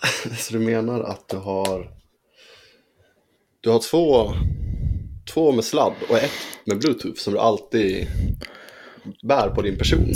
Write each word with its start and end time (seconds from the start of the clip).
så 0.38 0.52
du 0.52 0.58
menar 0.58 1.00
att 1.00 1.28
du 1.28 1.36
har... 1.36 1.90
Du 3.60 3.70
har 3.70 3.78
två, 3.78 4.32
två 5.32 5.52
med 5.52 5.64
sladd 5.64 5.92
och 6.08 6.16
ett 6.18 6.30
med 6.64 6.78
bluetooth 6.78 7.16
som 7.20 7.32
du 7.32 7.38
alltid 7.38 8.06
bär 9.22 9.48
på 9.48 9.62
din 9.62 9.78
person? 9.78 10.12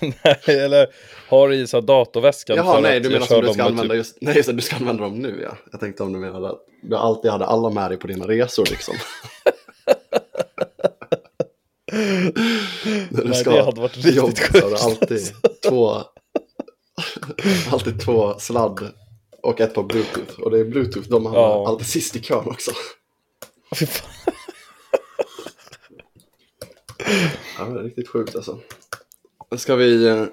nej, 0.00 0.58
eller 0.60 0.86
har 1.28 1.52
i 1.52 1.66
så 1.66 1.80
datorväskan. 1.80 2.56
Jaha, 2.56 2.80
nej, 2.80 3.00
du 3.00 3.10
menar 3.10 3.26
som 3.26 3.40
du 3.44 3.52
ska 3.52 3.62
använda 3.62 3.82
typ- 3.82 3.96
just... 3.96 4.18
Nej, 4.20 4.36
just 4.36 4.56
du 4.56 4.60
ska 4.60 4.76
använda 4.76 5.02
dem 5.02 5.18
nu, 5.18 5.40
ja. 5.42 5.56
Jag 5.72 5.80
tänkte 5.80 6.02
om 6.02 6.12
du 6.12 6.18
menade 6.18 6.50
att 6.50 6.60
du 6.82 6.96
alltid 6.96 7.30
hade 7.30 7.46
alla 7.46 7.70
med 7.70 7.90
dig 7.90 7.98
på 7.98 8.06
dina 8.06 8.28
resor, 8.28 8.66
liksom. 8.70 8.94
När 13.10 13.22
du 13.22 13.28
Nej, 13.28 13.34
ska 13.34 13.50
det 13.50 13.62
hade 13.62 13.80
varit 13.80 13.96
riktigt 13.96 14.14
jobbet 14.14 14.38
så 14.38 14.60
har 14.60 14.70
du 14.70 14.76
sjukt. 14.76 14.84
alltid 15.02 15.20
två... 15.68 16.02
alltid 17.72 18.00
två 18.00 18.38
sladd 18.38 18.92
och 19.42 19.60
ett 19.60 19.74
par 19.74 19.82
bluetooth. 19.82 20.40
Och 20.40 20.50
det 20.50 20.58
är 20.60 20.64
bluetooth, 20.64 21.08
de 21.08 21.26
har 21.26 21.34
Ja. 21.36 21.68
alltid 21.68 21.86
sist 21.86 22.16
i 22.16 22.20
kön 22.22 22.46
också. 22.46 22.70
Ja, 27.58 27.64
det 27.64 27.78
är 27.80 27.82
riktigt 27.84 28.08
sjukt 28.08 28.36
alltså. 28.36 28.58
Ska 29.56 29.74
vi 29.76 30.06
eh, 30.08 30.24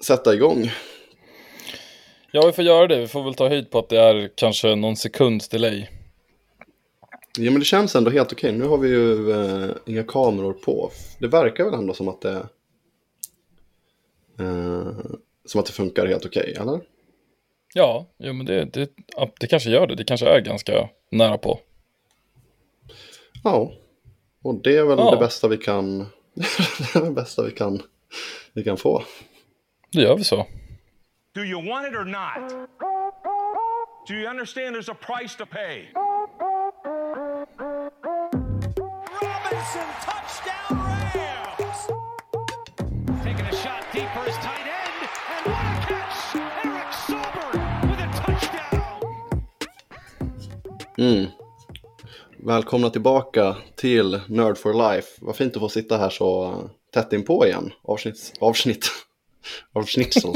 sätta 0.00 0.34
igång? 0.34 0.70
Ja, 2.30 2.46
vi 2.46 2.52
får 2.52 2.64
göra 2.64 2.86
det. 2.86 3.00
Vi 3.00 3.08
får 3.08 3.24
väl 3.24 3.34
ta 3.34 3.48
höjd 3.48 3.70
på 3.70 3.78
att 3.78 3.88
det 3.88 3.98
är 4.00 4.30
kanske 4.34 4.74
någon 4.74 4.96
sekunds 4.96 5.48
delay. 5.48 5.86
Ja, 7.38 7.50
men 7.50 7.58
det 7.58 7.64
känns 7.64 7.96
ändå 7.96 8.10
helt 8.10 8.32
okej. 8.32 8.52
Nu 8.52 8.64
har 8.64 8.78
vi 8.78 8.88
ju 8.88 9.30
eh, 9.32 9.70
inga 9.86 10.02
kameror 10.04 10.52
på. 10.52 10.90
Det 11.18 11.28
verkar 11.28 11.64
väl 11.64 11.74
ändå 11.74 11.94
som 11.94 12.08
att 12.08 12.20
det... 12.20 12.46
Eh, 14.38 14.88
som 15.44 15.60
att 15.60 15.66
det 15.66 15.72
funkar 15.72 16.06
helt 16.06 16.26
okej, 16.26 16.56
eller? 16.60 16.80
Ja, 17.74 18.06
jo, 18.18 18.32
men 18.32 18.46
det, 18.46 18.64
det, 18.64 18.90
det 19.40 19.46
kanske 19.46 19.70
gör 19.70 19.86
det. 19.86 19.94
Det 19.94 20.04
kanske 20.04 20.26
är 20.28 20.40
ganska 20.40 20.88
nära 21.10 21.38
på. 21.38 21.60
Ja. 23.44 23.72
Och 24.42 24.54
det 24.62 24.76
är 24.76 24.84
väl 24.84 24.98
Ja. 24.98 25.10
det 25.10 25.16
bästa 25.16 25.48
vi 25.48 25.56
kan... 25.56 25.98
det 26.94 27.00
det 27.04 27.10
bästa 27.10 27.42
vi 27.42 27.50
kan, 27.50 27.82
vi 28.52 28.64
kan 28.64 28.76
få. 28.76 29.02
Då 29.92 30.00
gör 30.00 30.16
vi 30.16 30.24
så. 30.24 30.46
Do 31.34 31.40
you 31.40 31.68
want 31.68 31.86
it 31.88 31.94
or 31.94 32.04
not? 32.04 32.68
Do 34.08 34.14
you 34.14 34.30
understand 34.30 34.76
there's 34.76 34.90
a 34.92 34.96
price 35.00 35.36
to 35.38 35.46
pay? 35.46 35.88
Robinson, 39.20 39.88
touchdown 40.06 40.83
Mm. 50.98 51.26
Välkomna 52.38 52.90
tillbaka 52.90 53.56
till 53.76 54.20
Nerd 54.28 54.58
for 54.58 54.92
Life. 54.92 55.08
Vad 55.20 55.36
fint 55.36 55.56
att 55.56 55.60
få 55.60 55.68
sitta 55.68 55.96
här 55.96 56.10
så 56.10 56.54
tätt 56.92 57.12
inpå 57.12 57.46
igen. 57.46 57.72
Avsnitt... 57.82 58.32
Avsnitt... 58.40 58.86
Avsnittsel. 59.72 60.30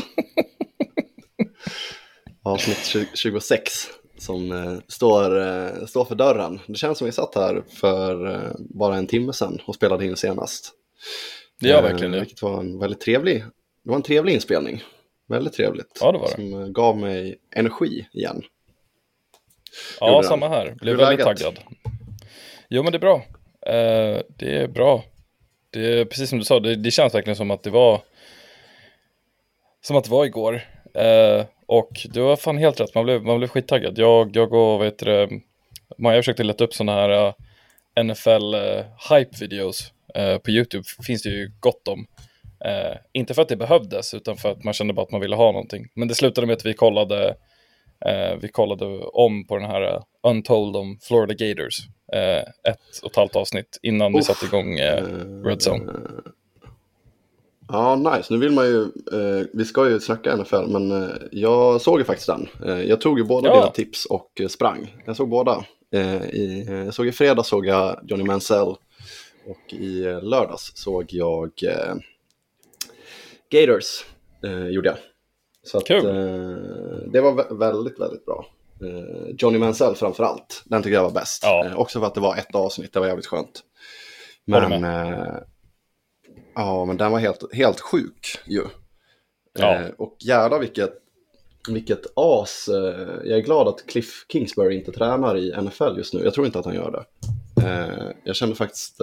Avsnitt 2.42 2.84
20 2.84 3.06
26 3.15 3.73
som 4.19 4.53
eh, 4.53 4.78
står, 4.89 5.41
eh, 5.41 5.87
står 5.87 6.05
för 6.05 6.15
dörren. 6.15 6.61
Det 6.67 6.75
känns 6.75 6.98
som 6.98 7.06
vi 7.06 7.12
satt 7.12 7.34
här 7.34 7.62
för 7.69 8.34
eh, 8.34 8.53
bara 8.59 8.97
en 8.97 9.06
timme 9.06 9.33
sedan 9.33 9.59
och 9.67 9.75
spelade 9.75 10.05
in 10.05 10.17
senast. 10.17 10.72
Det 11.61 11.69
gör 11.69 11.78
Eh, 11.78 11.83
verkligen 11.83 12.12
det. 12.12 12.20
Vilket 12.20 12.43
var 12.43 12.61
en 12.61 12.78
väldigt 12.78 13.00
trevlig, 13.00 13.45
det 13.84 13.91
var 13.91 13.97
en 13.97 14.03
trevlig 14.03 14.34
inspelning. 14.34 14.83
Väldigt 15.28 15.53
trevligt. 15.53 15.98
Ja, 16.00 16.12
det 16.12 16.19
var 16.19 16.27
det. 16.27 16.34
Som 16.34 16.62
eh, 16.62 16.69
gav 16.69 16.97
mig 16.98 17.39
energi 17.56 18.09
igen. 18.12 18.43
Ja, 20.00 20.22
samma 20.22 20.48
här. 20.48 20.74
Blev 20.80 20.94
Hur 20.94 21.05
väldigt 21.05 21.27
läget? 21.27 21.38
taggad. 21.41 21.58
Jo, 22.69 22.83
men 22.83 22.92
det 22.92 22.97
är 22.97 23.00
bra. 23.00 23.16
Eh, 23.66 24.22
det 24.38 24.56
är 24.56 24.69
bra. 24.69 25.04
Det 25.70 26.00
är 26.00 26.04
precis 26.04 26.31
som 26.31 26.38
du 26.38 26.44
sa, 26.44 26.60
det, 26.60 26.75
det 26.76 26.91
känns 26.91 27.15
verkligen 27.15 27.37
som 27.37 27.50
att 27.50 27.62
det 27.62 27.70
var 27.70 28.00
som 29.81 29.97
att 29.97 30.04
det 30.04 30.10
var 30.10 30.25
igår. 30.25 30.60
Eh, 30.94 31.44
och 31.66 31.91
du 32.04 32.20
har 32.20 32.37
fan 32.37 32.59
helt 32.59 32.81
rätt, 32.81 32.94
man 32.94 33.04
blev, 33.04 33.22
man 33.22 33.38
blev 33.38 33.48
skittaggad. 33.48 33.98
Jag, 33.98 34.37
jag 34.37 34.53
och, 34.53 34.78
vad 34.78 34.87
heter 34.87 35.06
det, 35.06 35.28
Maja 35.98 36.22
försökte 36.22 36.44
leta 36.44 36.64
upp 36.64 36.75
sådana 36.75 36.93
här 37.00 37.34
eh, 37.97 38.04
NFL 38.04 38.54
hype-videos. 39.10 39.93
Eh, 40.14 40.38
på 40.38 40.50
YouTube 40.50 40.84
finns 41.06 41.22
det 41.22 41.28
ju 41.28 41.50
gott 41.60 41.88
om. 41.88 42.06
Inte 43.12 43.34
för 43.34 43.43
att 43.43 43.48
det 43.48 43.56
behövdes, 43.56 44.14
utan 44.14 44.37
för 44.37 44.50
att 44.53 44.64
man 44.64 44.75
kände 44.75 44.94
bara 44.94 45.03
att 45.03 45.10
man 45.10 45.20
ville 45.20 45.37
ha 45.37 45.53
någonting. 45.53 45.88
Men 45.94 46.09
det 46.09 46.14
slutade 46.14 46.47
med 46.47 46.56
att 46.56 46.66
vi 46.66 46.75
kollade 46.75 47.34
Eh, 48.06 48.36
vi 48.41 48.48
kollade 48.48 48.84
om 48.98 49.47
på 49.47 49.56
den 49.56 49.70
här 49.70 49.82
eh, 49.94 50.03
Untold 50.22 50.76
om 50.76 50.98
Florida 51.03 51.34
Gators. 51.34 51.78
Eh, 52.12 52.38
ett 52.72 52.98
och 53.03 53.10
ett 53.10 53.16
halvt 53.16 53.36
avsnitt 53.36 53.78
innan 53.82 54.12
vi 54.12 54.19
Uff. 54.19 54.25
satte 54.25 54.47
igång 54.47 54.78
eh, 54.78 55.04
Red 55.44 55.59
Zone. 55.69 55.92
Ja, 57.69 57.97
nice. 57.97 58.32
Nu 58.34 58.38
vill 58.41 58.53
man 58.53 58.64
ju, 58.66 58.82
eh, 58.82 59.47
vi 59.53 59.64
ska 59.64 59.88
ju 59.91 60.00
snacka 60.00 60.37
NFL, 60.37 60.66
men 60.69 61.03
eh, 61.03 61.08
jag 61.32 61.81
såg 61.81 61.98
ju 61.98 62.04
faktiskt 62.04 62.26
den. 62.26 62.48
Eh, 62.66 62.82
jag 62.82 63.00
tog 63.00 63.19
ju 63.19 63.25
båda 63.25 63.48
Ja. 63.48 63.54
dina 63.54 63.70
tips 63.70 64.04
och 64.06 64.41
eh, 64.41 64.48
sprang. 64.48 64.94
Jag 65.06 65.16
såg 65.16 65.28
båda. 65.28 65.64
Eh, 65.94 66.22
i, 66.25 66.66
eh, 66.69 66.75
jag 66.75 66.94
såg 66.94 67.06
i 67.06 67.12
fredag 67.12 67.42
såg 67.42 67.66
jag 67.66 68.00
Johnny 68.08 68.25
Mansell 68.25 68.69
och 69.47 69.72
i 69.72 70.04
eh, 70.04 70.22
lördags 70.22 70.72
såg 70.75 71.06
jag 71.12 71.50
eh, 71.66 71.94
Gators, 73.50 74.04
eh, 74.44 74.66
gjorde 74.69 74.88
jag. 74.88 74.98
Så 75.69 75.79
att, 75.79 75.84
Kul. 75.87 76.06
eh, 76.06 76.56
det 77.12 77.21
var 77.21 77.33
vä- 77.33 77.59
väldigt, 77.59 78.01
väldigt 78.01 78.25
bra. 78.27 78.47
Eh, 78.83 79.34
Johnny 79.39 79.59
Mansell 79.59 79.95
framför 79.95 80.25
allt, 80.25 80.62
den 80.65 80.83
tycker 80.83 80.95
jag 80.95 81.03
var 81.03 81.11
bäst. 81.11 81.43
Ja. 81.43 81.67
Eh, 81.67 81.79
också 81.79 82.01
för 82.01 82.06
att 82.06 82.15
det 82.15 82.21
var 82.21 82.37
ett 82.37 82.55
avsnitt, 82.55 82.93
det 82.93 83.01
var 83.01 83.06
jävligt 83.06 83.27
skönt. 83.27 83.61
Men, 84.45 84.84
eh, 84.84 85.34
ja, 86.55 86.84
men 86.84 86.97
den 86.97 87.12
var 87.12 87.19
helt, 87.19 87.55
helt 87.55 87.81
sjuk 87.81 88.39
ju. 88.47 88.62
Ja. 89.59 89.75
Eh, 89.75 89.89
och 89.99 90.17
jävlar 90.21 90.59
vilket, 90.59 90.93
vilket 91.69 92.00
as. 92.15 92.69
Eh, 92.69 93.09
jag 93.25 93.39
är 93.39 93.43
glad 93.43 93.69
att 93.69 93.87
Cliff 93.87 94.27
Kingsbury 94.33 94.77
inte 94.77 94.93
tränar 94.93 95.37
i 95.37 95.53
NFL 95.62 95.97
just 95.97 96.15
nu. 96.15 96.21
Jag 96.25 96.35
tror 96.35 96.47
inte 96.47 96.59
att 96.59 96.65
han 96.65 96.75
gör 96.75 96.91
det. 96.91 97.05
Jag 98.25 98.37
känner 98.37 98.55
faktiskt, 98.55 99.00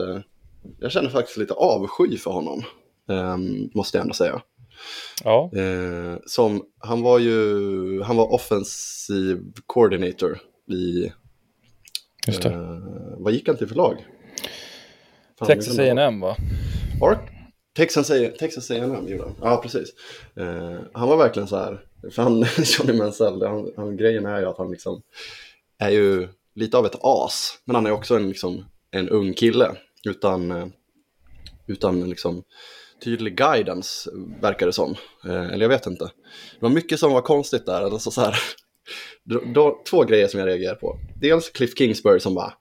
jag 0.79 0.91
känner 0.91 1.09
faktiskt 1.09 1.37
lite 1.37 1.53
avsky 1.53 2.17
för 2.17 2.31
honom. 2.31 2.63
Eh, 3.09 3.37
måste 3.75 3.97
jag 3.97 4.01
ändå 4.01 4.13
säga. 4.13 4.41
Ja, 5.23 5.51
Eh, 5.55 6.17
som, 6.25 6.63
han 6.79 7.01
var 7.01 7.19
ju, 7.19 8.01
han 8.01 8.15
var 8.17 8.33
offensive 8.33 9.41
coordinator 9.65 10.39
i, 10.71 11.11
just 12.27 12.41
det. 12.41 12.49
eh, 12.49 12.79
vad 13.17 13.33
gick 13.33 13.47
han 13.47 13.57
till 13.57 13.67
för 13.67 13.75
lag? 13.75 14.05
Fan, 15.39 15.47
Texas. 15.47 15.79
A&M 15.79 16.19
va? 16.19 16.35
Ark? 17.01 17.19
Texas 17.75 18.71
A&M 18.71 19.07
gjorde 19.07 19.23
han. 19.23 19.35
Ja, 19.41 19.57
precis. 19.63 19.89
Eh, 20.35 20.79
han 20.93 21.09
var 21.09 21.17
verkligen 21.17 21.47
så 21.47 21.55
här, 21.57 21.85
för 22.11 22.21
han, 22.21 22.39
Johnny 22.57 22.93
Mansell, 22.97 23.41
han, 23.41 23.71
han, 23.77 23.97
grejen 23.97 24.25
är 24.25 24.39
ju 24.39 24.45
att 24.45 24.57
han 24.57 24.71
liksom 24.71 25.01
är 25.77 25.89
ju 25.89 26.27
lite 26.55 26.77
av 26.77 26.85
ett 26.85 26.95
as, 27.01 27.59
men 27.65 27.75
han 27.75 27.85
är 27.85 27.91
också 27.91 28.15
en, 28.15 28.27
liksom, 28.27 28.65
en 28.91 29.09
ung 29.09 29.33
kille 29.33 29.71
utan, 30.07 30.51
eh, 30.51 30.67
utan 31.67 32.09
liksom 32.09 32.43
tydlig 33.05 33.37
guidance, 33.37 34.09
verkar 34.41 34.65
det 34.65 34.73
som. 34.73 34.95
Eh, 35.25 35.45
eller 35.45 35.61
jag 35.61 35.69
vet 35.69 35.85
inte. 35.85 36.03
Det 36.59 36.61
var 36.61 36.69
mycket 36.69 36.99
som 36.99 37.13
var 37.13 37.21
konstigt 37.21 37.65
där. 37.65 37.81
Alltså 37.81 38.11
så 38.11 38.21
här, 38.21 38.35
då, 39.53 39.81
två 39.89 40.03
grejer 40.03 40.27
som 40.27 40.39
jag 40.39 40.47
reagerar 40.47 40.75
på. 40.75 40.99
Dels 41.21 41.49
Cliff 41.49 41.77
Kingsbury 41.77 42.19
som 42.19 42.35
bara, 42.35 42.53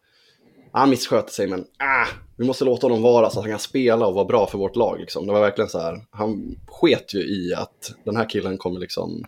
han 0.72 0.91
missköter 0.91 1.32
sig 1.32 1.47
men 1.47 1.60
ah, 1.60 2.06
vi 2.37 2.47
måste 2.47 2.65
låta 2.65 2.87
honom 2.87 3.03
vara 3.03 3.31
så 3.31 3.38
att 3.38 3.44
han 3.44 3.53
kan 3.53 3.59
spela 3.59 4.06
och 4.06 4.15
vara 4.15 4.25
bra 4.25 4.47
för 4.47 4.59
vårt 4.59 4.77
lag. 4.77 5.00
Liksom. 5.00 5.27
Det 5.27 5.32
var 5.32 5.41
verkligen 5.41 5.69
så 5.69 5.78
här, 5.78 6.06
han 6.10 6.56
sket 6.66 7.15
ju 7.15 7.19
i 7.19 7.55
att 7.55 7.94
den 8.05 8.16
här 8.16 8.31
killen 8.31 8.59
kommer 8.59 8.81
liksom 8.81 9.25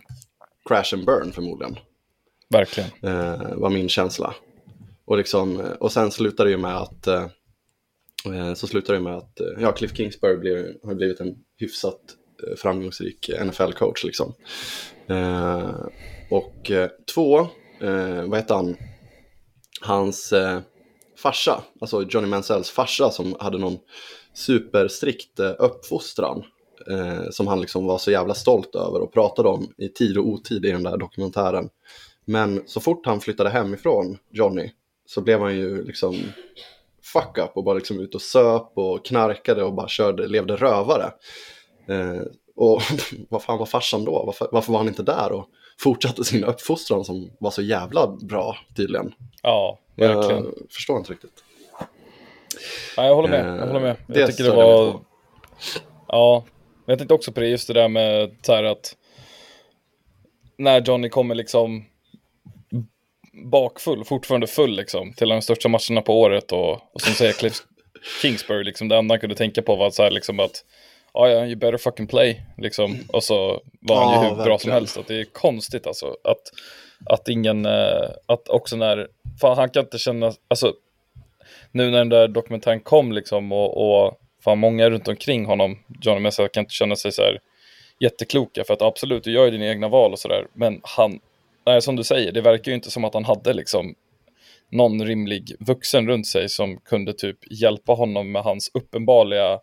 crash 0.65 0.93
and 0.93 1.05
burn 1.05 1.31
förmodligen. 1.31 1.77
Verkligen. 2.49 2.89
Eh, 3.01 3.55
var 3.55 3.69
min 3.69 3.89
känsla. 3.89 4.35
Och, 5.05 5.17
liksom, 5.17 5.59
och 5.79 5.91
sen 5.91 6.11
slutar 6.11 6.45
det 6.45 6.51
ju 6.51 6.57
med 6.57 6.77
att 6.77 7.07
eh, 7.07 7.25
Eh, 8.33 8.53
så 8.53 8.67
slutar 8.67 8.93
det 8.93 8.99
med 8.99 9.15
att 9.15 9.39
eh, 9.39 9.47
ja, 9.59 9.71
Cliff 9.71 9.95
Kingsbury 9.95 10.37
blir, 10.37 10.77
har 10.83 10.95
blivit 10.95 11.19
en 11.19 11.35
hyfsat 11.57 12.01
eh, 12.47 12.55
framgångsrik 12.55 13.29
NFL-coach. 13.41 14.05
Liksom. 14.05 14.33
Eh, 15.07 15.71
och 16.31 16.71
två, 17.13 17.39
eh, 17.81 18.23
vad 18.25 18.39
heter 18.39 18.55
han, 18.55 18.75
hans 19.81 20.33
eh, 20.33 20.59
farsa, 21.17 21.63
alltså 21.81 22.03
Johnny 22.09 22.27
Mansells 22.27 22.69
farsa 22.69 23.09
som 23.09 23.35
hade 23.39 23.57
någon 23.57 23.77
superstrikt 24.33 25.39
eh, 25.39 25.53
uppfostran 25.59 26.43
eh, 26.89 27.29
som 27.31 27.47
han 27.47 27.61
liksom 27.61 27.85
var 27.85 27.97
så 27.97 28.11
jävla 28.11 28.33
stolt 28.33 28.75
över 28.75 29.01
och 29.01 29.13
pratade 29.13 29.49
om 29.49 29.73
i 29.77 29.89
tid 29.89 30.17
och 30.17 30.27
otid 30.27 30.65
i 30.65 30.71
den 30.71 30.83
där 30.83 30.97
dokumentären. 30.97 31.69
Men 32.25 32.63
så 32.65 32.79
fort 32.79 33.05
han 33.05 33.19
flyttade 33.19 33.49
hemifrån, 33.49 34.17
Johnny, 34.31 34.71
så 35.05 35.21
blev 35.21 35.39
han 35.39 35.55
ju 35.55 35.83
liksom 35.83 36.15
fuck 37.13 37.37
up 37.37 37.51
och 37.53 37.63
bara 37.63 37.75
liksom 37.75 37.99
ut 37.99 38.15
och 38.15 38.21
söp 38.21 38.71
och 38.75 39.05
knarkade 39.05 39.63
och 39.63 39.73
bara 39.73 39.87
körde, 39.87 40.27
levde 40.27 40.55
rövare. 40.55 41.11
Eh, 41.87 42.21
och 42.55 42.81
vad 43.29 43.43
fan 43.43 43.57
var 43.57 43.65
farsan 43.65 44.05
då? 44.05 44.23
Varför, 44.25 44.47
varför 44.51 44.71
var 44.71 44.79
han 44.79 44.87
inte 44.87 45.03
där 45.03 45.31
och 45.31 45.49
fortsatte 45.79 46.23
sin 46.23 46.43
uppfostran 46.43 47.05
som 47.05 47.31
var 47.39 47.51
så 47.51 47.61
jävla 47.61 48.07
bra 48.07 48.57
tydligen? 48.75 49.13
Ja, 49.41 49.79
verkligen. 49.95 50.43
Jag 50.43 50.71
förstår 50.71 50.97
inte 50.97 51.11
riktigt. 51.11 51.43
Ja, 52.97 53.05
jag 53.05 53.15
håller 53.15 53.29
med. 53.29 53.59
Jag 53.59 53.67
håller 53.67 53.79
med. 53.79 53.95
Det 54.07 54.19
Jag 54.19 54.29
tycker 54.29 54.43
det 54.43 54.49
störde 54.49 54.67
mig 54.67 54.91
var... 54.91 54.99
Ja, 56.07 56.43
men 56.85 56.93
jag 56.93 56.99
tänkte 56.99 57.13
också 57.13 57.31
på 57.31 57.39
det, 57.39 57.47
just 57.47 57.67
det 57.67 57.73
där 57.73 57.87
med 57.87 58.35
så 58.41 58.53
här 58.53 58.63
att 58.63 58.95
när 60.57 60.81
Johnny 60.81 61.09
kommer 61.09 61.35
liksom 61.35 61.85
bakfull, 63.45 64.05
fortfarande 64.05 64.47
full 64.47 64.75
liksom, 64.75 65.13
till 65.13 65.29
de 65.29 65.41
största 65.41 65.69
matcherna 65.69 66.01
på 66.01 66.21
året 66.21 66.51
och, 66.51 66.71
och 66.71 67.01
som 67.01 67.13
säger 67.13 67.33
Cliff 67.33 67.53
Kingsbury, 68.21 68.63
liksom, 68.63 68.87
det 68.87 68.97
enda 68.97 69.13
han 69.13 69.19
kunde 69.19 69.35
tänka 69.35 69.61
på 69.61 69.75
var 69.75 69.89
så 69.89 70.03
här 70.03 70.11
liksom 70.11 70.39
att 70.39 70.63
ja, 71.13 71.29
ja, 71.29 71.45
you 71.45 71.55
better 71.55 71.77
fucking 71.77 72.07
play, 72.07 72.41
liksom. 72.57 72.97
Och 73.13 73.23
så 73.23 73.61
var 73.81 74.05
han 74.05 74.23
ju 74.23 74.29
hur 74.29 74.43
bra 74.43 74.59
som 74.59 74.71
helst. 74.71 74.97
Att 74.97 75.07
det 75.07 75.19
är 75.19 75.25
konstigt 75.25 75.87
alltså, 75.87 76.15
att, 76.23 76.41
att 77.05 77.29
ingen, 77.29 77.65
eh, 77.65 78.09
att 78.25 78.49
också 78.49 78.75
när, 78.75 79.07
fan 79.41 79.57
han 79.57 79.69
kan 79.69 79.83
inte 79.83 79.97
känna, 79.97 80.33
alltså 80.47 80.73
nu 81.71 81.91
när 81.91 81.97
den 81.97 82.09
där 82.09 82.27
dokumentären 82.27 82.79
kom 82.79 83.11
liksom 83.11 83.51
och, 83.51 84.03
och 84.05 84.19
fan 84.43 84.59
många 84.59 84.89
runt 84.89 85.07
omkring 85.07 85.45
honom, 85.45 85.77
Johnny 86.01 86.19
Mesa 86.19 86.47
kan 86.47 86.61
inte 86.61 86.73
känna 86.73 86.95
sig 86.95 87.11
så 87.11 87.21
här 87.21 87.39
jättekloka 87.99 88.63
för 88.63 88.73
att 88.73 88.81
absolut, 88.81 89.23
du 89.23 89.31
gör 89.31 89.45
ju 89.45 89.51
dina 89.51 89.65
egna 89.65 89.87
val 89.87 90.11
och 90.11 90.19
sådär, 90.19 90.47
men 90.53 90.81
han, 90.83 91.19
nej, 91.67 91.81
som 91.81 91.95
du 91.95 92.03
säger, 92.03 92.31
det 92.31 92.41
verkar 92.41 92.71
ju 92.71 92.75
inte 92.75 92.91
som 92.91 93.03
att 93.03 93.13
han 93.13 93.25
hade 93.25 93.53
liksom 93.53 93.95
någon 94.71 95.05
rimlig 95.05 95.55
vuxen 95.59 96.07
runt 96.07 96.27
sig 96.27 96.49
som 96.49 96.77
kunde 96.77 97.13
typ 97.13 97.37
hjälpa 97.51 97.93
honom 97.93 98.31
med 98.31 98.41
hans 98.41 98.71
uppenbarliga 98.73 99.59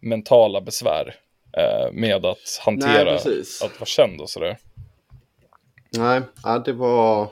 mentala 0.00 0.60
besvär 0.60 1.14
eh, 1.56 1.92
med 1.92 2.26
att 2.26 2.60
hantera 2.64 3.18
Nej, 3.24 3.42
att 3.64 3.80
vara 3.80 3.86
känd 3.86 4.20
och 4.20 4.30
sådär. 4.30 4.58
Nej, 5.96 6.22
det 6.64 6.72
var... 6.72 7.28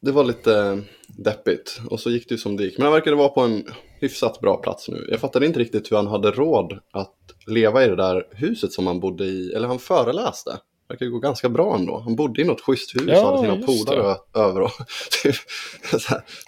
Det 0.00 0.12
var 0.12 0.24
lite 0.24 0.82
deppigt. 1.06 1.80
Och 1.90 2.00
så 2.00 2.10
gick 2.10 2.28
det 2.28 2.34
ju 2.34 2.38
som 2.38 2.56
det 2.56 2.64
gick. 2.64 2.78
Men 2.78 2.84
han 2.84 2.94
verkade 2.94 3.16
vara 3.16 3.28
på 3.28 3.40
en 3.40 3.64
hyfsat 4.00 4.40
bra 4.40 4.56
plats 4.56 4.88
nu. 4.88 5.08
Jag 5.10 5.20
fattade 5.20 5.46
inte 5.46 5.58
riktigt 5.58 5.92
hur 5.92 5.96
han 5.96 6.06
hade 6.06 6.30
råd 6.30 6.78
att 6.92 7.16
leva 7.46 7.84
i 7.84 7.88
det 7.88 7.96
där 7.96 8.26
huset 8.30 8.72
som 8.72 8.86
han 8.86 9.00
bodde 9.00 9.24
i. 9.24 9.52
Eller 9.52 9.68
han 9.68 9.78
föreläste. 9.78 10.58
Verkar 10.88 11.06
gå 11.06 11.18
ganska 11.18 11.48
bra 11.48 11.74
ändå. 11.74 11.98
Han 11.98 12.16
bodde 12.16 12.42
i 12.42 12.44
något 12.44 12.60
schysst 12.60 12.96
hus 12.96 13.04
Ja, 13.06 13.30
och 13.30 13.36
hade 13.36 13.54
sina 13.54 13.66
polare 13.66 14.16
över. 14.34 14.60
Och 14.60 14.70
typ, 15.22 15.36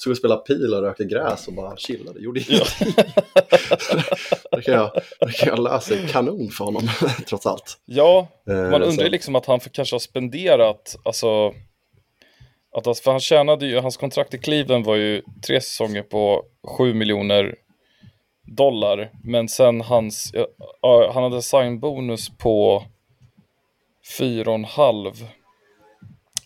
och 0.09 0.17
spelade 0.17 0.41
pil 0.41 0.75
och 0.75 0.83
rökte 0.83 1.05
gräs 1.05 1.49
och 1.49 1.55
bara 1.55 1.77
chillade. 1.77 2.21
Gjorde 2.21 2.41
ingenting. 2.41 2.93
det 4.53 4.63
kan 4.63 4.75
jag, 4.75 4.91
det 5.21 5.33
kan 5.33 5.49
jag 5.49 5.59
läsa 5.59 5.95
kanon 6.11 6.49
för 6.49 6.65
honom, 6.65 6.89
trots 7.27 7.47
allt. 7.47 7.79
Ja, 7.85 8.29
Eh, 8.49 8.71
man 8.71 8.83
undrar 8.83 9.05
ju 9.05 9.11
liksom 9.11 9.37
att 9.37 9.47
han 9.47 9.61
för, 9.61 9.71
kanske 9.71 9.95
har 9.95 10.01
spenderat, 10.01 10.97
alltså, 11.03 11.49
att, 12.77 12.87
alltså, 12.87 13.03
för 13.03 13.11
han 13.11 13.21
tjänade 13.21 13.67
ju, 13.67 13.79
hans 13.79 13.97
kontrakt 13.97 14.35
i 14.35 14.39
Cleveland 14.39 14.85
var 14.85 14.97
ju 14.97 15.23
tre 15.47 15.61
säsonger 15.61 16.03
på 16.03 16.43
7 16.79 16.95
miljoner 16.95 17.55
dollar, 18.57 19.11
men 19.25 19.49
sen 19.49 19.81
hans, 19.81 20.31
ja, 20.35 20.47
ja, 20.83 21.11
han 21.15 21.23
hade 21.23 21.43
signbonus 21.43 22.29
på 22.39 22.85
4,5. 24.19 25.25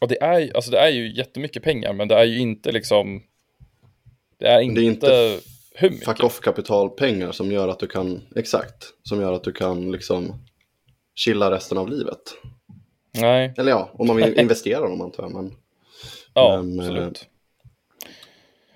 Och 0.00 0.08
det 0.08 0.22
är, 0.22 0.56
alltså 0.56 0.70
det 0.70 0.78
är 0.78 0.88
ju 0.88 1.16
jättemycket 1.16 1.62
pengar, 1.62 1.92
men 1.92 2.08
det 2.08 2.14
är 2.14 2.24
ju 2.24 2.38
inte 2.38 2.72
liksom, 2.72 3.22
det 4.38 4.46
är 4.48 4.60
inte, 4.60 4.80
Det 4.80 4.86
är 4.86 4.88
inte 4.88 5.38
hur 5.74 5.90
mycket. 5.90 6.04
fuck 6.04 6.24
off 6.24 6.40
kapitalpengar 6.40 7.32
som 7.32 7.52
gör 7.52 7.68
att 7.68 7.78
du 7.78 7.86
kan, 7.86 8.22
exakt, 8.36 8.84
som 9.02 9.20
gör 9.20 9.32
att 9.32 9.44
du 9.44 9.52
kan 9.52 9.92
liksom 9.92 10.34
chilla 11.14 11.50
resten 11.50 11.78
av 11.78 11.88
livet. 11.88 12.20
Nej, 13.14 13.54
Eller 13.56 13.70
ja, 13.70 13.90
om 13.92 14.06
man 14.06 14.16
vill 14.16 14.38
investera 14.40 14.80
dem 14.88 15.00
antar 15.00 15.22
jag. 15.22 15.32
Men, 15.32 15.54
Ja, 16.34 16.62
Men, 16.62 16.80
absolut. 16.80 17.28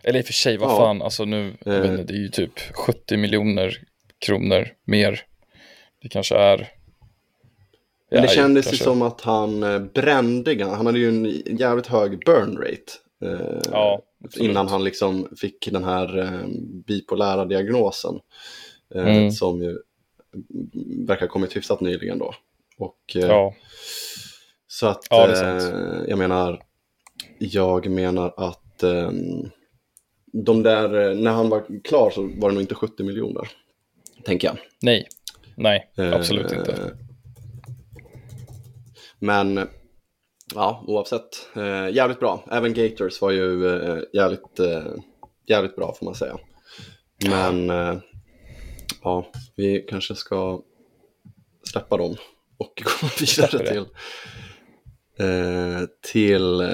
Eller 0.02 0.18
i 0.18 0.22
och 0.22 0.26
för 0.26 0.32
sig, 0.32 0.56
vad 0.56 0.70
ja. 0.70 0.76
fan, 0.76 1.02
alltså 1.02 1.24
nu, 1.24 1.46
Eh. 1.66 1.76
inte, 1.76 2.02
det 2.02 2.12
är 2.14 2.18
ju 2.18 2.28
typ 2.28 2.58
70 2.74 3.16
miljoner 3.16 3.78
kronor 4.18 4.68
mer. 4.84 5.22
Det 6.02 6.08
kanske 6.08 6.36
är... 6.36 6.68
men 8.10 8.22
det 8.22 8.28
kändes 8.28 8.66
ju 8.66 8.70
kanske- 8.70 8.84
som 8.84 9.02
att 9.02 9.20
han 9.20 9.62
eh, 9.62 9.78
brände, 9.78 10.64
han 10.64 10.86
hade 10.86 10.98
ju 10.98 11.08
en 11.08 11.24
jävligt 11.58 11.86
hög 11.86 12.24
burn 12.24 12.56
rate. 12.56 12.92
Eh, 13.24 13.60
Ja, 13.70 14.02
innan 14.36 14.68
han 14.68 14.84
liksom 14.84 15.28
fick 15.36 15.68
den 15.72 15.84
här 15.84 16.18
eh, 16.18 16.48
bipolära 16.86 17.44
diagnosen. 17.44 18.14
Eh, 18.94 19.06
Mm. 19.06 19.30
Som 19.30 19.62
ju 19.62 19.78
verkar 21.06 21.20
ha 21.26 21.32
kommit 21.32 21.56
hyfsat 21.56 21.80
nyligen 21.80 22.18
då. 22.18 22.34
Och, 22.78 22.98
eh, 23.14 23.20
Ja, 23.26 23.54
Så 24.68 24.86
att, 24.86 25.12
eh, 25.12 26.04
jag 26.08 26.18
menar, 26.18 26.62
jag 27.38 27.86
menar 27.86 28.34
att 28.36 28.82
eh, 28.82 29.10
de 30.32 30.62
där, 30.62 31.14
när 31.14 31.30
han 31.30 31.48
var 31.48 31.82
klar 31.84 32.10
så 32.10 32.22
var 32.22 32.48
det 32.48 32.54
nog 32.54 32.62
inte 32.62 32.74
70 32.74 33.02
miljoner, 33.04 33.48
tänker 34.24 34.48
jag. 34.48 34.56
nej. 34.82 35.08
Nej, 35.56 35.90
absolut 36.12 36.52
inte. 36.52 36.96
Men, 39.26 39.68
ja, 40.54 40.84
oavsett, 40.86 41.48
eh, 41.56 41.88
jävligt 41.88 42.20
bra. 42.20 42.44
Även 42.50 42.74
Gators 42.74 43.20
var 43.20 43.30
ju 43.30 43.68
eh, 43.68 44.02
jävligt, 44.12 44.58
eh, 44.58 44.84
jävligt 45.46 45.76
bra 45.76 45.94
får 45.98 46.04
man 46.04 46.14
säga. 46.14 46.38
Men, 47.28 47.70
eh, 47.70 47.98
ja, 49.02 49.26
vi 49.56 49.86
kanske 49.88 50.14
ska 50.14 50.62
släppa 51.62 51.96
dem 51.96 52.16
och 52.58 52.82
gå 52.84 53.08
vidare 53.20 53.66
till, 53.68 53.86
eh, 55.18 55.82
till 56.12 56.60
eh, 56.60 56.68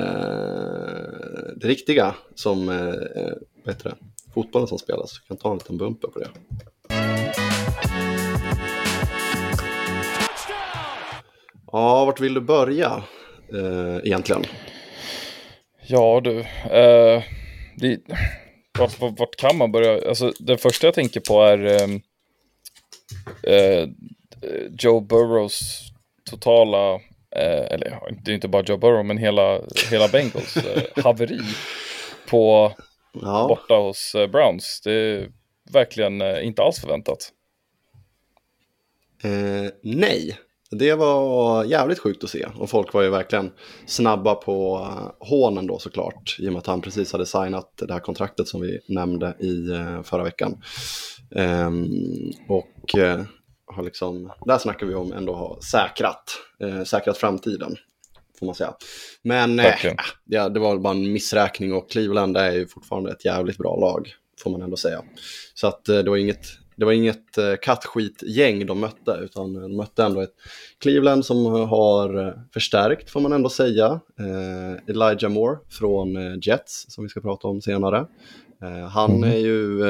det 1.56 1.68
riktiga 1.68 2.14
som, 2.34 2.68
eh, 2.68 3.34
det, 3.64 3.94
fotbollen 4.34 4.68
som 4.68 4.78
spelas. 4.78 5.20
Vi 5.22 5.28
kan 5.28 5.36
ta 5.36 5.52
en 5.52 5.58
liten 5.58 5.76
bumper 5.76 6.08
på 6.08 6.18
det. 6.18 6.28
Ja, 11.72 12.04
vart 12.04 12.20
vill 12.20 12.34
du 12.34 12.40
börja 12.40 13.02
eh, 13.52 13.96
egentligen? 14.04 14.44
Ja 15.86 16.20
du, 16.24 16.38
eh, 16.70 17.22
det, 17.76 18.00
vart, 18.78 19.00
vart, 19.00 19.18
vart 19.18 19.36
kan 19.36 19.56
man 19.56 19.72
börja? 19.72 20.08
Alltså, 20.08 20.32
det 20.40 20.58
första 20.58 20.86
jag 20.86 20.94
tänker 20.94 21.20
på 21.20 21.42
är 21.42 21.82
ehm, 21.82 22.00
eh, 23.42 23.88
Joe 24.78 25.00
Burrows 25.00 25.80
totala, 26.30 26.94
eh, 27.36 27.66
eller 27.70 28.18
det 28.24 28.30
är 28.30 28.34
inte 28.34 28.48
bara 28.48 28.62
Joe 28.62 28.76
Burrow, 28.76 29.04
men 29.04 29.18
hela, 29.18 29.60
hela 29.90 30.08
Bengals 30.08 30.56
eh, 30.56 30.82
haveri 31.04 31.40
på 32.28 32.72
Ja, 33.12 33.46
borta 33.48 33.74
hos 33.74 34.14
eh, 34.14 34.26
Browns. 34.26 34.80
Det 34.84 34.92
är 34.92 35.28
verkligen 35.72 36.22
inte 36.42 36.62
alls 36.62 36.80
förväntat. 36.80 37.32
nej. 39.82 40.38
Det 40.72 40.94
var 40.94 41.64
jävligt 41.64 41.98
sjukt 41.98 42.24
att 42.24 42.30
se. 42.30 42.46
Och 42.58 42.70
folk 42.70 42.92
var 42.92 43.02
ju 43.02 43.10
verkligen 43.10 43.52
snabba 43.86 44.34
på 44.34 44.88
hånen 45.18 45.66
då 45.66 45.78
såklart. 45.78 46.36
I 46.38 46.48
och 46.48 46.52
med 46.52 46.60
att 46.60 46.66
han 46.66 46.80
precis 46.80 47.12
hade 47.12 47.26
signat 47.26 47.82
det 47.88 47.92
här 47.92 48.00
kontraktet 48.00 48.48
som 48.48 48.60
vi 48.60 48.78
nämnde 48.88 49.36
i 49.38 49.70
eh, 49.70 50.02
förra 50.02 50.22
veckan. 50.24 50.62
Ehm, 51.36 51.90
och 52.48 52.98
eh, 52.98 53.22
har 53.66 53.82
liksom, 53.82 54.32
där 54.46 54.58
snackar 54.58 54.86
vi 54.86 54.94
om 54.94 55.12
ändå 55.12 55.34
ha 55.34 55.60
säkrat, 55.60 56.38
eh, 56.60 56.82
säkrat 56.82 57.18
framtiden. 57.18 57.76
Får 58.38 58.46
man 58.46 58.54
säga. 58.54 58.74
Men 59.22 59.56
Verkligen. 59.56 59.96
ja, 60.24 60.48
det 60.48 60.60
var 60.60 60.70
väl 60.70 60.80
bara 60.80 60.94
en 60.94 61.12
missräkning 61.12 61.72
och 61.72 61.90
Cleveland 61.90 62.36
är 62.36 62.52
ju 62.52 62.66
fortfarande 62.66 63.10
ett 63.10 63.24
jävligt 63.24 63.58
bra 63.58 63.76
lag. 63.76 64.08
Får 64.42 64.50
man 64.50 64.62
ändå 64.62 64.76
säga. 64.76 65.02
Så 65.54 65.66
att 65.66 65.84
det 65.84 66.10
var 66.10 66.16
inget, 66.16 66.46
det 66.76 66.84
var 66.84 66.92
inget 66.92 67.38
eh, 67.38 67.54
kattskitgäng 67.62 68.66
de 68.66 68.80
mötte. 68.80 69.18
Utan 69.22 69.54
de 69.54 69.76
mötte 69.76 70.04
ändå 70.04 70.20
ett 70.20 70.34
Cleveland 70.78 71.24
som 71.24 71.44
har 71.46 72.26
eh, 72.26 72.34
förstärkt 72.54 73.10
får 73.10 73.20
man 73.20 73.32
ändå 73.32 73.48
säga. 73.48 74.00
Eh, 74.18 74.90
Elijah 74.94 75.28
Moore 75.30 75.58
från 75.70 76.40
Jets 76.40 76.84
som 76.88 77.04
vi 77.04 77.08
ska 77.10 77.20
prata 77.20 77.48
om 77.48 77.60
senare. 77.60 78.06
Han 78.90 79.10
Mm. 79.10 79.30
är 79.30 79.36
ju, 79.36 79.84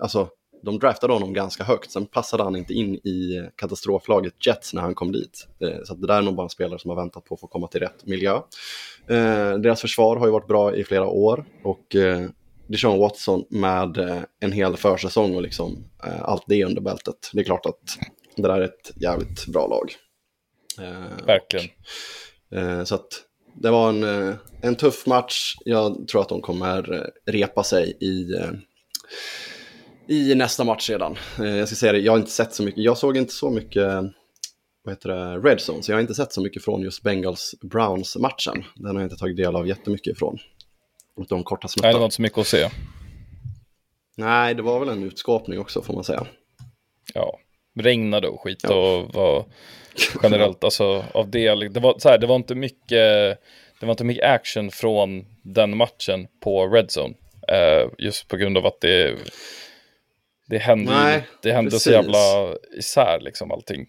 alltså 0.00 0.28
de 0.62 0.78
draftade 0.78 1.12
honom 1.12 1.32
ganska 1.32 1.64
högt, 1.64 1.90
sen 1.90 2.06
passade 2.06 2.42
han 2.42 2.56
inte 2.56 2.72
in 2.74 2.94
i 2.94 3.48
katastroflaget 3.56 4.46
Jets 4.46 4.74
när 4.74 4.82
han 4.82 4.94
kom 4.94 5.12
dit. 5.12 5.48
Så 5.84 5.94
det 5.94 6.06
där 6.06 6.18
är 6.18 6.22
nog 6.22 6.34
bara 6.34 6.42
en 6.42 6.50
spelare 6.50 6.78
som 6.78 6.88
har 6.88 6.96
väntat 6.96 7.24
på 7.24 7.34
att 7.34 7.40
få 7.40 7.46
komma 7.46 7.66
till 7.68 7.80
rätt 7.80 8.06
miljö. 8.06 8.40
Deras 9.58 9.80
försvar 9.80 10.16
har 10.16 10.26
ju 10.26 10.32
varit 10.32 10.48
bra 10.48 10.76
i 10.76 10.84
flera 10.84 11.06
år 11.06 11.44
och 11.64 11.96
Deshaun 12.72 12.98
Watson 12.98 13.44
med 13.50 13.96
eh, 13.98 14.22
en 14.40 14.52
hel 14.52 14.76
försäsong 14.76 15.36
och 15.36 15.42
liksom 15.42 15.84
eh, 16.04 16.22
allt 16.22 16.44
det 16.46 16.64
under 16.64 16.80
bältet. 16.82 17.30
Det 17.32 17.40
är 17.40 17.44
klart 17.44 17.66
att 17.66 17.98
det 18.36 18.42
där 18.42 18.60
är 18.60 18.62
ett 18.62 18.92
jävligt 19.02 19.46
bra 19.46 19.66
lag. 19.66 19.94
Eh, 20.86 21.26
Verkligen. 21.26 21.66
Eh, 22.54 22.84
Så 22.84 22.94
att 22.94 23.08
det 23.54 23.70
var 23.70 23.88
en, 23.88 24.34
en 24.62 24.74
tuff 24.76 25.06
match. 25.06 25.54
Jag 25.64 26.08
tror 26.08 26.20
att 26.20 26.28
de 26.28 26.40
kommer 26.40 27.10
repa 27.26 27.62
sig 27.64 27.96
i, 28.00 28.26
i 30.08 30.34
nästa 30.34 30.64
match 30.64 30.90
redan. 30.90 31.16
Jag 31.38 31.68
ska 31.68 31.76
säga 31.76 31.92
det, 31.92 31.98
jag 31.98 32.12
har 32.12 32.18
inte 32.18 32.30
sett 32.30 32.54
så 32.54 32.62
mycket. 32.62 32.84
Jag 32.84 32.98
såg 32.98 33.16
inte 33.16 33.32
så 33.32 33.50
mycket 33.50 33.88
vad 34.84 34.94
heter 34.94 35.08
det, 35.08 35.38
Red 35.38 35.58
Zone, 35.68 35.82
så 35.82 35.90
jag 35.92 35.96
har 35.96 36.00
inte 36.00 36.14
sett 36.14 36.32
så 36.32 36.40
mycket 36.40 36.64
från 36.64 36.82
just 36.82 37.02
Bengals-Browns-matchen. 37.02 38.64
Den 38.76 38.86
har 38.86 39.02
jag 39.02 39.06
inte 39.06 39.16
tagit 39.16 39.36
del 39.36 39.56
av 39.56 39.68
jättemycket 39.68 40.16
ifrån. 40.16 40.38
De 41.28 41.44
korta 41.44 41.68
snuttarna. 41.68 41.88
Nej, 41.88 41.94
det 41.94 41.98
var 41.98 42.04
inte 42.04 42.16
så 42.16 42.22
mycket 42.22 42.38
att 42.38 42.46
se. 42.46 42.68
Nej, 44.16 44.54
det 44.54 44.62
var 44.62 44.80
väl 44.80 44.88
en 44.88 45.02
utskåpning 45.02 45.58
också 45.58 45.82
får 45.82 45.94
man 45.94 46.04
säga. 46.04 46.26
Ja, 47.14 47.38
regnade 47.80 48.28
och 48.28 48.40
skit 48.40 48.64
och 48.64 49.14
var 49.14 49.44
generellt, 50.22 50.64
alltså 50.64 51.04
av 51.14 51.30
det, 51.30 51.68
det 51.68 51.80
var 51.80 51.98
så 51.98 52.08
här, 52.08 52.18
det 52.18 52.26
var 52.26 52.36
inte 52.36 52.54
mycket, 52.54 53.38
det 53.80 53.86
var 53.86 53.90
inte 53.90 54.04
mycket 54.04 54.24
action 54.24 54.70
från 54.70 55.26
den 55.42 55.76
matchen 55.76 56.26
på 56.40 56.68
Red 56.68 56.88
Zone. 56.98 57.14
Eh, 57.48 57.90
just 57.98 58.28
på 58.28 58.36
grund 58.36 58.58
av 58.58 58.66
att 58.66 58.80
det, 58.80 59.14
det 60.46 60.58
hände, 60.58 60.92
Nej, 60.92 61.26
det 61.42 61.52
hände 61.52 61.70
så 61.70 61.90
jävla 61.90 62.18
isär 62.78 63.20
liksom 63.20 63.50
allting. 63.50 63.86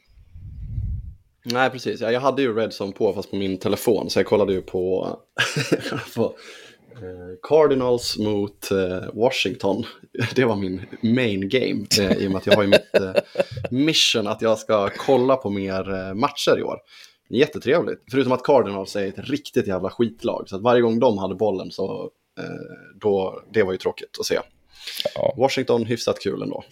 Nej, 1.46 1.70
precis. 1.70 2.02
Ja, 2.02 2.12
jag 2.12 2.22
hade 2.22 2.42
ju 2.42 2.56
Redzone 2.56 2.92
på 2.92 3.14
fast 3.14 3.30
på 3.30 3.36
min 3.36 3.58
telefon, 3.58 4.10
så 4.10 4.20
jag 4.20 4.26
kollade 4.26 4.54
ju 4.54 4.62
på, 4.62 5.18
på 6.16 6.36
Cardinals 7.42 8.18
mot 8.18 8.72
eh, 8.72 9.04
Washington. 9.14 9.84
Det 10.36 10.46
var 10.46 10.56
min 10.56 10.82
main 11.02 11.50
game, 11.50 11.86
eh, 12.00 12.12
i 12.18 12.28
och 12.28 12.32
med 12.32 12.38
att 12.38 12.46
jag 12.46 12.56
har 12.56 12.64
ju 12.64 12.70
mitt 12.70 12.94
eh, 12.96 13.14
mission 13.72 14.28
att 14.28 14.42
jag 14.42 14.60
ska 14.60 14.90
kolla 14.98 15.36
på 15.36 15.50
mer 15.50 15.94
eh, 15.94 16.14
matcher 16.14 16.60
i 16.60 16.64
år. 16.64 16.78
Jättetrevligt, 17.30 18.00
förutom 18.12 18.32
att 18.32 18.44
Cardinals 18.44 18.96
är 18.96 19.08
ett 19.08 19.30
riktigt 19.30 19.68
jävla 19.68 19.90
skitlag, 19.90 20.50
så 20.50 20.56
att 20.56 20.62
varje 20.62 20.82
gång 20.82 21.00
de 21.00 21.18
hade 21.18 21.36
bollen 21.36 21.72
så 21.72 22.10
eh, 22.40 22.46
då, 23.02 23.44
det 23.54 23.64
var 23.64 23.72
ju 23.72 23.78
tråkigt 23.78 24.18
att 24.20 24.26
se. 24.26 24.40
Ja. 25.16 25.34
Washington 25.38 25.86
hyfsat 25.86 26.20
kul 26.20 26.42
ändå. 26.42 26.64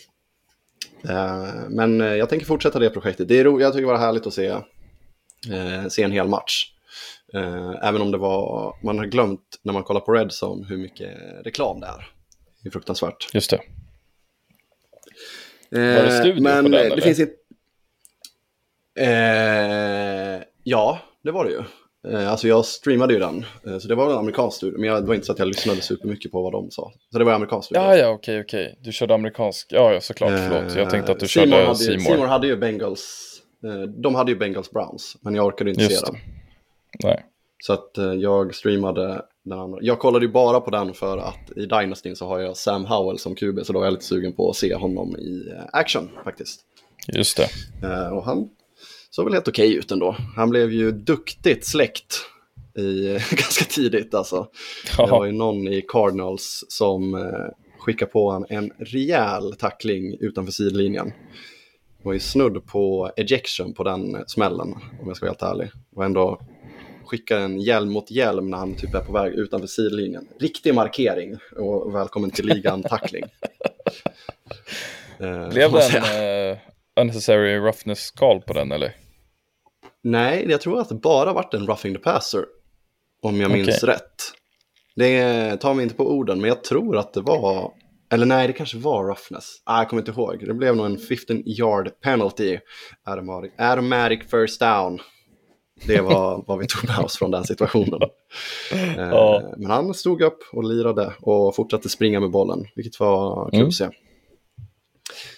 Eh, 1.09 1.47
men 1.69 2.01
eh, 2.01 2.07
jag 2.15 2.29
tänker 2.29 2.45
fortsätta 2.45 2.79
det 2.79 2.89
projektet. 2.89 3.27
Det 3.27 3.39
är 3.39 3.43
ro- 3.43 3.61
jag 3.61 3.73
tycker 3.73 3.81
det 3.81 3.93
var 3.93 3.97
härligt 3.99 4.27
att 4.27 4.33
se, 4.33 4.47
eh, 4.47 5.87
se 5.89 6.03
en 6.03 6.11
hel 6.11 6.27
match. 6.27 6.71
Eh, 7.33 7.87
även 7.87 8.01
om 8.01 8.11
det 8.11 8.17
var, 8.17 8.75
man 8.83 8.97
har 8.97 9.05
glömt 9.05 9.59
när 9.61 9.73
man 9.73 9.83
kollar 9.83 10.01
på 10.01 10.11
Red 10.11 10.31
Zone 10.43 10.67
hur 10.67 10.77
mycket 10.77 11.17
reklam 11.43 11.79
det 11.79 11.87
är. 11.87 12.09
Det 12.63 12.69
är 12.69 12.71
fruktansvärt. 12.71 13.33
Just 13.33 13.49
det. 13.49 13.59
Eh, 15.75 16.03
det 16.03 16.19
studio 16.19 16.43
men 16.43 16.63
på 16.63 16.71
den, 16.71 16.85
eller? 16.85 16.95
det 16.95 17.01
finns 17.01 17.19
inte... 17.19 17.33
Eh, 18.99 20.43
ja, 20.63 20.99
det 21.23 21.31
var 21.31 21.45
det 21.45 21.51
ju. 21.51 21.63
Eh, 22.07 22.31
alltså 22.31 22.47
jag 22.47 22.65
streamade 22.65 23.13
ju 23.13 23.19
den, 23.19 23.45
eh, 23.67 23.77
så 23.77 23.87
det 23.87 23.95
var 23.95 24.11
en 24.11 24.17
amerikansk 24.17 24.57
studio. 24.57 24.79
Men 24.79 24.89
jag, 24.89 25.03
det 25.03 25.07
var 25.07 25.15
inte 25.15 25.25
så 25.25 25.31
att 25.31 25.39
jag 25.39 25.47
lyssnade 25.47 25.81
supermycket 25.81 26.31
på 26.31 26.41
vad 26.41 26.51
de 26.51 26.71
sa. 26.71 26.91
Så 27.11 27.17
det 27.17 27.23
var 27.23 27.31
en 27.31 27.35
amerikansk 27.35 27.65
studio. 27.65 27.83
Ja, 27.83 27.97
ja, 27.97 28.09
okej, 28.09 28.41
okej. 28.41 28.79
Du 28.81 28.91
körde 28.91 29.13
amerikansk. 29.13 29.67
Ja, 29.69 29.93
ja, 29.93 30.01
såklart. 30.01 30.31
Förlåt. 30.49 30.75
Jag 30.75 30.89
tänkte 30.89 31.11
att 31.11 31.19
du 31.19 31.27
Seymour 31.27 31.57
körde 31.57 31.75
Seymour. 31.75 32.05
Seymour 32.05 32.27
hade 32.27 32.47
ju 32.47 32.57
Bengals, 32.57 33.27
de 34.03 34.15
hade 34.15 34.31
ju 34.31 34.37
Bengals 34.37 34.71
Browns, 34.71 35.17
men 35.21 35.35
jag 35.35 35.45
orkade 35.45 35.69
inte 35.69 35.83
Just 35.83 35.99
se 35.99 36.11
den. 36.11 36.40
Nej. 37.03 37.25
Så 37.63 37.73
att 37.73 37.97
eh, 37.97 38.13
jag 38.13 38.55
streamade 38.55 39.25
den 39.43 39.59
andra. 39.59 39.79
Jag 39.81 39.99
kollade 39.99 40.25
ju 40.25 40.31
bara 40.31 40.61
på 40.61 40.71
den 40.71 40.93
för 40.93 41.17
att 41.17 41.51
i 41.55 41.65
Dynasty 41.65 42.15
så 42.15 42.27
har 42.27 42.39
jag 42.39 42.57
Sam 42.57 42.85
Howell 42.85 43.19
som 43.19 43.35
QB, 43.35 43.59
så 43.65 43.73
då 43.73 43.79
är 43.79 43.83
jag 43.83 43.93
lite 43.93 44.05
sugen 44.05 44.33
på 44.33 44.49
att 44.49 44.55
se 44.55 44.75
honom 44.75 45.17
i 45.17 45.49
eh, 45.51 45.63
action 45.73 46.09
faktiskt. 46.23 46.61
Just 47.07 47.37
det. 47.37 47.47
Eh, 47.87 48.07
och 48.07 48.25
han 48.25 48.49
såg 49.09 49.25
väl 49.25 49.33
helt 49.33 49.47
okej 49.47 49.75
ut 49.75 49.91
ändå. 49.91 50.15
Han 50.35 50.49
blev 50.49 50.71
ju 50.71 50.91
duktigt 50.91 51.65
släckt 51.65 52.15
i, 52.77 53.07
ganska 53.29 53.65
tidigt 53.65 54.13
alltså. 54.13 54.47
Det 54.97 55.11
var 55.11 55.25
ju 55.25 55.31
någon 55.31 55.67
i 55.67 55.81
Cardinals 55.87 56.65
som 56.69 57.31
skickade 57.79 58.11
på 58.11 58.31
en, 58.31 58.45
en 58.49 58.71
rejäl 58.79 59.55
tackling 59.55 60.17
utanför 60.19 60.51
sidlinjen. 60.51 61.07
Det 61.97 62.05
var 62.05 62.13
ju 62.13 62.19
snudd 62.19 62.65
på 62.65 63.11
ejection 63.17 63.73
på 63.73 63.83
den 63.83 64.23
smällen, 64.27 64.73
om 65.01 65.07
jag 65.07 65.17
ska 65.17 65.25
vara 65.25 65.31
helt 65.31 65.41
ärlig. 65.41 65.69
Och 65.95 66.05
ändå 66.05 66.41
skicka 67.11 67.39
en 67.39 67.59
hjälm 67.59 67.91
mot 67.91 68.11
hjälm 68.11 68.49
när 68.49 68.57
han 68.57 68.75
typ 68.75 68.93
är 68.95 68.99
på 68.99 69.11
väg 69.11 69.33
utanför 69.33 69.67
sidlinjen. 69.67 70.27
Riktig 70.39 70.75
markering 70.75 71.37
och 71.57 71.95
välkommen 71.95 72.31
till 72.31 72.45
ligan-tackling. 72.45 73.23
Eh, 75.19 75.49
Blev 75.49 75.71
det 75.71 75.97
en 75.97 76.51
uh, 76.51 76.57
unnecessary 77.01 77.57
roughness 77.57 78.11
call 78.11 78.41
på 78.41 78.53
den 78.53 78.71
eller? 78.71 78.95
Nej, 80.03 80.45
jag 80.49 80.61
tror 80.61 80.79
att 80.79 80.89
det 80.89 80.95
bara 80.95 81.33
varit 81.33 81.53
en 81.53 81.67
roughing 81.67 81.93
the 81.93 81.99
passer. 81.99 82.45
Om 83.21 83.41
jag 83.41 83.51
minns 83.51 83.83
Okej. 83.83 83.93
rätt. 83.95 84.15
Det 84.95 85.57
tar 85.57 85.73
mig 85.73 85.83
inte 85.83 85.95
på 85.95 86.11
orden, 86.11 86.41
men 86.41 86.47
jag 86.47 86.63
tror 86.63 86.97
att 86.97 87.13
det 87.13 87.21
var... 87.21 87.73
Eller 88.11 88.25
nej, 88.25 88.47
det 88.47 88.53
kanske 88.53 88.77
var 88.77 89.03
roughness. 89.03 89.61
Ah, 89.63 89.77
jag 89.77 89.89
kommer 89.89 90.01
inte 90.01 90.11
ihåg. 90.11 90.47
Det 90.47 90.53
blev 90.53 90.75
nog 90.75 90.85
en 90.85 90.97
15 90.97 91.43
yard 91.45 92.01
penalty. 92.01 92.57
Automatic, 93.03 93.51
automatic 93.57 94.19
first 94.31 94.59
down. 94.59 94.99
Det 95.87 96.01
var 96.01 96.43
vad 96.47 96.59
vi 96.59 96.67
tog 96.67 96.89
med 96.89 96.99
oss 96.99 97.17
från 97.17 97.31
den 97.31 97.43
situationen. 97.43 97.99
Eh, 98.71 99.09
Ja. 99.09 99.53
Men 99.57 99.71
han 99.71 99.93
stod 99.93 100.21
upp 100.21 100.39
och 100.53 100.63
lirade 100.63 101.13
och 101.21 101.55
fortsatte 101.55 101.89
springa 101.89 102.19
med 102.19 102.31
bollen, 102.31 102.65
vilket 102.75 102.99
var 102.99 103.49
kul 103.51 103.55
Mm. 103.59 103.67
att 103.67 103.73
se. 103.73 103.83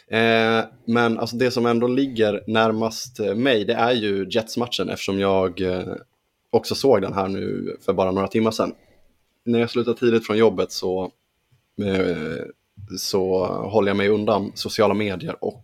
Eh, 0.07 0.63
men 0.85 1.19
alltså 1.19 1.35
det 1.35 1.51
som 1.51 1.65
ändå 1.65 1.87
ligger 1.87 2.43
närmast 2.47 3.19
eh, 3.19 3.35
mig, 3.35 3.65
det 3.65 3.73
är 3.73 3.91
ju 3.91 4.27
Jets-matchen 4.29 4.89
eftersom 4.89 5.19
jag 5.19 5.61
eh, 5.61 5.83
också 6.49 6.75
såg 6.75 7.01
den 7.01 7.13
här 7.13 7.27
nu 7.27 7.77
för 7.85 7.93
bara 7.93 8.11
några 8.11 8.27
timmar 8.27 8.51
sedan. 8.51 8.73
När 9.45 9.59
jag 9.59 9.69
slutar 9.69 9.93
tidigt 9.93 10.25
från 10.27 10.37
jobbet 10.37 10.71
så, 10.71 11.11
eh, 11.81 12.45
så 12.99 13.45
håller 13.45 13.89
jag 13.89 13.97
mig 13.97 14.09
undan 14.09 14.51
sociala 14.55 14.93
medier 14.93 15.35
och 15.43 15.63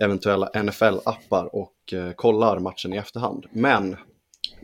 eventuella 0.00 0.50
NFL-appar 0.54 1.54
och 1.54 1.92
eh, 1.92 2.12
kollar 2.12 2.58
matchen 2.58 2.94
i 2.94 2.96
efterhand. 2.96 3.46
Men 3.50 3.96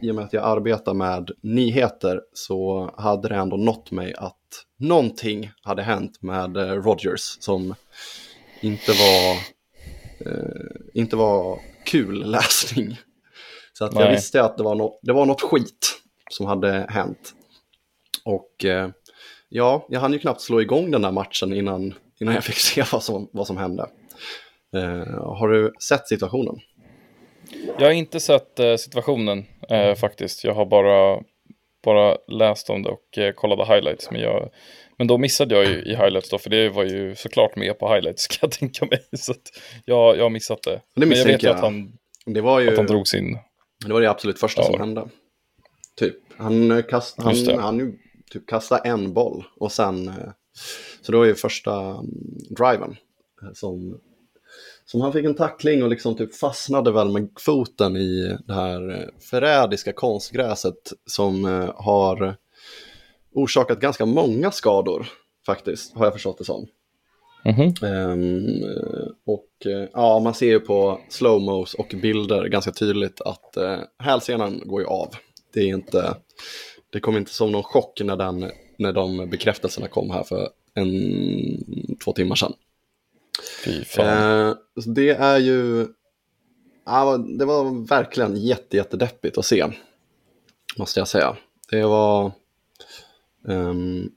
i 0.00 0.10
och 0.10 0.14
med 0.14 0.24
att 0.24 0.32
jag 0.32 0.44
arbetar 0.44 0.94
med 0.94 1.30
nyheter 1.40 2.20
så 2.32 2.90
hade 2.96 3.28
det 3.28 3.34
ändå 3.34 3.56
nått 3.56 3.90
mig 3.90 4.14
att 4.14 4.36
någonting 4.76 5.50
hade 5.62 5.82
hänt 5.82 6.22
med 6.22 6.56
eh, 6.56 6.72
Rodgers 6.72 7.36
som 7.40 7.74
inte 8.60 8.92
var, 8.92 9.34
eh, 10.30 10.76
inte 10.94 11.16
var 11.16 11.58
kul 11.84 12.30
läsning. 12.30 12.96
Så 13.72 13.84
att 13.84 13.94
jag 13.94 14.10
visste 14.10 14.44
att 14.44 14.56
det 14.56 14.62
var, 14.62 14.74
något, 14.74 14.98
det 15.02 15.12
var 15.12 15.26
något 15.26 15.40
skit 15.40 16.00
som 16.30 16.46
hade 16.46 16.86
hänt. 16.88 17.34
Och 18.24 18.64
eh, 18.64 18.88
ja, 19.48 19.86
jag 19.88 20.00
hann 20.00 20.12
ju 20.12 20.18
knappt 20.18 20.40
slå 20.40 20.60
igång 20.60 20.90
den 20.90 21.02
där 21.02 21.12
matchen 21.12 21.52
innan, 21.52 21.94
innan 22.20 22.34
jag 22.34 22.44
fick 22.44 22.56
se 22.56 22.84
vad 22.92 23.02
som, 23.02 23.28
vad 23.32 23.46
som 23.46 23.56
hände. 23.56 23.88
Eh, 24.74 25.24
har 25.38 25.48
du 25.48 25.72
sett 25.88 26.08
situationen? 26.08 26.56
Jag 27.78 27.86
har 27.86 27.92
inte 27.92 28.20
sett 28.20 28.58
eh, 28.58 28.76
situationen 28.76 29.44
eh, 29.70 29.94
faktiskt. 29.94 30.44
Jag 30.44 30.54
har 30.54 30.66
bara, 30.66 31.22
bara 31.84 32.16
läst 32.28 32.70
om 32.70 32.82
det 32.82 32.88
och 32.88 33.18
eh, 33.18 33.32
kollade 33.32 33.64
highlights. 33.64 34.10
Men, 34.10 34.20
jag, 34.20 34.50
men 34.98 35.06
då 35.06 35.18
missade 35.18 35.54
jag 35.54 35.64
ju 35.64 35.82
i 35.82 35.96
highlights 35.96 36.30
då, 36.30 36.38
för 36.38 36.50
det 36.50 36.68
var 36.68 36.84
ju 36.84 37.14
såklart 37.14 37.56
med 37.56 37.78
på 37.78 37.94
highlights 37.94 38.26
kan 38.28 38.38
jag 38.40 38.50
tänka 38.50 38.86
mig. 38.86 39.04
Så 39.16 39.32
att 39.32 39.50
jag, 39.84 40.16
jag 40.16 40.22
har 40.22 40.30
missat 40.30 40.62
det. 40.62 40.80
Det 40.94 41.06
men 41.06 41.18
jag 41.18 41.26
vet 41.26 41.42
ju 41.42 41.48
att 41.48 41.60
han, 41.60 41.92
Det 42.26 42.40
var 42.40 42.60
ju 42.60 42.68
att 42.68 42.76
han 42.76 42.86
drog 42.86 43.08
sin... 43.08 43.38
det, 43.86 43.92
var 43.92 44.00
det 44.00 44.10
absolut 44.10 44.40
första 44.40 44.62
Ja. 44.62 44.66
som 44.66 44.80
hände. 44.80 45.08
Typ. 45.96 46.16
Han, 46.36 46.82
kast, 46.88 47.22
han, 47.22 47.98
typ 48.30 48.46
kastade 48.46 48.88
en 48.88 49.12
boll 49.12 49.44
och 49.56 49.72
sen... 49.72 50.12
Så 51.02 51.12
det 51.12 51.18
var 51.18 51.24
ju 51.24 51.34
första 51.34 51.80
mm, 51.80 52.06
driven 52.50 52.96
som, 53.54 54.00
som 54.86 55.00
han 55.00 55.12
fick 55.12 55.24
en 55.24 55.34
tackling 55.34 55.82
och 55.82 55.88
liksom 55.88 56.16
typ 56.16 56.34
fastnade 56.34 56.92
väl 56.92 57.08
med 57.08 57.28
foten 57.40 57.96
i 57.96 58.36
det 58.46 58.54
här 58.54 58.90
eh, 58.90 59.08
förrädiska 59.30 59.92
konstgräset 59.92 60.92
som 61.06 61.44
eh, 61.44 61.70
har 61.76 62.36
orsakat 63.32 63.80
ganska 63.80 64.06
många 64.06 64.50
skador 64.50 65.06
faktiskt, 65.46 65.96
har 65.96 66.04
jag 66.04 66.12
förstått 66.12 66.38
det 66.38 66.44
som. 66.44 66.66
Mhm. 67.44 67.74
Ehm, 67.82 68.46
eh, 68.64 69.06
och 69.26 69.48
ja, 69.92 70.20
man 70.20 70.34
ser 70.34 70.46
ju 70.46 70.60
på 70.60 71.00
slowmos 71.08 71.74
och 71.74 71.94
bilder 72.02 72.44
ganska 72.44 72.72
tydligt 72.72 73.20
att 73.20 73.54
uh, 73.58 73.78
hälsenan 73.98 74.62
går 74.64 74.80
ju 74.80 74.86
av. 74.86 75.08
Det 75.54 75.60
är 75.60 75.66
inte, 75.66 76.16
det 76.90 77.00
kom 77.00 77.16
inte 77.16 77.32
som 77.32 77.52
någon 77.52 77.62
chock 77.62 78.00
när, 78.04 78.16
den, 78.16 78.50
när 78.78 78.92
de 78.92 79.30
bekräftelserna 79.30 79.88
kom 79.88 80.10
här 80.10 80.22
för 80.22 80.48
en, 80.74 81.96
två 82.04 82.12
timmar 82.12 82.36
sedan. 82.36 82.52
Fy 83.64 83.84
fan. 83.84 84.48
Eh, 84.48 84.54
så 84.82 84.90
det 84.90 85.10
är 85.10 85.38
ju, 85.38 85.86
Ah, 86.86 87.16
det 87.16 87.44
var 87.44 87.86
verkligen 87.88 88.36
jätte, 88.36 88.76
jättedeppigt 88.76 89.38
att 89.38 89.46
se, 89.46 89.66
måste 90.76 91.00
jag 91.00 91.08
säga. 91.08 91.36
Det 91.70 91.82
var, 91.82 92.32
Um, 93.48 94.10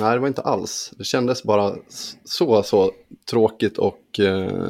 nej 0.00 0.14
det 0.14 0.18
var 0.18 0.28
inte 0.28 0.42
alls, 0.42 0.92
det 0.98 1.04
kändes 1.04 1.42
bara 1.42 1.76
så, 2.24 2.62
så 2.62 2.92
tråkigt 3.30 3.78
och 3.78 4.20
eh, 4.20 4.68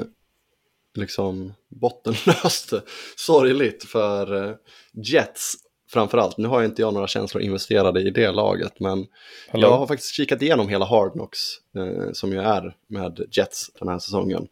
liksom 0.94 1.52
bottenlöst 1.68 2.72
sorgligt 3.16 3.84
för 3.84 4.48
eh, 4.48 4.54
Jets 4.92 5.54
framförallt. 5.90 6.38
Nu 6.38 6.48
har 6.48 6.60
ju 6.60 6.66
inte 6.66 6.82
jag 6.82 6.94
några 6.94 7.06
känslor 7.06 7.42
investerade 7.42 8.00
i 8.00 8.10
det 8.10 8.30
laget, 8.30 8.80
men 8.80 9.06
Hallå? 9.48 9.66
jag 9.66 9.78
har 9.78 9.86
faktiskt 9.86 10.14
kikat 10.14 10.42
igenom 10.42 10.68
hela 10.68 10.84
Hard 10.84 11.12
Knocks, 11.12 11.38
eh, 11.76 12.12
som 12.12 12.32
ju 12.32 12.38
är 12.38 12.76
med 12.88 13.20
Jets 13.30 13.70
den 13.78 13.88
här 13.88 13.98
säsongen. 13.98 14.48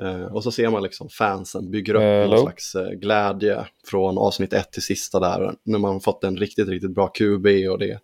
Eh, 0.00 0.24
och 0.24 0.42
så 0.42 0.50
ser 0.50 0.70
man 0.70 0.82
liksom 0.82 1.08
fansen 1.08 1.70
bygger 1.70 1.94
upp 1.94 2.02
Hello? 2.02 2.30
någon 2.30 2.42
slags 2.42 2.74
eh, 2.74 2.90
glädje 2.90 3.66
från 3.86 4.18
avsnitt 4.18 4.52
ett 4.52 4.72
till 4.72 4.82
sista 4.82 5.20
där. 5.20 5.54
När 5.62 5.78
man 5.78 6.00
fått 6.00 6.24
en 6.24 6.36
riktigt, 6.36 6.68
riktigt 6.68 6.94
bra 6.94 7.08
QB 7.08 7.46
och 7.70 7.78
det 7.78 7.90
är 7.90 8.00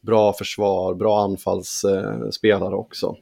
bra 0.00 0.32
försvar, 0.32 0.94
bra 0.94 1.20
anfallsspelare 1.20 2.74
också. 2.74 3.16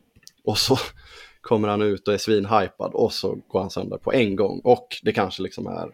Och 0.45 0.59
så 0.59 0.79
kommer 1.41 1.69
han 1.69 1.83
ut 1.83 2.09
och 2.09 2.15
är 2.15 2.19
svinhypad 2.19 2.91
och 2.95 3.13
så 3.13 3.39
går 3.49 3.61
han 3.61 3.71
sönder 3.71 3.99
på 3.99 4.13
en 4.13 4.37
gång. 4.37 4.61
Och 4.65 4.89
det 5.03 5.13
kanske 5.13 5.43
liksom 5.43 5.67
är 5.67 5.91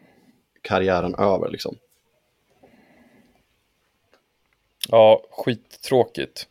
karriären 0.62 1.14
över 1.14 1.50
liksom. 1.50 1.76
Ja, 4.88 5.24
skittråkigt. 5.30 6.46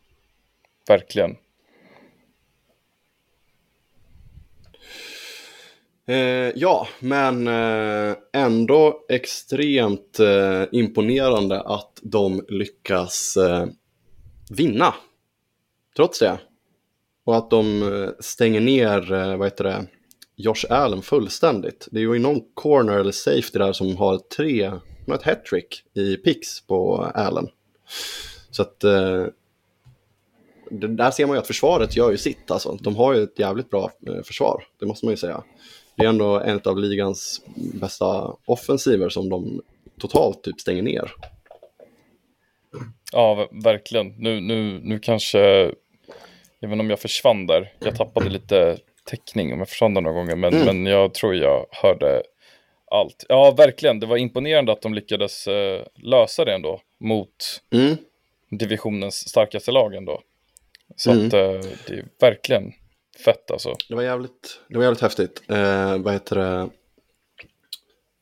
Verkligen. 0.88 1.38
Eh, 6.06 6.52
ja, 6.56 6.88
men 7.00 7.48
eh, 7.48 8.16
ändå 8.34 9.06
extremt 9.10 10.20
eh, 10.20 10.64
imponerande 10.72 11.62
att 11.62 12.00
de 12.02 12.46
lyckas 12.48 13.38
eh, 13.38 13.66
vinna. 14.50 14.94
Trots 15.96 16.20
det. 16.20 16.40
Och 17.24 17.38
att 17.38 17.50
de 17.50 17.82
eh, 17.84 18.10
stänger 18.20 18.62
ner, 18.62 19.14
eh, 19.14 19.38
vad 19.38 19.48
heter 19.48 19.64
det, 19.64 19.86
Josh 20.36 20.66
Allen 20.70 21.02
fullständigt. 21.02 21.88
Det 21.92 22.00
är 22.00 22.02
ju 22.02 22.20
någon 22.20 22.42
corner 22.54 23.00
eller 23.00 23.12
safety 23.12 23.60
där 23.60 23.74
som 23.74 23.98
har 23.98 24.18
tre, 24.18 24.72
ett 25.16 25.24
hattrick 25.24 25.84
i 25.94 26.16
picks 26.16 26.68
på 26.68 27.12
Allen. 27.16 27.48
Så 28.52 28.62
att 28.62 28.84
eh, 28.84 29.26
där 30.72 31.12
ser 31.12 31.26
man 31.26 31.36
ju 31.36 31.40
att 31.40 31.48
försvaret 31.48 31.96
gör 31.98 32.12
ju 32.12 32.18
sitt 32.18 32.52
alltså. 32.52 32.78
De 32.82 32.96
har 32.96 33.14
ju 33.14 33.24
ett 33.24 33.40
jävligt 33.40 33.70
bra 33.70 33.92
eh, 34.08 34.24
försvar, 34.24 34.64
det 34.80 34.86
måste 34.86 35.06
man 35.06 35.14
ju 35.14 35.18
säga. 35.18 35.44
Det 35.96 36.04
är 36.06 36.10
ändå 36.10 36.40
en 36.40 36.62
av 36.66 36.78
ligans 36.78 37.42
bästa 37.74 38.36
offensiver 38.46 39.10
som 39.10 39.30
de 39.30 39.62
totalt 40.00 40.44
typ 40.44 40.60
stänger 40.60 40.82
ner. 40.84 41.12
Ja, 43.12 43.36
ver- 43.36 43.64
verkligen. 43.64 44.08
Nu, 44.18 44.40
nu, 44.42 44.80
nu 44.84 45.00
kanske, 45.00 45.72
även 46.62 46.80
om 46.80 46.90
jag 46.90 47.00
försvann 47.00 47.48
där, 47.48 47.74
jag 47.80 47.96
tappade 47.96 48.30
lite 48.30 48.78
täckning 49.04 49.54
om 49.54 49.60
jag 49.60 49.70
försvann 49.70 49.94
där 49.94 50.02
några 50.02 50.16
gånger, 50.16 50.36
men, 50.36 50.54
Mm. 50.54 50.66
men 50.66 50.86
jag 50.86 51.14
tror 51.14 51.36
jag 51.36 51.66
hörde 51.72 52.24
allt. 52.92 53.26
Ja, 53.30 53.52
verkligen. 53.58 54.00
Det 54.00 54.06
var 54.06 54.18
imponerande 54.18 54.72
att 54.72 54.82
de 54.82 54.94
lyckades 54.94 55.48
eh, 55.48 55.86
lösa 55.96 56.46
det 56.46 56.54
ändå 56.54 56.82
mot 57.00 57.62
Mm. 57.74 57.98
divisionens 58.50 59.30
starkaste 59.30 59.72
lag 59.72 59.96
ändå. 59.96 60.22
Så 60.96 61.12
Mm. 61.12 61.28
att 61.28 61.34
eh, 61.34 61.40
det 61.88 61.94
är 61.94 62.06
verkligen 62.20 62.72
fett 63.26 63.52
alltså. 63.52 63.76
Det 63.90 63.96
var 63.96 64.04
jävligt, 64.04 64.62
det 64.70 64.78
var 64.78 64.84
jävligt 64.84 65.02
häftigt. 65.02 65.42
Eh, 65.50 65.98
vad 65.98 66.14
heter 66.14 66.36
det? 66.36 66.70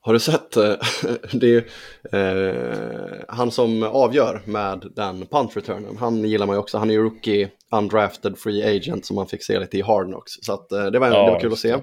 Har 0.02 0.14
du 0.14 0.20
sett, 0.20 0.58
eh, 0.58 0.74
det 1.34 1.66
är 2.12 2.48
eh, 2.50 3.20
han 3.28 3.52
som 3.52 3.84
avgör 3.84 4.42
med 4.46 4.86
den 4.96 5.26
punt 5.26 5.58
returnen, 5.58 5.98
han 5.98 6.24
gillar 6.24 6.46
man 6.46 6.56
ju 6.56 6.60
också, 6.60 6.78
han 6.78 6.90
är 6.90 6.94
ju 6.94 7.04
rookie, 7.04 7.50
undrafted 7.72 8.38
free 8.38 8.78
agent 8.78 9.06
som 9.06 9.16
man 9.16 9.28
fick 9.28 9.44
se 9.44 9.60
lite 9.60 9.78
i 9.78 9.82
Hard 9.82 10.06
Knocks. 10.08 10.32
Så 10.42 10.54
att, 10.54 10.72
eh, 10.72 10.86
det, 10.86 11.00
var, 11.00 11.08
Ja, 11.08 11.26
det 11.26 11.32
var 11.32 11.40
kul 11.40 11.54
att 11.54 11.60
se. 11.60 11.76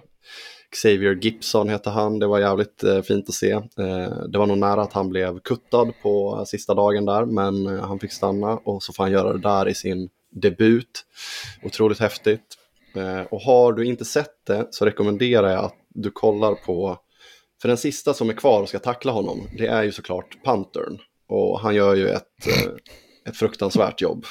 Xavier 0.83 1.15
Gibson 1.15 1.69
heter 1.69 1.91
han, 1.91 2.19
det 2.19 2.27
var 2.27 2.39
jävligt 2.39 2.85
eh, 2.85 3.03
fint 3.03 3.29
att 3.29 3.35
se. 3.35 3.51
Eh, 3.51 4.23
det 4.29 4.39
var 4.39 4.47
nog 4.47 4.59
nära 4.59 4.83
att 4.83 4.93
han 4.93 5.09
blev 5.09 5.41
kuttad 5.41 5.93
på 6.03 6.45
sista 6.47 6.75
dagen 6.75 7.05
där, 7.05 7.25
men 7.25 7.67
eh, 7.67 7.85
han 7.85 7.99
fick 7.99 8.13
stanna 8.13 8.57
och 8.57 8.83
så 8.83 8.93
får 8.93 9.05
han 9.05 9.13
göra 9.13 9.33
det 9.33 9.39
där 9.39 9.69
i 9.69 9.75
sin 9.75 10.09
debut. 10.31 11.05
Otroligt 11.63 11.99
häftigt. 11.99 12.57
Eh, 12.95 13.21
och 13.21 13.41
har 13.41 13.73
du 13.73 13.87
inte 13.87 14.05
sett 14.05 14.47
det 14.47 14.69
så 14.71 14.85
rekommenderar 14.85 15.49
jag 15.49 15.65
att 15.65 15.77
du 15.89 16.11
kollar 16.11 16.55
på, 16.55 16.99
för 17.63 17.69
den 17.69 17.77
sista 17.77 18.15
som 18.15 18.31
är 18.31 18.35
kvar 18.35 18.63
och 18.63 18.69
ska 18.69 18.79
tackla 18.79 19.13
honom, 19.13 19.49
det 19.59 19.67
är 19.67 19.83
ju 19.83 19.93
såklart 19.93 20.45
Pantern. 20.45 20.99
Och 21.29 21.61
han 21.61 21.75
gör 21.75 21.95
ju 21.95 22.09
ett, 22.09 22.47
eh, 22.47 22.73
ett 23.29 23.37
fruktansvärt 23.37 24.01
jobb. 24.01 24.25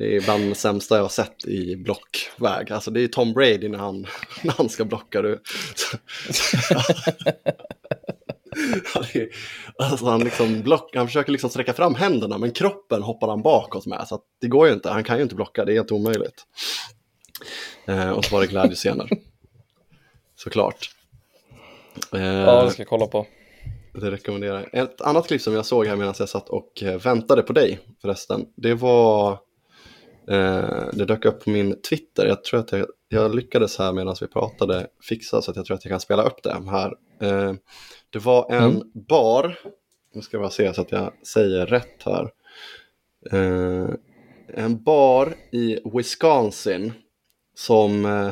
Det 0.00 0.16
är 0.16 0.20
bland 0.20 0.48
det 0.48 0.54
sämsta 0.54 0.96
jag 0.96 1.02
har 1.02 1.08
sett 1.08 1.44
i 1.44 1.76
blockväg. 1.76 2.72
Alltså 2.72 2.90
det 2.90 3.00
är 3.00 3.08
Tom 3.08 3.32
Brady 3.32 3.68
när 3.68 3.78
han, 3.78 4.06
när 4.42 4.52
han 4.52 4.68
ska 4.68 4.84
blocka. 4.84 5.22
Du. 5.22 5.42
Alltså 9.78 10.06
han, 10.06 10.20
liksom 10.24 10.62
block, 10.62 10.96
han 10.96 11.06
försöker 11.06 11.32
liksom 11.32 11.50
sträcka 11.50 11.72
fram 11.72 11.94
händerna 11.94 12.38
men 12.38 12.50
kroppen 12.50 13.02
hoppar 13.02 13.28
han 13.28 13.42
bakåt 13.42 13.86
med. 13.86 14.08
Så 14.08 14.20
det 14.40 14.48
går 14.48 14.66
ju 14.66 14.72
inte, 14.72 14.90
han 14.90 15.04
kan 15.04 15.16
ju 15.16 15.22
inte 15.22 15.34
blocka, 15.34 15.64
det 15.64 15.72
är 15.72 15.74
helt 15.74 15.92
omöjligt. 15.92 16.44
Eh, 17.86 18.10
och 18.10 18.24
så 18.24 18.34
var 18.34 18.42
det 18.42 18.46
glädjescener. 18.48 19.08
Såklart. 20.36 20.90
Eh, 22.14 22.22
Ja, 22.22 22.64
det 22.64 22.70
ska 22.70 22.82
jag 22.82 22.88
kolla 22.88 23.06
på. 23.06 23.26
det 23.94 24.10
rekommenderar 24.10 24.68
jag. 24.72 24.84
Ett 24.84 25.00
annat 25.00 25.26
klipp 25.26 25.42
som 25.42 25.54
jag 25.54 25.66
såg 25.66 25.86
här 25.86 25.96
medan 25.96 26.14
jag 26.18 26.28
satt 26.28 26.48
och 26.48 26.82
eh, 26.82 27.00
väntade 27.00 27.42
på 27.42 27.52
dig 27.52 27.78
förresten. 28.02 28.46
Det 28.56 28.74
var, 28.74 29.38
det 30.92 31.04
dök 31.04 31.24
upp 31.24 31.44
på 31.44 31.50
min 31.50 31.80
Twitter. 31.82 32.26
Jag 32.26 32.44
tror 32.44 32.60
att 32.60 32.72
jag, 32.72 32.86
jag 33.08 33.34
lyckades 33.34 33.78
här 33.78 33.92
medan 33.92 34.16
vi 34.20 34.26
pratade 34.26 34.86
fixa 35.08 35.42
så 35.42 35.50
att 35.50 35.56
jag 35.56 35.66
tror 35.66 35.76
att 35.76 35.84
jag 35.84 35.90
kan 35.92 36.00
spela 36.00 36.22
upp 36.22 36.42
det 36.42 36.56
här. 36.70 36.94
Eh, 37.20 37.54
det 38.10 38.18
var 38.18 38.52
en 38.52 38.62
Mm. 38.64 38.82
bar, 39.08 39.58
nu 40.14 40.22
ska 40.22 40.36
jag 40.36 40.42
bara 40.42 40.50
se 40.50 40.74
så 40.74 40.80
att 40.80 40.92
jag 40.92 41.12
säger 41.26 41.66
rätt 41.66 42.02
här. 42.04 42.30
Eh, 43.32 43.88
en 44.54 44.82
bar 44.82 45.34
i 45.52 45.78
Wisconsin 45.94 46.92
som 47.54 48.04
eh, 48.04 48.30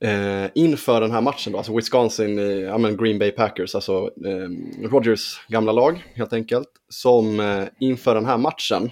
Eh, 0.00 0.50
inför 0.54 1.00
den 1.00 1.10
här 1.10 1.20
matchen 1.20 1.52
då, 1.52 1.58
alltså 1.58 1.76
Wisconsin, 1.76 2.38
i, 2.38 2.62
ja 2.62 2.78
men 2.78 2.96
Green 2.96 3.18
Bay 3.18 3.30
Packers, 3.30 3.74
alltså 3.74 4.10
eh, 4.26 4.48
Rodgers 4.88 5.40
gamla 5.48 5.72
lag 5.72 6.04
helt 6.14 6.32
enkelt, 6.32 6.68
som 6.88 7.40
eh, 7.40 7.64
inför 7.80 8.14
den 8.14 8.24
här 8.24 8.38
matchen 8.38 8.84
eh, 8.84 8.90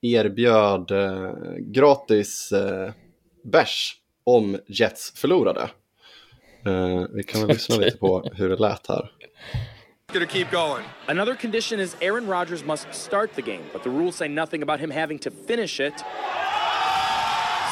erbjöd 0.00 0.90
eh, 0.90 1.32
gratis 1.58 2.52
eh, 2.52 2.90
bärs 3.44 3.96
om 4.24 4.58
Jets 4.66 5.12
förlorade. 5.20 5.70
Eh, 6.66 7.04
vi 7.14 7.22
kan 7.22 7.40
väl 7.40 7.48
lyssna 7.56 7.74
Okej. 7.74 7.84
lite 7.84 7.98
på 7.98 8.30
hur 8.34 8.48
det 8.48 8.56
lät 8.56 8.86
här. 8.86 9.10
Gonna 10.12 10.26
keep 10.26 10.50
going. 10.50 10.84
Another 11.06 11.34
condition 11.34 11.80
is 11.80 11.96
Aaron 12.02 12.26
Rodgers 12.26 12.64
must 12.64 12.86
start 12.92 13.34
the 13.34 13.42
game, 13.42 13.62
but 13.72 13.82
the 13.82 13.90
rules 13.90 14.16
say 14.16 14.28
nothing 14.28 14.62
about 14.62 14.80
him 14.80 14.90
having 14.90 15.18
to 15.18 15.30
finish 15.30 15.80
it. 15.80 15.94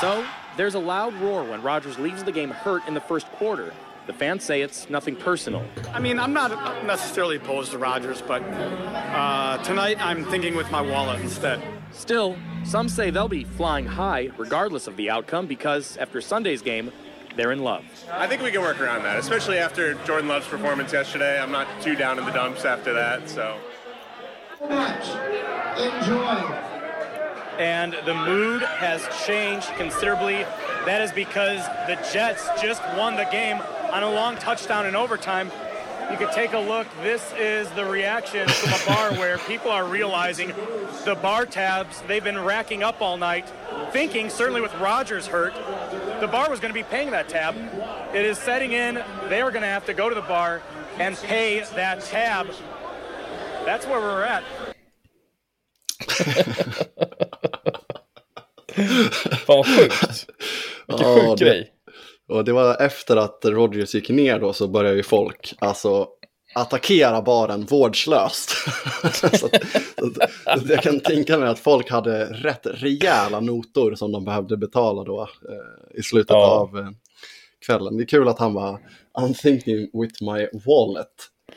So, 0.00 0.24
there's 0.56 0.74
a 0.74 0.78
loud 0.78 1.12
roar 1.20 1.44
when 1.44 1.62
Rodgers 1.62 1.98
leaves 1.98 2.24
the 2.24 2.32
game 2.32 2.50
hurt 2.50 2.88
in 2.88 2.94
the 2.94 3.00
first 3.00 3.26
quarter. 3.38 3.74
The 4.06 4.14
fans 4.14 4.42
say 4.42 4.62
it's 4.62 4.88
nothing 4.88 5.16
personal. 5.16 5.62
I 5.92 6.00
mean, 6.00 6.18
I'm 6.18 6.32
not 6.32 6.50
necessarily 6.86 7.36
opposed 7.36 7.72
to 7.72 7.78
Rodgers, 7.78 8.22
but 8.22 8.42
uh, 8.42 9.58
tonight 9.62 9.98
I'm 10.00 10.24
thinking 10.24 10.56
with 10.56 10.70
my 10.70 10.80
wallet 10.80 11.20
instead. 11.20 11.60
Still, 11.92 12.36
some 12.64 12.88
say 12.88 13.10
they'll 13.10 13.28
be 13.28 13.44
flying 13.44 13.86
high 13.86 14.30
regardless 14.36 14.86
of 14.86 14.96
the 14.96 15.10
outcome 15.10 15.46
because 15.46 15.96
after 15.96 16.20
Sunday's 16.20 16.62
game, 16.62 16.92
they're 17.36 17.52
in 17.52 17.62
love. 17.62 17.84
I 18.12 18.26
think 18.26 18.42
we 18.42 18.50
can 18.50 18.60
work 18.60 18.80
around 18.80 19.04
that, 19.04 19.18
especially 19.18 19.58
after 19.58 19.94
Jordan 20.04 20.28
Love's 20.28 20.48
performance 20.48 20.92
yesterday. 20.92 21.40
I'm 21.40 21.52
not 21.52 21.68
too 21.80 21.94
down 21.94 22.18
in 22.18 22.24
the 22.24 22.32
dumps 22.32 22.64
after 22.64 22.92
that, 22.92 23.28
so. 23.28 23.56
Much. 24.68 25.08
Enjoy. 25.78 26.54
And 27.58 27.94
the 28.04 28.14
mood 28.14 28.62
has 28.62 29.06
changed 29.26 29.68
considerably. 29.76 30.44
That 30.86 31.02
is 31.02 31.12
because 31.12 31.64
the 31.86 31.96
Jets 32.12 32.48
just 32.60 32.82
won 32.96 33.16
the 33.16 33.28
game 33.30 33.60
on 33.92 34.02
a 34.02 34.10
long 34.10 34.36
touchdown 34.36 34.86
in 34.86 34.96
overtime. 34.96 35.50
You 36.10 36.16
could 36.16 36.32
take 36.32 36.52
a 36.52 36.58
look. 36.58 36.86
This 37.02 37.32
is 37.38 37.68
the 37.70 37.84
reaction 37.84 38.48
from 38.48 38.72
a 38.72 38.86
bar 38.86 39.12
where 39.20 39.38
people 39.38 39.70
are 39.70 39.84
realizing 39.84 40.48
the 41.04 41.16
bar 41.22 41.46
tabs 41.46 42.00
they've 42.02 42.24
been 42.24 42.38
racking 42.44 42.82
up 42.82 43.00
all 43.00 43.16
night, 43.16 43.50
thinking 43.92 44.28
certainly 44.30 44.60
with 44.60 44.74
Rogers 44.76 45.26
hurt, 45.26 45.54
the 46.20 46.26
bar 46.28 46.50
was 46.50 46.60
going 46.60 46.70
to 46.72 46.78
be 46.78 46.82
paying 46.82 47.10
that 47.12 47.28
tab. 47.28 47.54
It 48.14 48.24
is 48.24 48.38
setting 48.38 48.72
in. 48.72 49.02
They 49.28 49.40
are 49.40 49.50
going 49.50 49.62
to 49.62 49.68
have 49.68 49.86
to 49.86 49.94
go 49.94 50.08
to 50.08 50.14
the 50.14 50.20
bar 50.22 50.62
and 50.98 51.16
pay 51.16 51.60
that 51.74 52.00
tab. 52.02 52.48
That's 53.64 53.86
where 53.86 54.00
we're 54.00 54.24
at. 54.24 54.42
Fan 58.74 59.46
vad 59.46 59.66
sjukt. 59.66 60.26
Vilken 60.86 61.06
Ja, 61.06 61.14
sjuk 61.14 61.36
det- 61.38 61.44
grej. 61.44 61.72
Och 62.30 62.44
det 62.44 62.52
var 62.52 62.82
efter 62.82 63.16
att 63.16 63.40
Rodgers 63.44 63.94
gick 63.94 64.08
ner 64.08 64.38
då 64.40 64.52
så 64.52 64.68
började 64.68 64.96
ju 64.96 65.02
folk 65.02 65.54
alltså 65.58 66.08
attackera 66.54 67.22
baren 67.22 67.64
vårdslöst. 67.64 68.50
så 69.14 69.26
att, 69.26 69.38
så 69.38 69.46
att, 70.44 70.68
jag 70.68 70.82
kan 70.82 71.00
tänka 71.00 71.38
mig 71.38 71.48
att 71.48 71.58
folk 71.58 71.90
hade 71.90 72.24
rätt 72.24 72.66
rejäla 72.66 73.40
notor 73.40 73.94
som 73.94 74.12
de 74.12 74.24
behövde 74.24 74.56
betala 74.56 75.04
då 75.04 75.20
eh, 75.22 75.98
i 75.98 76.02
slutet 76.02 76.30
Ja. 76.30 76.50
av 76.50 76.78
eh, 76.78 76.88
kvällen. 77.66 77.96
Det 77.96 78.02
är 78.02 78.06
kul 78.06 78.28
att 78.28 78.38
han 78.38 78.54
var 78.54 78.78
I'm 79.18 79.34
thinking 79.34 79.78
with 80.02 80.22
my 80.22 80.60
wallet. 80.66 81.08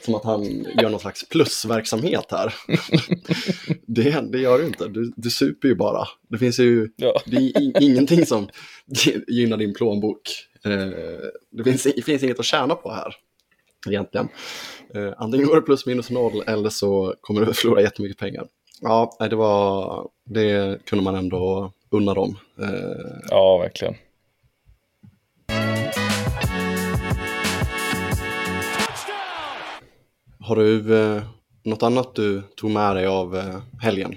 Som 0.05 0.15
att 0.15 0.23
han 0.23 0.43
gör 0.81 0.89
någon 0.89 0.99
slags 0.99 1.29
plusverksamhet 1.29 2.25
här. 2.31 2.53
det, 3.88 4.31
det 4.31 4.38
gör 4.39 4.59
du 4.59 4.65
inte, 4.65 4.88
du, 4.88 5.13
du 5.15 5.29
super 5.29 5.67
ju 5.67 5.75
bara. 5.75 6.07
Det 6.29 6.38
finns 6.38 6.59
ju 6.59 6.89
Ja. 6.95 7.21
det 7.25 7.36
är 7.38 7.83
ingenting 7.83 8.25
som 8.25 8.47
gynnar 9.27 9.57
din 9.57 9.73
plånbok 9.73 10.21
det, 11.52 11.63
finns, 11.63 11.84
det 11.84 12.02
finns 12.06 12.23
inget 12.23 12.39
att 12.39 12.45
tjäna 12.45 12.76
på 12.76 12.91
här, 12.91 13.15
egentligen. 13.88 14.30
Eh, 14.95 15.13
antingen 15.17 15.47
går 15.47 15.56
det 15.56 15.62
plus 15.62 15.86
minus 15.86 16.10
noll 16.10 16.43
eller 16.47 16.69
så 16.69 17.15
kommer 17.21 17.45
du 17.45 17.54
förlora 17.54 17.82
jättemycket 17.82 18.17
pengar. 18.17 18.47
Ja, 18.82 19.17
det 19.30 19.36
var, 19.36 20.08
det 20.26 20.86
kunde 20.86 21.04
man 21.04 21.15
ändå 21.15 21.71
unna 21.89 22.13
dem. 22.13 22.38
Eh, 22.60 23.17
Ja, 23.30 23.58
verkligen. 23.58 23.95
har 30.39 30.56
du 30.56 30.97
eh, 31.02 31.23
något 31.63 31.84
annat 31.84 32.15
du 32.15 32.41
tog 32.56 32.71
med 32.71 32.95
dig 32.95 33.06
av 33.06 33.36
eh, 33.38 33.60
helgen? 33.82 34.15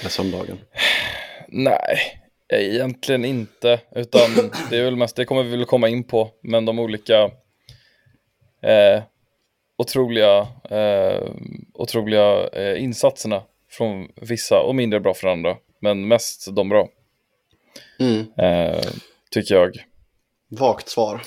Eller 0.00 0.10
söndagen? 0.10 0.58
Nej, 1.48 1.98
egentligen 2.52 3.24
inte. 3.24 3.80
Utan 3.94 4.50
det 4.70 4.78
är 4.78 4.84
väl 4.84 4.96
mest, 4.96 5.16
det 5.16 5.24
kommer 5.24 5.42
vi 5.42 5.50
väl 5.50 5.64
komma 5.64 5.88
in 5.88 6.04
på. 6.04 6.30
Men 6.42 6.64
de 6.64 6.78
olika 6.78 7.22
eh, 8.62 9.02
otroliga, 9.78 10.38
eh, 10.70 11.22
otroliga 11.74 12.48
eh, 12.48 12.82
insatserna 12.82 13.42
från 13.70 14.08
vissa 14.16 14.60
och 14.60 14.74
mindre 14.74 15.00
bra 15.00 15.14
från 15.14 15.30
andra. 15.32 15.56
Men 15.80 16.08
mest 16.08 16.54
de 16.56 16.68
bra, 16.68 16.88
Mm. 18.00 18.26
eh, 18.38 18.84
tycker 19.30 19.54
jag. 19.54 19.70
Vagt 20.50 20.88
svar, 20.88 21.20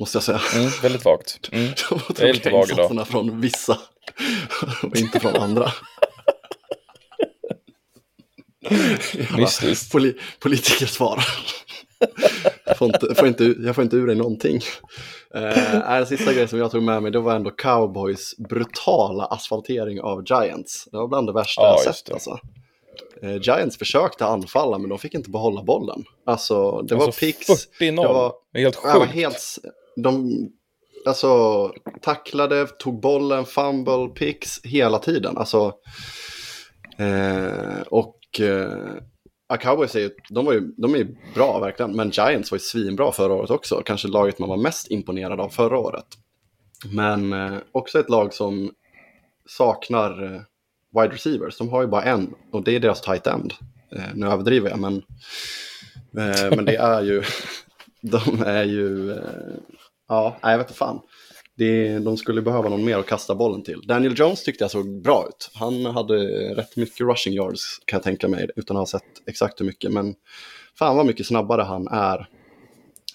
måste 0.00 0.16
jag 0.16 0.22
säga. 0.22 0.40
Mm, 0.56 0.70
väldigt 0.82 1.04
vagt. 1.04 1.48
Mm. 1.52 1.64
De 1.90 2.00
Jag 2.18 2.28
är 2.28 2.34
lite 2.34 2.50
vag 2.50 2.64
idag. 2.64 2.78
insatserna 2.78 3.04
från 3.04 3.40
vissa 3.40 3.78
och 4.82 4.96
inte 4.96 5.20
från 5.20 5.36
andra. 5.36 5.72
Mystiskt. 9.36 9.92
Poli 9.92 10.14
politikersvar. 10.40 11.24
jag, 12.64 12.78
får 12.78 12.86
inte, 12.86 13.14
får 13.14 13.28
inte, 13.28 13.44
jag 13.44 13.74
får 13.74 13.84
inte 13.84 13.96
ur 13.96 14.06
dig 14.06 14.16
någonting. 14.16 14.60
Uh, 15.36 15.88
den 15.88 16.06
sista 16.06 16.32
grejen 16.32 16.48
som 16.48 16.58
jag 16.58 16.70
tog 16.70 16.82
med 16.82 17.02
mig 17.02 17.12
det 17.12 17.18
var 17.18 17.34
ändå 17.34 17.50
cowboys 17.50 18.34
brutala 18.48 19.24
asfaltering 19.24 20.00
av 20.00 20.24
Giants. 20.26 20.88
Det 20.92 20.96
var 20.96 21.08
bland 21.08 21.26
det 21.26 21.32
värsta 21.32 21.62
Ja, 21.62 21.82
jag 21.84 21.94
sett. 21.94 22.12
Alltså. 22.12 22.38
Eh, 23.22 23.36
Giants 23.36 23.78
försökte 23.78 24.26
anfalla 24.26 24.78
men 24.78 24.88
de 24.88 24.98
fick 24.98 25.14
inte 25.14 25.30
behålla 25.30 25.62
bollen. 25.62 26.04
Alltså 26.26 26.82
det 26.82 26.94
var 26.94 27.06
Alltså 27.06 27.20
picks. 27.20 27.48
40-0. 27.48 27.66
Det 27.80 27.94
var, 27.96 28.32
helt 28.54 28.84
var 28.84 29.00
sjukt. 29.00 29.12
helt, 29.12 29.58
de 29.96 30.30
alltså, 31.06 31.72
tacklade, 32.02 32.66
tog 32.66 33.00
bollen, 33.00 33.44
fumble, 33.44 34.08
picks 34.14 34.60
hela 34.64 34.98
tiden. 34.98 35.38
Alltså, 35.38 35.72
eh, 36.98 37.80
och 37.90 38.17
eh, 38.40 38.94
ja, 39.48 39.56
Cowboys 39.56 39.94
är 39.94 40.00
ju, 40.00 40.10
de, 40.30 40.44
var 40.44 40.52
ju, 40.52 40.60
de 40.76 40.94
är 40.94 40.98
ju 40.98 41.16
bra 41.34 41.58
verkligen, 41.58 41.96
men 41.96 42.10
Giants 42.10 42.50
var 42.50 42.56
ju 42.56 42.60
svinbra 42.60 43.12
förra 43.12 43.32
året 43.32 43.50
också. 43.50 43.82
Kanske 43.84 44.08
laget 44.08 44.38
man 44.38 44.48
var 44.48 44.56
mest 44.56 44.90
imponerad 44.90 45.40
av 45.40 45.48
förra 45.48 45.78
året. 45.78 46.06
Men 46.92 47.32
eh, 47.32 47.58
också 47.72 48.00
ett 48.00 48.10
lag 48.10 48.34
som 48.34 48.70
saknar 49.46 50.24
eh, 50.24 50.40
wide 50.94 51.14
receivers. 51.14 51.58
De 51.58 51.68
har 51.68 51.82
ju 51.82 51.88
bara 51.88 52.02
en 52.02 52.34
och 52.52 52.64
det 52.64 52.76
är 52.76 52.80
deras 52.80 53.00
tight 53.00 53.26
end. 53.26 53.54
Eh, 53.96 54.14
nu 54.14 54.26
överdriver 54.26 54.70
jag, 54.70 54.78
men, 54.78 54.96
eh, 56.18 56.56
men 56.56 56.64
det 56.64 56.76
är 56.76 57.02
ju, 57.02 57.22
de 58.02 58.42
är 58.42 58.64
ju, 58.64 59.12
eh, 59.12 59.56
ja, 60.08 60.36
jag 60.42 60.58
vet 60.58 60.66
inte 60.66 60.78
fan. 60.78 61.00
Det, 61.58 61.98
de 61.98 62.16
skulle 62.16 62.42
behöva 62.42 62.68
någon 62.68 62.84
mer 62.84 62.98
att 62.98 63.06
kasta 63.06 63.34
bollen 63.34 63.62
till. 63.62 63.80
Daniel 63.86 64.14
Jones 64.18 64.44
tyckte 64.44 64.64
jag 64.64 64.70
såg 64.70 65.02
bra 65.02 65.26
ut. 65.28 65.50
Han 65.54 65.84
hade 65.84 66.14
rätt 66.54 66.76
mycket 66.76 67.00
rushing 67.00 67.34
yards 67.34 67.80
kan 67.84 67.96
jag 67.96 68.02
tänka 68.02 68.28
mig, 68.28 68.50
utan 68.56 68.76
att 68.76 68.80
ha 68.80 68.86
sett 68.86 69.22
exakt 69.26 69.60
hur 69.60 69.66
mycket. 69.66 69.92
Men 69.92 70.14
fan 70.78 70.96
vad 70.96 71.06
mycket 71.06 71.26
snabbare 71.26 71.62
han 71.62 71.88
är 71.88 72.28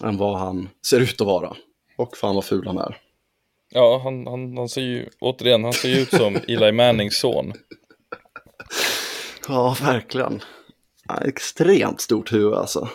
än 0.02 0.16
vad 0.16 0.38
han 0.38 0.68
ser 0.86 1.00
ut 1.00 1.20
att 1.20 1.26
vara. 1.26 1.56
Och 1.96 2.16
fan 2.16 2.34
vad 2.34 2.44
ful 2.44 2.66
han 2.66 2.78
är. 2.78 2.96
Ja, 3.70 4.00
han, 4.04 4.26
han, 4.26 4.56
han 4.56 4.68
ser 4.68 4.82
ju, 4.82 5.08
återigen, 5.20 5.64
han 5.64 5.72
ser 5.72 5.88
ju 5.88 6.00
ut 6.00 6.10
som 6.10 6.36
Eli 6.48 6.72
Mannings 6.72 7.18
son. 7.18 7.52
Ja, 9.48 9.76
verkligen. 9.82 10.40
Ja, 11.08 11.16
extremt 11.16 12.00
stort 12.00 12.32
huvud 12.32 12.54
alltså. 12.54 12.88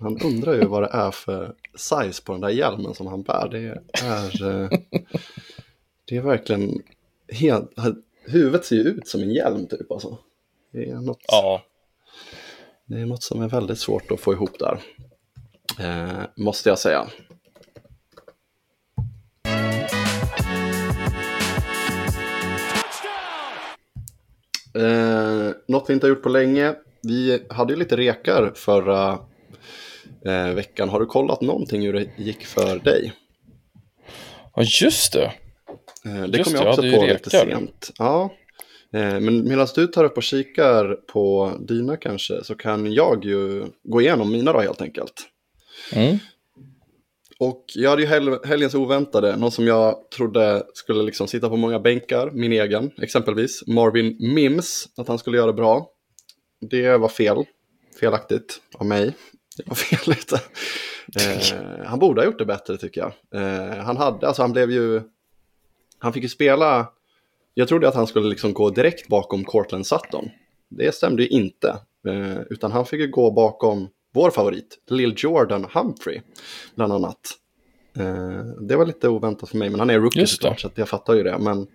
Han 0.00 0.18
undrar 0.22 0.54
ju 0.54 0.64
vad 0.64 0.82
det 0.82 0.90
är 0.92 1.10
för 1.10 1.54
size 1.76 2.22
på 2.22 2.32
den 2.32 2.40
där 2.40 2.48
hjälmen 2.48 2.94
som 2.94 3.06
han 3.06 3.22
bär. 3.22 3.48
Det 3.48 3.58
är, 3.58 4.62
eh, 4.62 4.78
det 6.04 6.16
är 6.16 6.20
verkligen 6.20 6.82
helt... 7.28 7.70
Huvudet 8.24 8.64
ser 8.64 8.76
ju 8.76 8.82
ut 8.82 9.08
som 9.08 9.20
en 9.22 9.34
hjälm 9.34 9.66
typ 9.66 9.92
alltså. 9.92 10.18
Det 10.72 10.90
är 10.90 10.94
något, 10.94 11.20
Ja, 11.28 11.62
det 12.86 13.00
är 13.00 13.06
något 13.06 13.22
som 13.22 13.42
är 13.42 13.48
väldigt 13.48 13.78
svårt 13.78 14.10
att 14.10 14.20
få 14.20 14.32
ihop 14.32 14.58
där. 14.58 14.80
Eh, 15.80 16.24
måste 16.36 16.68
jag 16.68 16.78
säga. 16.78 17.06
Eh, 24.74 25.50
något 25.68 25.90
vi 25.90 25.94
inte 25.94 26.06
har 26.06 26.08
gjort 26.08 26.22
på 26.22 26.28
länge. 26.28 26.74
Vi 27.02 27.46
hade 27.50 27.72
ju 27.72 27.78
lite 27.78 27.96
rekar 27.96 28.52
förra 28.54 29.18
eh, 30.26 30.54
veckan. 30.54 30.88
Har 30.88 31.00
du 31.00 31.06
kollat 31.06 31.40
någonting 31.40 31.82
hur 31.82 31.92
det 31.92 32.08
gick 32.16 32.46
för 32.46 32.78
dig? 32.78 33.12
ja 34.56 34.62
just 34.62 35.12
det. 35.12 35.32
Eh, 36.04 36.22
det 36.28 36.38
Just 36.38 36.50
kom 36.50 36.60
jag 36.60 36.68
också 36.68 36.82
hade 36.82 36.96
på 36.96 37.04
lite 37.04 37.30
sent. 37.30 37.90
Ja. 37.98 38.34
Eh, 38.92 39.20
men 39.20 39.48
medan 39.48 39.66
du 39.74 39.86
tar 39.86 40.04
upp 40.04 40.16
och 40.16 40.22
kikar 40.22 40.94
på 40.94 41.52
dina 41.60 41.96
kanske 41.96 42.44
så 42.44 42.54
kan 42.54 42.92
jag 42.92 43.24
ju 43.24 43.66
gå 43.82 44.00
igenom 44.00 44.32
mina 44.32 44.52
då 44.52 44.60
helt 44.60 44.82
enkelt. 44.82 45.22
Mm. 45.92 46.18
Och 47.38 47.64
jag 47.74 47.90
hade 47.90 48.02
ju 48.02 48.08
hel 48.08 48.38
helgens 48.44 48.74
oväntade, 48.74 49.36
någon 49.36 49.50
som 49.50 49.66
jag 49.66 50.10
trodde 50.10 50.62
skulle 50.74 51.02
liksom 51.02 51.28
sitta 51.28 51.48
på 51.48 51.56
många 51.56 51.80
bänkar, 51.80 52.30
min 52.30 52.52
egen 52.52 52.90
exempelvis, 53.02 53.66
Marvin 53.66 54.16
Mims, 54.34 54.88
att 54.96 55.08
han 55.08 55.18
skulle 55.18 55.36
göra 55.36 55.52
bra. 55.52 55.88
Det 56.70 56.96
var 56.96 57.08
fel, 57.08 57.44
felaktigt 58.00 58.60
av 58.78 58.86
mig. 58.86 59.14
Det 59.56 59.62
var 59.66 59.74
fel 59.74 59.98
lite. 60.06 60.40
Eh, 61.20 61.86
han 61.86 61.98
borde 61.98 62.20
ha 62.20 62.26
gjort 62.26 62.38
det 62.38 62.44
bättre 62.44 62.76
tycker 62.76 63.00
jag. 63.00 63.12
Eh, 63.42 63.84
han 63.84 63.96
hade, 63.96 64.26
alltså 64.26 64.42
han 64.42 64.52
blev 64.52 64.70
ju, 64.70 65.02
han 65.98 66.12
fick 66.12 66.22
ju 66.22 66.28
spela, 66.28 66.88
jag 67.54 67.68
trodde 67.68 67.88
att 67.88 67.94
han 67.94 68.06
skulle 68.06 68.28
liksom 68.28 68.52
gå 68.52 68.70
direkt 68.70 69.08
bakom 69.08 69.44
Cortland 69.44 69.86
Sutton. 69.86 70.28
Det 70.68 70.94
stämde 70.94 71.22
ju 71.22 71.28
inte, 71.28 71.68
eh, 72.08 72.40
utan 72.50 72.72
han 72.72 72.86
fick 72.86 73.00
ju 73.00 73.10
gå 73.10 73.30
bakom 73.30 73.88
vår 74.14 74.30
favorit, 74.30 74.78
Lil 74.90 75.14
Jordan 75.16 75.66
Humphrey, 75.74 76.20
bland 76.74 76.92
annat. 76.92 77.38
Eh, 77.96 78.44
det 78.68 78.76
var 78.76 78.86
lite 78.86 79.08
oväntat 79.08 79.48
för 79.48 79.58
mig, 79.58 79.70
men 79.70 79.80
han 79.80 79.90
är 79.90 80.00
rookie 80.00 80.26
såklart, 80.26 80.60
så 80.60 80.70
jag 80.74 80.88
fattar 80.88 81.14
ju 81.14 81.22
det. 81.22 81.38
Men, 81.38 81.66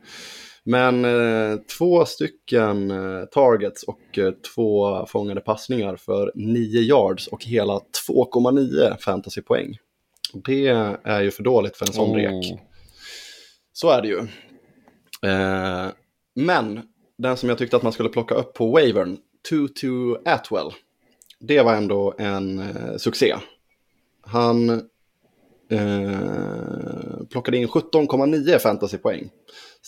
men 0.68 1.06
eh, 1.06 1.58
två 1.78 2.06
stycken 2.06 2.92
eh, 2.92 3.26
targets 3.26 3.84
och 3.84 4.18
eh, 4.18 4.32
två 4.56 5.06
fångade 5.06 5.42
passningar 5.42 5.96
för 5.96 6.32
9 6.36 6.82
yards 6.82 7.28
och 7.28 7.46
hela 7.46 7.74
2,9 8.08 8.98
fantasypoäng. 8.98 9.78
Det 10.34 10.68
är 11.04 11.22
ju 11.22 11.32
för 11.32 11.44
dåligt 11.44 11.78
för 11.78 11.86
en 11.86 11.94
sån 11.94 12.16
rek. 12.16 12.32
Oh. 12.32 12.60
Så 13.74 13.90
är 13.90 14.02
det 14.02 14.08
ju. 14.08 14.20
Eh, 15.30 15.88
men 16.36 16.82
den 17.18 17.38
som 17.38 17.50
jag 17.50 17.58
tyckte 17.58 17.78
att 17.78 17.84
man 17.84 17.94
skulle 17.94 18.10
plocka 18.10 18.36
upp 18.36 18.54
på 18.54 18.68
wavern, 18.68 19.18
Tutu 19.50 20.16
Atwell, 20.26 20.72
det 21.40 21.62
var 21.62 21.74
ändå 21.74 22.14
en 22.18 22.60
eh, 22.60 22.98
succé. 22.98 23.36
Han 24.22 24.70
eh, 25.70 27.26
plockade 27.30 27.58
in 27.58 27.68
17,9 27.68 28.60
fantasypoäng. 28.60 29.30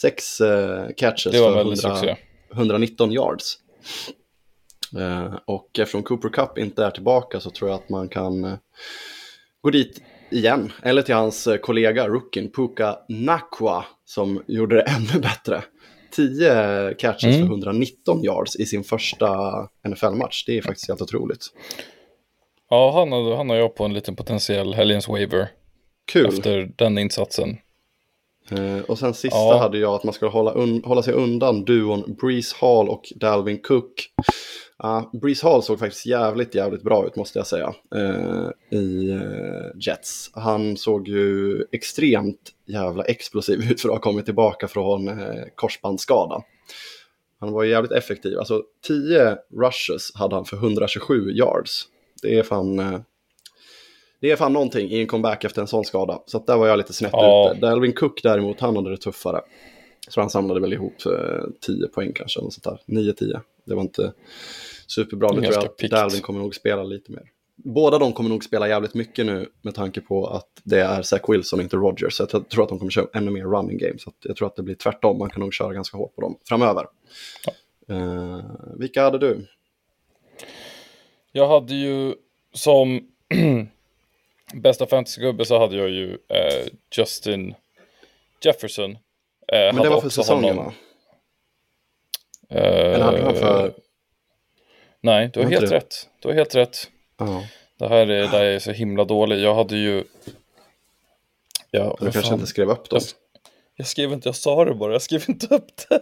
Sex 0.02 0.42
eh, 0.42 0.88
catches 0.98 1.32
Det 1.34 1.40
var 1.40 1.48
en 1.48 1.54
för 1.54 1.58
väldig 1.58 1.86
100, 1.86 1.96
succé. 2.00 2.16
119 2.54 3.12
yards. 3.12 3.58
Eh, 4.98 5.36
och 5.46 5.80
eftersom 5.80 6.04
Cooper 6.04 6.30
Cup 6.30 6.58
inte 6.58 6.86
är 6.86 6.92
tillbaka 6.92 7.40
så 7.40 7.50
tror 7.50 7.70
jag 7.70 7.76
att 7.80 7.90
man 7.90 8.10
kan 8.10 8.44
eh, 8.44 8.54
gå 9.62 9.70
dit 9.70 10.02
igen. 10.32 10.72
Eller 10.84 11.02
till 11.02 11.16
hans 11.16 11.48
eh, 11.48 11.58
kollega, 11.58 12.08
rookien 12.08 12.52
Puka 12.52 12.98
Nakwa, 13.10 13.86
som 14.06 14.44
gjorde 14.48 14.76
det 14.76 14.82
ännu 14.88 15.22
bättre. 15.22 15.64
10 16.12 16.94
catches 16.98 17.36
Mm. 17.36 17.48
för 17.48 17.54
119 17.54 18.24
yards 18.24 18.56
i 18.56 18.66
sin 18.66 18.84
första 18.84 19.28
NFL-match. 19.88 20.44
Det 20.46 20.58
är 20.58 20.62
faktiskt 20.62 20.88
helt 20.88 21.02
otroligt. 21.02 21.46
Ja, 22.70 22.92
han 23.00 23.12
har, 23.12 23.36
han 23.36 23.50
har 23.50 23.56
jag 23.56 23.76
på 23.76 23.86
en 23.86 23.94
liten 23.94 24.16
potentiell 24.16 24.74
helgens 24.74 25.08
waiver 25.08 25.48
Kul. 26.12 26.26
efter 26.26 26.72
den 26.76 26.98
insatsen. 26.98 27.58
Eh, 28.52 28.82
och 28.88 29.00
sen 29.00 29.14
sista 29.14 29.38
Ja. 29.38 29.58
hade 29.58 29.78
jag 29.78 29.94
att 29.94 30.04
man 30.04 30.14
skulle 30.14 30.32
hålla, 30.32 30.52
hålla 30.84 31.04
sig 31.04 31.14
undan 31.14 31.66
duon 31.66 32.16
Breeze 32.22 32.56
Hall 32.60 32.90
och 32.90 33.14
Dalvin 33.16 33.62
Cook. 33.62 34.10
Uh, 34.84 35.20
Breeze 35.22 35.48
Hall 35.48 35.64
såg 35.64 35.80
faktiskt 35.80 36.06
jävligt, 36.06 36.56
jävligt 36.56 36.84
bra 36.84 37.06
ut 37.08 37.16
måste 37.16 37.40
jag 37.40 37.48
säga 37.48 37.74
eh, 37.96 38.78
i 38.80 39.10
eh, 39.12 39.80
Jets. 39.88 40.32
Han 40.34 40.78
såg 40.78 41.08
ju 41.08 41.64
extremt 41.72 42.52
jävla 42.66 43.04
explosiv 43.04 43.72
ut 43.72 43.82
för 43.82 43.90
att 43.90 43.96
ha 43.96 44.02
kommit 44.02 44.26
tillbaka 44.26 44.68
från 44.68 45.08
uh, 45.08 45.44
korsbandsskada. 45.56 46.42
Han 47.40 47.52
var 47.52 47.64
jävligt 47.64 47.92
effektiv. 47.92 48.40
Alltså 48.40 48.64
10 48.88 49.38
rushes 49.62 50.16
hade 50.16 50.36
han 50.36 50.46
för 50.46 50.58
127 50.58 51.32
yards. 51.32 51.84
Det 52.22 52.40
är 52.40 52.44
fan... 52.44 53.04
eh, 54.22 54.28
Det 54.28 54.32
är 54.32 54.36
fan 54.36 54.54
någonting 54.54 54.90
i 54.92 55.00
en 55.02 55.08
comeback 55.08 55.44
efter 55.44 55.62
en 55.62 55.68
sån 55.68 55.86
skada. 55.86 56.20
Så 56.26 56.38
att 56.38 56.48
där 56.48 56.58
var 56.58 56.68
jag 56.68 56.78
lite 56.78 56.94
snett 56.94 57.10
Ja. 57.14 57.52
ute. 57.52 57.60
Dalvin 57.62 57.94
Cook 57.94 58.24
däremot, 58.24 58.60
han 58.60 58.76
hade 58.76 58.90
det 58.90 58.98
tuffare. 58.98 59.42
Så 60.10 60.22
han 60.22 60.30
samlade 60.30 60.60
väl 60.60 60.74
ihop 60.74 60.94
eh, 61.06 61.44
10 61.66 61.88
poäng 61.88 62.12
kanske, 62.16 62.40
eller 62.40 62.50
sånt 62.50 62.64
där. 62.86 63.02
9-10. 63.02 63.40
Det 63.66 63.76
var 63.76 63.82
inte 63.82 64.14
superbra. 64.88 65.30
Nu 65.32 65.42
tror 65.42 65.54
jag 65.54 65.64
att 65.66 65.78
pikt. 65.78 65.92
Dalvin 65.92 66.22
kommer 66.22 66.40
nog 66.40 66.56
spela 66.56 66.84
lite 66.84 67.12
mer. 67.12 67.24
Båda 67.56 67.98
de 68.00 68.14
kommer 68.14 68.30
nog 68.30 68.44
spela 68.44 68.68
jävligt 68.68 68.94
mycket 68.94 69.26
nu 69.26 69.50
med 69.62 69.76
tanke 69.76 70.02
på 70.02 70.28
att 70.28 70.48
det 70.64 70.80
är 70.80 71.02
Zach 71.02 71.22
Wilson, 71.28 71.62
inte 71.62 71.76
Rodgers. 71.78 72.14
Så 72.14 72.28
jag 72.32 72.50
tror 72.50 72.64
att 72.64 72.70
de 72.70 72.80
kommer 72.80 72.92
köra 72.92 73.08
ännu 73.14 73.32
mer 73.32 73.44
running 73.44 73.78
game. 73.78 73.98
Så 74.00 74.12
jag 74.24 74.36
tror 74.36 74.48
att 74.48 74.56
det 74.56 74.64
blir 74.64 74.76
tvärtom. 74.76 75.18
Man 75.18 75.30
kan 75.30 75.40
nog 75.40 75.54
köra 75.54 75.74
ganska 75.74 75.98
hårt 75.98 76.16
på 76.16 76.22
dem 76.22 76.38
framöver. 76.50 76.86
Eh, 77.90 78.40
vilka 78.78 79.04
hade 79.04 79.18
du? 79.18 79.48
Jag 81.32 81.48
hade 81.48 81.74
ju 81.76 82.14
som 82.54 83.00
bästa 84.54 84.88
fantasygubbe 84.88 85.46
så 85.46 85.60
hade 85.60 85.76
jag 85.78 85.90
ju 85.90 86.18
eh, 86.28 86.68
Justin 86.92 87.56
Jefferson. 88.44 88.92
Eh, 88.92 88.98
Men 89.74 89.76
det 89.76 89.90
var 89.90 90.02
för 90.02 90.10
säsongen 90.10 90.58
honom? 90.58 90.74
Eh, 92.50 92.64
Eller 92.64 93.00
hade 93.00 93.22
han 93.22 93.36
för... 93.36 93.74
Nej, 95.02 95.30
du 95.34 95.40
har 95.44 95.50
helt 95.50 95.70
det? 95.70 95.76
rätt. 95.76 96.10
Du 96.20 96.28
har 96.28 96.36
helt 96.36 96.56
rätt. 96.56 96.78
Ja, 97.18 97.44
Det 97.78 97.88
här 97.88 98.10
är, 98.10 98.28
där 98.28 98.44
jag 98.44 98.54
är 98.56 98.60
så 98.60 98.72
himla 98.72 99.04
dålig. 99.06 99.40
Jag 99.40 99.56
hade 99.56 99.78
ju... 99.78 100.04
Ja, 101.72 101.98
du 102.00 102.12
kanske 102.12 102.22
fan. 102.22 102.34
inte 102.34 102.48
skrev 102.48 102.70
upp 102.70 102.90
dem. 102.90 103.00
Jag, 103.02 103.10
jag 103.76 103.88
skrev 103.88 104.14
inte, 104.14 104.28
jag 104.28 104.36
sa 104.36 104.66
det 104.66 104.74
bara, 104.74 104.92
jag 104.92 105.02
skrev 105.02 105.24
inte 105.28 105.56
upp 105.56 105.68
det. 105.90 106.02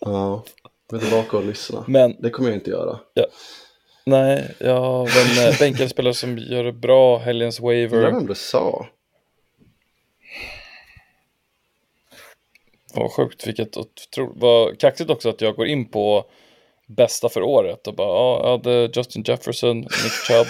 Ja, 0.00 0.44
gå 0.90 0.98
tillbaka 0.98 1.36
och 1.36 1.44
lyssna. 1.44 1.84
Men 1.88 2.16
Det 2.18 2.30
kommer 2.30 2.48
jag 2.48 2.56
inte 2.56 2.70
göra. 2.70 2.98
Nej, 4.08 4.54
jag 4.58 4.80
har 4.80 5.02
en 5.02 5.48
eh, 5.48 5.58
bänkad 5.60 5.90
spelare 5.90 6.14
som 6.14 6.38
gör 6.38 6.64
det 6.64 6.72
bra, 6.72 7.18
helgens 7.18 7.60
Undrar 7.60 7.74
waiver. 7.74 8.12
vem 8.12 8.26
du 8.26 8.34
sa. 8.34 8.86
Vad 12.94 13.12
sjukt, 13.12 13.46
vilket 13.46 13.76
otro... 13.76 14.32
vad 14.36 14.80
kaxigt 14.80 15.10
också 15.10 15.28
att 15.28 15.40
jag 15.40 15.54
går 15.56 15.66
in 15.66 15.90
på 15.90 16.24
bästa 16.86 17.28
för 17.28 17.42
året 17.42 17.86
och 17.86 17.94
bara, 17.94 18.08
ja, 18.08 18.40
jag 18.42 18.50
hade 18.50 18.90
Justin 18.94 19.22
Jefferson, 19.26 19.78
Nick 19.78 20.12
Chubb. 20.12 20.46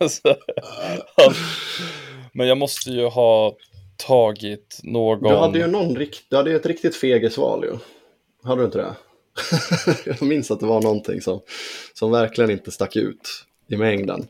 Så, 0.10 0.36
han... 1.16 1.34
Men 2.32 2.46
jag 2.46 2.58
måste 2.58 2.90
ju 2.90 3.06
ha 3.06 3.56
tagit 3.96 4.80
någon... 4.82 5.22
Du 5.22 5.36
hade 5.36 5.58
ju 5.58 5.66
någon 5.66 5.96
rikt... 5.96 6.24
du 6.28 6.36
hade 6.36 6.50
ju 6.50 6.56
ett 6.56 6.66
riktigt 6.66 6.96
fegesval 6.96 7.64
ju. 7.64 7.78
Hade 8.42 8.60
du 8.60 8.64
inte 8.64 8.78
det? 8.78 8.94
jag 10.06 10.22
minns 10.22 10.50
att 10.50 10.60
det 10.60 10.66
var 10.66 10.82
någonting 10.82 11.20
som, 11.20 11.40
som 11.94 12.10
verkligen 12.10 12.50
inte 12.50 12.70
stack 12.70 12.96
ut 12.96 13.28
i 13.68 13.76
mängden. 13.76 14.26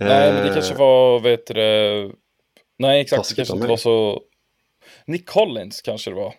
Nej, 0.00 0.32
men 0.32 0.42
det 0.42 0.48
Eh, 0.48 0.54
kanske 0.54 0.74
var, 0.74 1.20
vet 1.20 1.46
du. 1.46 2.12
Nej, 2.78 3.00
exakt, 3.00 3.28
det 3.28 3.34
kanske 3.34 3.54
inte 3.54 3.66
var 3.68 3.76
så... 3.76 4.22
Nick 5.06 5.26
Collins 5.26 5.80
kanske 5.80 6.10
det 6.10 6.16
var. 6.16 6.34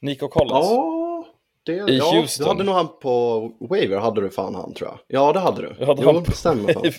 Nico 0.00 0.28
Collins. 0.28 0.52
Ja, 0.52 1.26
det, 1.62 1.72
I 1.72 1.98
ja 1.98 2.10
Houston. 2.14 2.44
du 2.44 2.48
hade 2.50 2.64
nog 2.64 2.74
han 2.74 2.88
på 3.00 3.40
Waiver, 3.60 3.98
hade 3.98 4.20
du 4.20 4.30
fan 4.30 4.54
han 4.54 4.74
tror 4.74 4.90
jag. 4.90 4.98
Ja, 5.06 5.32
det 5.32 5.38
hade 5.40 5.62
du. 5.62 5.76
Jag 5.78 5.86
hade 5.86 6.02
jo, 6.02 6.12
han 6.12 6.24
på 6.24 6.32
stämmer 6.32 6.72
fan. 6.72 6.92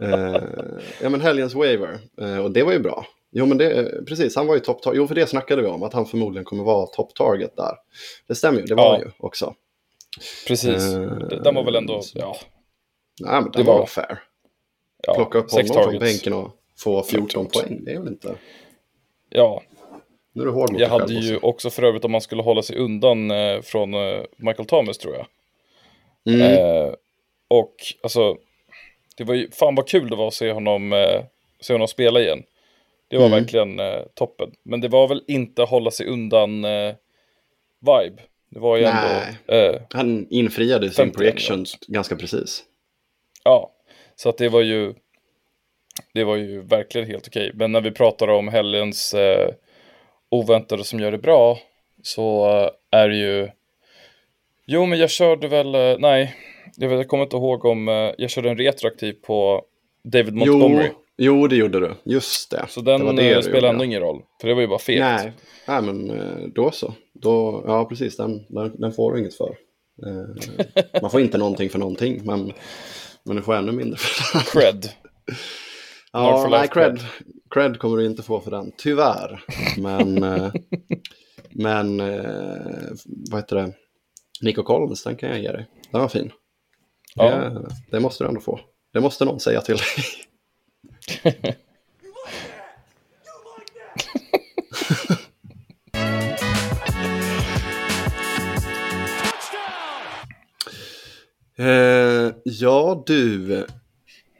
Eh, 0.00 0.42
ja 1.02 1.08
men 1.08 1.20
helgens 1.20 1.54
waiver, 1.54 1.98
eh, 2.20 2.36
och 2.38 2.50
det 2.50 2.62
var 2.62 2.72
ju 2.72 2.78
bra. 2.78 3.06
Jo 3.34 3.46
men 3.46 3.58
det, 3.58 3.90
precis, 4.06 4.36
han 4.36 4.46
var 4.46 4.54
ju 4.54 4.60
top 4.60 4.80
Jo 4.94 5.06
för 5.08 5.14
det 5.14 5.26
snackade 5.26 5.62
vi 5.62 5.68
om, 5.68 5.82
att 5.82 5.92
han 5.92 6.06
förmodligen 6.06 6.44
kommer 6.44 6.64
vara 6.64 6.86
top 6.86 7.14
target 7.14 7.56
där. 7.56 7.74
Det 8.28 8.34
stämmer 8.34 8.60
ju, 8.60 8.64
det 8.66 8.74
var 8.74 8.98
Ja. 8.98 9.00
ju 9.04 9.10
också. 9.18 9.54
Precis. 10.48 10.94
Eh, 10.94 11.00
Den 11.42 11.54
var 11.54 11.64
väl 11.64 11.74
ändå, 11.76 12.00
ja. 12.14 12.36
Nej 13.20 13.42
men 13.42 13.50
det 13.52 13.62
var 13.62 13.78
var- 13.78 13.86
fair. 13.86 14.18
ja 15.06 15.14
Plocka 15.14 15.38
upp 15.38 15.50
honom 15.50 15.66
från 15.84 15.98
bänken 15.98 16.32
och 16.32 16.50
få 16.78 17.02
14 17.02 17.28
Självklart. 17.28 17.52
poäng, 17.68 17.84
det 17.84 17.92
är 17.92 17.98
väl 17.98 18.08
inte... 18.08 18.34
Ja, 19.30 19.62
Nu 20.32 20.42
är 20.42 20.46
du 20.46 20.52
hård 20.52 20.72
mot 20.72 20.80
jag 20.80 20.88
hade 20.88 21.06
själv 21.06 21.18
ju 21.22 21.36
också. 21.36 21.46
också 21.46 21.70
för 21.70 21.82
övrigt 21.82 22.04
om 22.04 22.10
man 22.12 22.20
skulle 22.20 22.42
hålla 22.42 22.62
sig 22.62 22.76
undan 22.76 23.30
eh, 23.30 23.60
från 23.60 23.94
eh, 23.94 24.22
Michael 24.36 24.66
Thomas 24.68 24.98
tror 24.98 25.14
jag. 25.14 25.26
Mm. 26.34 26.40
Eh, 26.58 26.94
och 27.48 27.74
alltså, 28.02 28.36
det 29.16 29.24
var 29.24 29.34
ju, 29.34 29.50
fan 29.50 29.74
vad 29.74 29.88
kul 29.88 30.10
det 30.10 30.16
var 30.16 30.28
att 30.28 30.34
se 30.34 30.52
honom, 30.52 30.92
eh, 30.92 31.22
se 31.60 31.72
honom 31.74 31.88
spela 31.88 32.20
igen. 32.20 32.42
Det 33.12 33.18
var 33.18 33.26
Mm. 33.26 33.38
verkligen 33.38 33.80
eh, 33.80 34.02
toppen. 34.14 34.52
Men 34.62 34.80
det 34.80 34.88
var 34.88 35.08
väl 35.08 35.24
inte 35.28 35.62
hålla 35.62 35.90
sig 35.90 36.06
undan 36.06 36.64
eh, 36.64 36.94
vibe. 37.80 38.22
Det 38.50 38.58
var 38.60 38.76
ju 38.76 38.84
ändå, 38.84 39.08
eh, 39.54 39.80
Han 39.90 40.26
infriade 40.30 40.86
sin 40.90 40.94
51 40.96 41.16
projection 41.16 41.64
ganska 41.88 42.16
precis. 42.16 42.64
ja. 43.44 43.70
Så 44.16 44.28
att 44.28 44.38
det 44.38 44.48
var 44.48 44.60
ju, 44.62 44.94
det 46.14 46.24
var 46.24 46.36
ju 46.36 46.60
verkligen 46.62 47.06
helt 47.06 47.28
okej. 47.28 47.50
Men 47.54 47.72
när 47.72 47.80
vi 47.80 47.90
pratar 47.90 48.28
om 48.28 48.48
helgens 48.48 49.14
eh, 49.14 49.48
oväntade 50.30 50.84
som 50.84 51.00
gör 51.00 51.10
det 51.12 51.18
bra 51.18 51.58
så 52.02 52.46
eh, 52.50 52.70
är 53.00 53.08
det 53.08 53.16
ju, 53.16 53.48
jo 54.66 54.86
men 54.86 54.98
jag 54.98 55.10
körde 55.10 55.48
väl, 55.48 55.74
eh, 55.74 55.96
nej, 55.98 56.36
jag, 56.76 56.88
vet, 56.88 56.98
jag 56.98 57.08
kommer 57.08 57.24
inte 57.24 57.36
ihåg 57.36 57.64
om, 57.64 57.88
eh, 57.88 58.10
jag 58.18 58.30
körde 58.30 58.50
en 58.50 58.58
retroaktiv 58.58 59.12
på 59.12 59.64
David 60.04 60.34
Montgomery. 60.34 60.88
Jo, 60.92 61.01
jo, 61.18 61.46
det 61.46 61.56
gjorde 61.56 61.80
du. 61.80 61.94
Just 62.04 62.50
det. 62.50 62.66
Så 62.68 62.80
det 62.80 62.92
den 62.92 63.06
var 63.06 63.12
det 63.12 63.32
eh, 63.32 63.40
spelar 63.40 63.68
ändå 63.68 63.84
ingen 63.84 64.00
roll. 64.00 64.22
För 64.40 64.48
det 64.48 64.54
var 64.54 64.60
ju 64.60 64.66
bara 64.66 64.78
fegt. 64.78 65.00
Nej, 65.00 65.32
nej 65.68 65.82
men 65.82 66.10
eh, 66.10 66.48
då 66.54 66.70
så. 66.70 66.94
Då, 67.14 67.64
ja, 67.66 67.84
precis. 67.84 68.16
Den, 68.16 68.46
den, 68.48 68.80
den 68.80 68.92
får 68.92 69.12
du 69.12 69.20
inget 69.20 69.34
för. 69.34 69.56
Eh, 70.06 71.02
man 71.02 71.10
får 71.10 71.20
inte 71.20 71.38
någonting 71.38 71.70
för 71.70 71.78
någonting, 71.78 72.20
men, 72.24 72.52
men 73.24 73.36
du 73.36 73.42
får 73.42 73.54
ännu 73.54 73.72
mindre 73.72 73.98
för 73.98 74.32
den. 74.34 74.42
Cred. 74.42 74.88
Ja, 76.14 76.48
nej, 76.50 76.68
cred, 76.68 76.98
cred 77.50 77.78
kommer 77.78 77.96
du 77.96 78.06
inte 78.06 78.22
få 78.22 78.40
för 78.40 78.50
den, 78.50 78.72
tyvärr. 78.78 79.44
Men, 79.78 80.14
men 81.50 81.98
vad 83.30 83.40
heter 83.40 83.56
det? 83.56 83.72
Nico 84.42 84.62
Collins, 84.62 85.04
den 85.04 85.16
kan 85.16 85.28
jag 85.28 85.40
ge 85.40 85.52
dig. 85.52 85.66
Den 85.90 86.00
var 86.00 86.08
fin. 86.08 86.32
Ja. 87.14 87.24
Det, 87.24 87.68
det 87.90 88.00
måste 88.00 88.24
du 88.24 88.28
ändå 88.28 88.40
få. 88.40 88.60
Det 88.92 89.00
måste 89.00 89.24
någon 89.24 89.40
säga 89.40 89.60
till 89.60 89.76
dig. 89.76 89.84
Eh, 101.58 102.32
ja 102.44 103.02
du, 103.06 103.66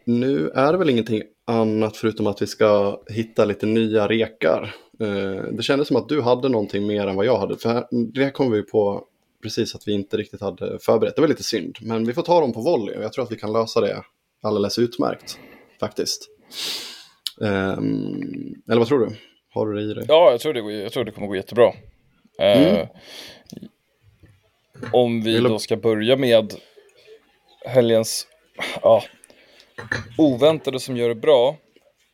nu 0.05 0.49
är 0.49 0.73
det 0.73 0.79
väl 0.79 0.91
ingenting 0.91 1.23
annat 1.45 1.97
förutom 1.97 2.27
att 2.27 2.43
vi 2.43 2.47
ska 2.47 3.01
hitta 3.09 3.45
lite 3.45 3.67
nya 3.67 4.09
rekar. 4.09 4.75
Eh, 5.01 5.45
det 5.53 5.63
kändes 5.63 5.89
som 5.89 5.97
att 5.97 6.09
du 6.09 6.21
hade 6.23 6.49
någonting 6.49 6.87
mer 6.87 7.07
än 7.07 7.17
vad 7.17 7.27
jag 7.27 7.39
hade. 7.39 7.57
För 7.57 7.69
här, 7.69 7.85
det 7.91 8.25
här 8.25 8.31
kom 8.31 8.51
vi 8.51 8.63
på 8.63 9.05
precis 9.43 9.75
att 9.75 9.89
vi 9.89 9.93
inte 9.93 10.17
riktigt 10.17 10.41
hade 10.41 10.79
förberett. 10.79 11.17
Det 11.17 11.21
var 11.21 11.29
lite 11.29 11.43
synd, 11.43 11.77
men 11.81 12.05
vi 12.05 12.13
får 12.13 12.23
ta 12.23 12.41
dem 12.41 12.53
på 12.53 12.61
volley 12.61 12.97
och 12.97 13.05
jag 13.05 13.13
tror 13.13 13.25
att 13.25 13.33
vi 13.33 13.37
kan 13.37 13.53
lösa 13.53 13.81
det 13.81 14.03
alldeles 14.43 14.79
utmärkt 14.79 15.39
faktiskt. 15.81 16.32
Ehm, 17.41 18.55
eller 18.69 18.79
vad 18.79 18.89
tror 18.89 18.99
du? 18.99 19.17
Har 19.55 19.67
du 19.67 19.75
det 19.75 19.91
i 19.91 19.95
dig? 19.95 20.05
Ja, 20.09 20.31
jag 20.31 20.41
tror 20.41 20.55
det, 20.55 20.73
jag 20.73 20.93
tror 20.93 21.05
det 21.05 21.11
kommer 21.11 21.27
gå 21.27 21.37
jättebra. 21.37 21.73
Eh, 22.41 22.87
Mm. 24.83 24.91
Om 24.93 25.23
vi 25.23 25.39
då 25.39 25.59
ska 25.59 25.77
börja 25.77 26.17
med 26.17 26.55
helgens 27.67 28.27
ja, 28.83 29.03
oväntade 30.19 30.81
som 30.81 30.97
gör 30.97 31.09
det 31.09 31.15
bra. 31.15 31.57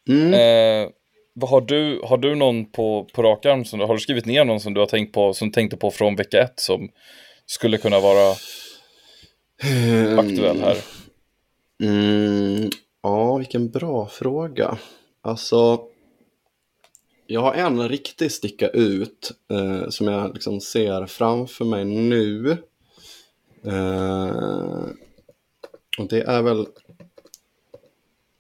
Mm. 0.09 0.35
Eh, 0.35 0.91
vad 1.35 1.51
har, 1.51 1.61
du, 1.61 2.01
har 2.05 2.19
du 2.19 2.35
någon 2.35 2.71
på, 2.73 3.07
på 3.13 3.23
rak 3.23 3.47
arm? 3.47 3.65
Som, 3.65 3.81
har 3.81 3.95
du 3.95 4.01
skrivit 4.01 4.27
ner 4.27 4.45
någon 4.45 4.61
som 4.61 4.75
du 4.75 4.81
har 4.81 4.87
tänkt 4.87 5.13
på, 5.13 5.35
som 5.35 5.53
tänkte 5.53 5.77
på 5.77 5.91
från 5.91 6.17
vecka 6.17 6.43
ett 6.43 6.61
som 6.61 6.89
skulle 7.47 7.79
kunna 7.79 8.01
vara 8.01 8.35
aktuell 10.19 10.61
här? 10.61 10.77
Mm, 11.83 12.71
ja, 13.03 13.37
vilken 13.37 13.69
bra 13.69 14.07
fråga. 14.07 14.79
Alltså, 15.21 15.81
jag 17.27 17.41
har 17.41 17.55
en 17.55 17.89
riktig 17.89 18.33
sticka 18.33 18.69
ut 18.69 19.33
eh, 19.51 19.89
som 19.89 20.07
jag 20.07 20.35
liksom 20.35 20.61
ser 20.61 21.07
framför 21.07 21.65
mig 21.65 21.85
nu. 21.85 22.51
Eh, 23.65 24.85
och 25.99 26.09
det 26.09 26.23
är 26.23 26.43
väl 26.43 26.67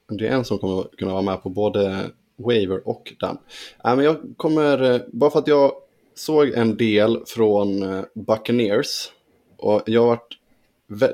det 0.08 0.26
är 0.26 0.32
en 0.32 0.44
som 0.44 0.58
kommer 0.58 0.82
kunna 0.98 1.12
vara 1.12 1.22
med 1.22 1.42
på 1.42 1.48
både 1.48 2.10
Waver 2.36 2.88
och 2.88 3.14
den. 3.20 3.38
Äh, 3.84 3.96
men 3.96 4.04
jag 4.04 4.16
kommer, 4.36 4.82
eh, 4.82 5.00
bara 5.12 5.30
för 5.30 5.38
att 5.38 5.48
jag 5.48 5.72
såg 6.14 6.48
en 6.48 6.76
del 6.76 7.22
från 7.26 7.82
eh, 7.82 8.04
Buccaneers 8.14 9.12
och 9.56 9.82
jag 9.86 10.00
har 10.00 10.08
varit 10.08 10.37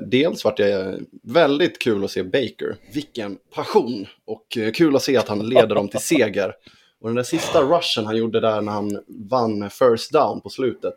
Dels 0.01 0.45
vart 0.45 0.57
det 0.57 0.99
väldigt 1.23 1.79
kul 1.79 2.03
att 2.03 2.11
se 2.11 2.23
Baker. 2.23 2.77
Vilken 2.93 3.37
passion! 3.53 4.07
Och 4.25 4.57
eh, 4.57 4.71
kul 4.71 4.95
att 4.95 5.01
se 5.01 5.17
att 5.17 5.27
han 5.27 5.49
leder 5.49 5.75
dem 5.75 5.87
till 5.87 5.99
seger. 6.03 6.53
Och 6.99 7.09
den 7.09 7.15
där 7.15 7.23
sista 7.23 7.61
rushen 7.61 8.05
han 8.05 8.17
gjorde 8.17 8.39
där 8.39 8.61
när 8.61 8.71
han 8.71 8.99
vann 9.07 9.69
first 9.69 10.11
down 10.11 10.41
på 10.41 10.49
slutet. 10.49 10.93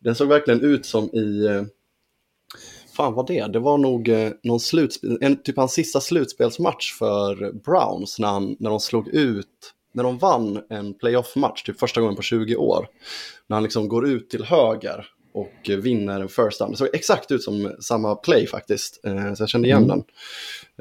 Den 0.00 0.14
såg 0.14 0.28
verkligen 0.28 0.60
ut 0.60 0.86
som 0.86 1.04
i, 1.04 1.46
eh, 1.46 1.62
fan 2.96 3.14
var 3.14 3.26
det? 3.26 3.52
Det 3.52 3.58
var 3.58 3.78
nog 3.78 4.08
eh, 4.08 4.32
någon 4.42 4.60
slutspel, 4.60 5.18
en, 5.20 5.42
typ 5.42 5.56
hans 5.56 5.72
sista 5.72 6.00
slutspelsmatch 6.00 6.98
för 6.98 7.52
Browns 7.52 8.18
när, 8.18 8.28
han, 8.28 8.56
när 8.58 8.70
de 8.70 8.80
slog 8.80 9.08
ut, 9.08 9.74
när 9.92 10.02
de 10.02 10.18
vann 10.18 10.62
en 10.68 10.94
playoff-match, 10.94 11.62
typ 11.62 11.78
första 11.80 12.00
gången 12.00 12.16
på 12.16 12.22
20 12.22 12.56
år. 12.56 12.88
När 13.46 13.56
han 13.56 13.62
liksom 13.62 13.88
går 13.88 14.08
ut 14.08 14.30
till 14.30 14.44
höger 14.44 15.06
och 15.32 15.70
vinner 15.82 16.20
en 16.20 16.28
first 16.28 16.58
down. 16.58 16.70
Det 16.70 16.76
såg 16.76 16.88
exakt 16.92 17.30
ut 17.30 17.42
som 17.42 17.76
samma 17.80 18.14
play 18.14 18.46
faktiskt, 18.46 19.04
eh, 19.04 19.34
så 19.34 19.42
jag 19.42 19.48
kände 19.48 19.68
igen 19.68 19.88
den. 19.88 20.04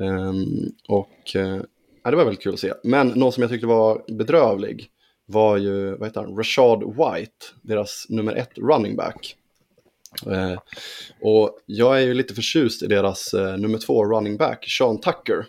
Ehm, 0.07 0.71
och 0.87 1.35
eh, 1.35 1.61
ja, 2.03 2.11
det 2.11 2.17
var 2.17 2.25
väldigt 2.25 2.43
kul 2.43 2.53
att 2.53 2.59
se. 2.59 2.73
Men 2.83 3.07
någon 3.07 3.31
som 3.31 3.41
jag 3.41 3.49
tyckte 3.51 3.67
var 3.67 4.03
bedrövlig 4.07 4.89
var 5.25 5.57
ju, 5.57 5.95
vad 5.95 6.07
heter 6.09 6.21
han, 6.21 6.37
Rashad 6.37 6.83
White, 6.83 7.45
deras 7.61 8.05
nummer 8.09 8.35
ett 8.35 8.57
running 8.57 8.95
back. 8.95 9.35
Eh, 10.27 10.59
och 11.21 11.59
jag 11.65 12.01
är 12.01 12.05
ju 12.05 12.13
lite 12.13 12.33
förtjust 12.33 12.83
i 12.83 12.87
deras 12.87 13.33
eh, 13.33 13.57
nummer 13.57 13.77
två 13.77 14.05
running 14.05 14.37
back, 14.37 14.65
Sean 14.77 14.99
Tucker. 14.99 15.45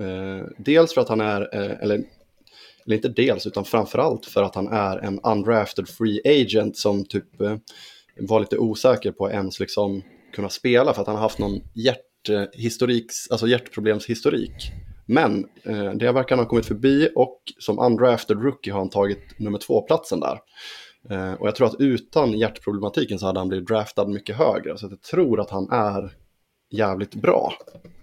Eh, 0.00 0.46
dels 0.58 0.94
för 0.94 1.00
att 1.00 1.08
han 1.08 1.20
är, 1.20 1.40
eh, 1.40 1.82
eller, 1.82 2.04
eller 2.86 2.96
inte 2.96 3.08
dels, 3.08 3.46
utan 3.46 3.64
framförallt 3.64 4.26
för 4.26 4.42
att 4.42 4.54
han 4.54 4.68
är 4.68 4.98
en 4.98 5.20
undrafted 5.20 5.88
free 5.88 6.20
agent 6.24 6.76
som 6.76 7.04
typ 7.04 7.28
var 8.16 8.40
lite 8.40 8.58
osäker 8.58 9.12
på 9.12 9.30
ens 9.30 9.60
liksom 9.60 10.02
kunna 10.34 10.48
spela 10.48 10.94
för 10.94 11.00
att 11.00 11.06
han 11.06 11.16
har 11.16 11.22
haft 11.22 11.38
någon 11.38 11.60
alltså 13.30 13.46
hjärtproblemshistorik. 13.46 14.72
Men 15.06 15.48
eh, 15.62 15.92
det 15.92 16.12
verkar 16.12 16.36
han 16.36 16.44
ha 16.44 16.48
kommit 16.48 16.66
förbi 16.66 17.08
och 17.14 17.40
som 17.58 17.78
undrafted 17.78 18.42
rookie 18.42 18.72
har 18.72 18.80
han 18.80 18.90
tagit 18.90 19.38
nummer 19.38 19.58
två-platsen 19.58 20.20
där. 20.20 20.38
Eh, 21.10 21.32
och 21.32 21.46
jag 21.46 21.56
tror 21.56 21.66
att 21.66 21.80
utan 21.80 22.32
hjärtproblematiken 22.32 23.18
så 23.18 23.26
hade 23.26 23.40
han 23.40 23.48
blivit 23.48 23.68
draftad 23.68 24.06
mycket 24.06 24.36
högre. 24.36 24.78
Så 24.78 24.86
jag 24.90 25.02
tror 25.02 25.40
att 25.40 25.50
han 25.50 25.70
är 25.70 26.16
jävligt 26.70 27.14
bra. 27.14 27.52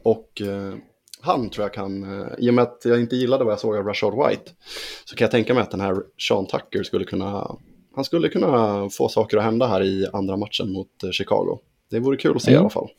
Och 0.03 0.41
eh, 0.41 0.73
han 1.21 1.49
tror 1.49 1.65
jag 1.65 1.73
kan, 1.73 2.03
eh, 2.03 2.27
i 2.37 2.49
och 2.49 2.53
med 2.53 2.61
att 2.61 2.81
jag 2.85 2.99
inte 2.99 3.15
gillade 3.15 3.43
vad 3.43 3.51
jag 3.51 3.59
såg 3.59 3.75
av 3.75 3.85
Rashard 3.85 4.13
White, 4.13 4.51
så 5.05 5.15
kan 5.15 5.25
jag 5.25 5.31
tänka 5.31 5.53
mig 5.53 5.63
att 5.63 5.71
den 5.71 5.81
här 5.81 5.95
Sean 6.27 6.47
Tucker 6.47 6.83
skulle 6.83 7.05
kunna, 7.05 7.57
han 7.95 8.05
skulle 8.05 8.29
kunna 8.29 8.89
få 8.89 9.09
saker 9.09 9.37
att 9.37 9.43
hända 9.43 9.67
här 9.67 9.83
i 9.83 10.07
andra 10.13 10.37
matchen 10.37 10.71
mot 10.71 11.03
eh, 11.03 11.11
Chicago. 11.11 11.59
Det 11.89 11.99
vore 11.99 12.17
kul 12.17 12.35
att 12.35 12.41
se 12.43 12.51
Mm. 12.51 12.57
i 12.57 12.61
alla 12.61 12.69
fall. 12.69 12.89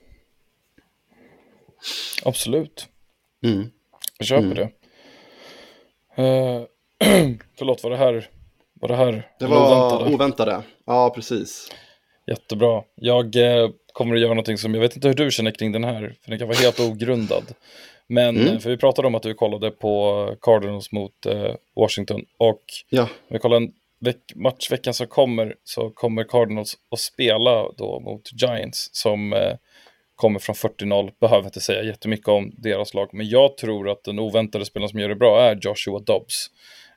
Absolut. 2.24 2.88
Mm. 3.44 3.70
Jag 4.18 4.26
köper 4.26 4.42
Mm. 4.44 4.54
det. 4.56 4.62
Uh, 6.22 6.64
förlåt, 7.58 7.82
var 7.82 7.90
det 7.90 7.96
här, 7.96 8.28
var 8.74 8.88
det 8.88 8.96
här 8.96 9.28
Det 9.38 9.46
var 9.46 9.66
oväntade? 9.66 10.14
oväntade. 10.14 10.62
Ja, 10.84 11.10
precis. 11.14 11.70
Jättebra. 12.26 12.82
Jag 12.94 13.36
eh, 13.36 13.70
kommer 13.92 14.14
att 14.14 14.20
göra 14.20 14.30
någonting 14.34 14.58
som, 14.58 14.74
jag 14.74 14.80
vet 14.80 14.94
inte 14.96 15.08
hur 15.08 15.14
du 15.14 15.30
känner 15.30 15.50
kring 15.50 15.72
den 15.72 15.84
här, 15.84 16.16
för 16.22 16.30
den 16.30 16.38
kan 16.38 16.48
vara 16.48 16.58
helt 16.58 16.80
ogrundad. 16.90 17.44
Men, 18.06 18.36
Mm. 18.36 18.48
eh, 18.54 18.58
för 18.58 18.70
vi 18.70 18.76
pratade 18.76 19.08
om 19.08 19.14
att 19.14 19.22
du 19.22 19.34
kollade 19.34 19.70
på 19.70 20.36
Cardinals 20.40 20.92
mot 20.92 21.26
eh, 21.26 21.54
Washington. 21.76 22.24
Och 22.38 22.62
Ja, 22.88 23.08
vi 23.28 23.38
kollar 23.38 23.56
en 23.56 23.72
veck- 24.00 24.34
match 24.34 24.72
veckan 24.72 24.94
som 24.94 25.06
kommer, 25.06 25.54
så 25.64 25.90
kommer 25.90 26.24
Cardinals 26.24 26.74
att 26.90 26.98
spela 26.98 27.72
då 27.72 28.00
mot 28.00 28.42
Giants, 28.42 28.88
som 28.92 29.32
eh, 29.32 29.56
kommer 30.14 30.38
från 30.38 30.54
40-0. 30.54 31.10
Behöver 31.20 31.44
inte 31.44 31.60
säga 31.60 31.82
jättemycket 31.82 32.28
om 32.28 32.52
deras 32.56 32.94
lag, 32.94 33.08
men 33.12 33.28
jag 33.28 33.56
tror 33.56 33.90
att 33.90 34.04
den 34.04 34.18
oväntade 34.18 34.64
spelaren 34.64 34.88
som 34.88 35.00
gör 35.00 35.08
det 35.08 35.14
bra 35.16 35.42
är 35.42 35.58
Joshua 35.62 35.98
Dobbs. 35.98 36.46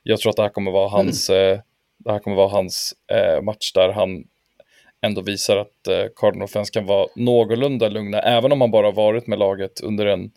Jag 0.02 0.20
tror 0.20 0.30
att 0.30 0.36
det 0.36 0.42
här 0.42 0.50
kommer 0.50 0.70
vara 0.70 0.88
hans, 0.88 1.30
eh, 1.30 1.58
det 1.98 2.12
här 2.12 2.18
kommer 2.18 2.36
vara 2.36 2.48
hans 2.48 2.94
eh, 3.12 3.42
match 3.42 3.72
där 3.72 3.92
han 3.92 4.24
ändå 5.06 5.20
visar 5.20 5.56
att 5.56 5.86
eh, 5.88 6.04
Cardinal 6.16 6.48
fans 6.48 6.70
kan 6.70 6.86
vara 6.86 7.06
någorlunda 7.16 7.88
lugna, 7.88 8.18
även 8.20 8.52
om 8.52 8.60
han 8.60 8.70
bara 8.70 8.90
varit 8.90 9.26
med 9.26 9.38
laget 9.38 9.80
under 9.80 10.06
en 10.06 10.30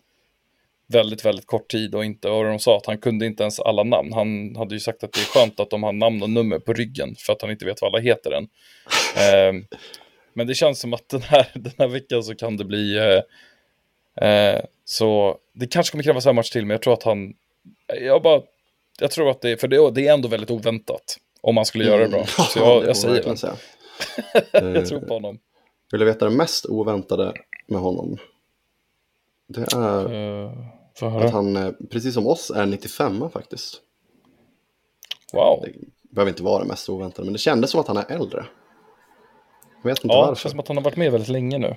väldigt, 0.88 1.24
väldigt 1.24 1.46
kort 1.46 1.70
tid 1.70 1.94
och 1.94 2.04
inte, 2.04 2.28
och 2.28 2.44
de 2.44 2.58
sa 2.58 2.76
att 2.76 2.86
han 2.86 2.98
kunde 2.98 3.26
inte 3.26 3.42
ens 3.42 3.60
alla 3.60 3.82
namn. 3.82 4.12
Han 4.12 4.56
hade 4.56 4.74
ju 4.74 4.80
sagt 4.80 5.04
att 5.04 5.12
det 5.12 5.20
är 5.20 5.24
skönt 5.24 5.60
att 5.60 5.70
de 5.70 5.82
har 5.82 5.92
namn 5.92 6.22
och 6.22 6.30
nummer 6.30 6.58
på 6.58 6.72
ryggen 6.72 7.14
för 7.18 7.32
att 7.32 7.42
han 7.42 7.50
inte 7.50 7.64
vet 7.64 7.82
vad 7.82 7.94
alla 7.94 8.02
heter 8.02 8.30
än. 8.30 8.48
Ehm, 9.16 9.64
men 10.32 10.46
det 10.46 10.54
känns 10.54 10.80
som 10.80 10.94
att 10.94 11.08
den 11.08 11.22
här, 11.22 11.46
den 11.54 11.72
här 11.78 11.88
veckan 11.88 12.22
så 12.22 12.34
kan 12.34 12.56
det 12.56 12.64
bli 12.64 12.96
eh, 12.96 14.28
eh, 14.28 14.60
så 14.84 15.38
det 15.52 15.66
kanske 15.66 15.90
kommer 15.90 16.04
krävas 16.04 16.26
en 16.26 16.34
match 16.34 16.50
till, 16.50 16.66
men 16.66 16.74
jag 16.74 16.82
tror 16.82 16.92
att 16.92 17.02
han, 17.02 17.34
jag 18.00 18.22
bara, 18.22 18.42
jag 19.00 19.10
tror 19.10 19.30
att 19.30 19.40
det, 19.40 19.60
för 19.60 19.68
det, 19.68 19.90
det 19.90 20.06
är 20.06 20.14
ändå 20.14 20.28
väldigt 20.28 20.50
oväntat 20.50 21.18
om 21.40 21.56
han 21.56 21.66
skulle 21.66 21.84
göra 21.84 22.02
det 22.02 22.08
bra. 22.08 22.26
Så 22.26 22.58
Mm. 22.58 22.68
Ja, 22.68 22.74
jag, 22.74 22.88
jag 22.88 22.96
säger 22.96 23.22
det. 23.22 23.36
säga. 23.36 23.56
Jag 24.52 24.86
tror 24.86 25.00
på 25.00 25.14
honom. 25.14 25.38
Vill 25.92 26.00
du 26.00 26.06
veta 26.06 26.24
det 26.24 26.36
mest 26.36 26.66
oväntade 26.66 27.32
med 27.66 27.80
honom? 27.80 28.18
Det 29.48 29.72
är 29.72 30.14
Uh, 30.14 30.52
att 31.06 31.32
han, 31.32 31.56
eh, 31.56 31.70
precis 31.90 32.14
som 32.14 32.26
oss, 32.26 32.50
är 32.50 32.66
95 32.66 33.30
faktiskt. 33.30 33.80
Wow. 35.32 35.64
Det 35.64 36.14
behöver 36.14 36.30
inte 36.30 36.42
vara 36.42 36.62
det 36.62 36.68
mest 36.68 36.88
oväntade, 36.88 37.24
men 37.26 37.32
det 37.32 37.38
kändes 37.38 37.70
som 37.70 37.80
att 37.80 37.88
han 37.88 37.96
är 37.96 38.04
äldre. 38.08 38.44
Jag 39.82 39.90
vet 39.90 40.04
inte 40.04 40.14
Ja, 40.14 40.20
det 40.22 40.26
varför. 40.26 40.40
känns 40.42 40.50
som 40.50 40.60
att 40.60 40.68
han 40.68 40.76
har 40.76 40.84
varit 40.84 40.96
med 40.96 41.12
väldigt 41.12 41.28
länge 41.28 41.58
nu. 41.58 41.76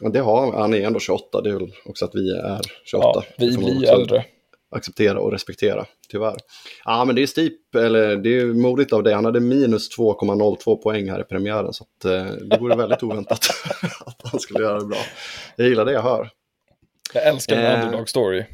Ja, 0.00 0.08
det 0.08 0.18
har 0.20 0.40
han. 0.40 0.54
Han 0.54 0.74
är 0.74 0.86
ändå 0.86 1.00
28, 1.00 1.40
det 1.40 1.50
är 1.50 1.54
väl 1.54 1.72
också 1.84 2.04
att 2.04 2.14
vi 2.14 2.30
är 2.30 2.60
28. 2.84 3.06
Ja, 3.14 3.22
vi 3.38 3.50
Det 3.50 3.58
blir 3.58 3.90
äldre. 3.92 4.24
Acceptera 4.70 5.20
och 5.20 5.32
respektera, 5.32 5.86
tyvärr. 6.08 6.36
Ja, 6.84 7.04
men 7.04 7.14
det 7.16 7.22
är 7.22 7.26
steep, 7.26 7.74
eller 7.76 8.16
det 8.16 8.38
är 8.40 8.46
modigt 8.46 8.92
av 8.92 9.02
dig. 9.02 9.14
Han 9.14 9.24
hade 9.24 9.40
minus 9.40 9.98
2,02 9.98 10.76
poäng 10.76 11.10
här 11.10 11.20
i 11.20 11.24
premiären, 11.24 11.72
så 11.72 11.84
att, 11.84 12.04
eh, 12.04 12.24
det 12.24 12.58
vore 12.60 12.76
väldigt 12.76 13.02
oväntat 13.02 13.40
att 14.06 14.30
han 14.30 14.40
skulle 14.40 14.64
göra 14.64 14.78
det 14.78 14.86
bra. 14.86 14.98
Jag 15.56 15.68
gillar 15.68 15.84
det 15.84 15.92
jag 15.92 16.02
hör. 16.02 16.30
Jag 17.14 17.26
älskar 17.26 17.56
en 17.56 17.64
Eh. 17.64 17.84
underdog 17.84 18.08
story. 18.08 18.44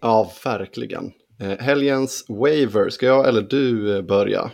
Ja, 0.00 0.32
verkligen. 0.44 1.12
Eh, 1.40 1.58
helgens 1.58 2.24
waiver, 2.28 2.90
ska 2.90 3.06
jag 3.06 3.28
eller 3.28 3.42
du 3.42 3.96
eh, 3.96 4.02
börja? 4.02 4.50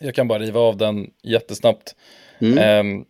Jag 0.00 0.14
kan 0.14 0.28
bara 0.28 0.38
riva 0.38 0.60
av 0.60 0.76
den 0.76 1.10
jättesnabbt. 1.22 1.94
Mm. 2.40 2.58
Ehm, 2.58 3.04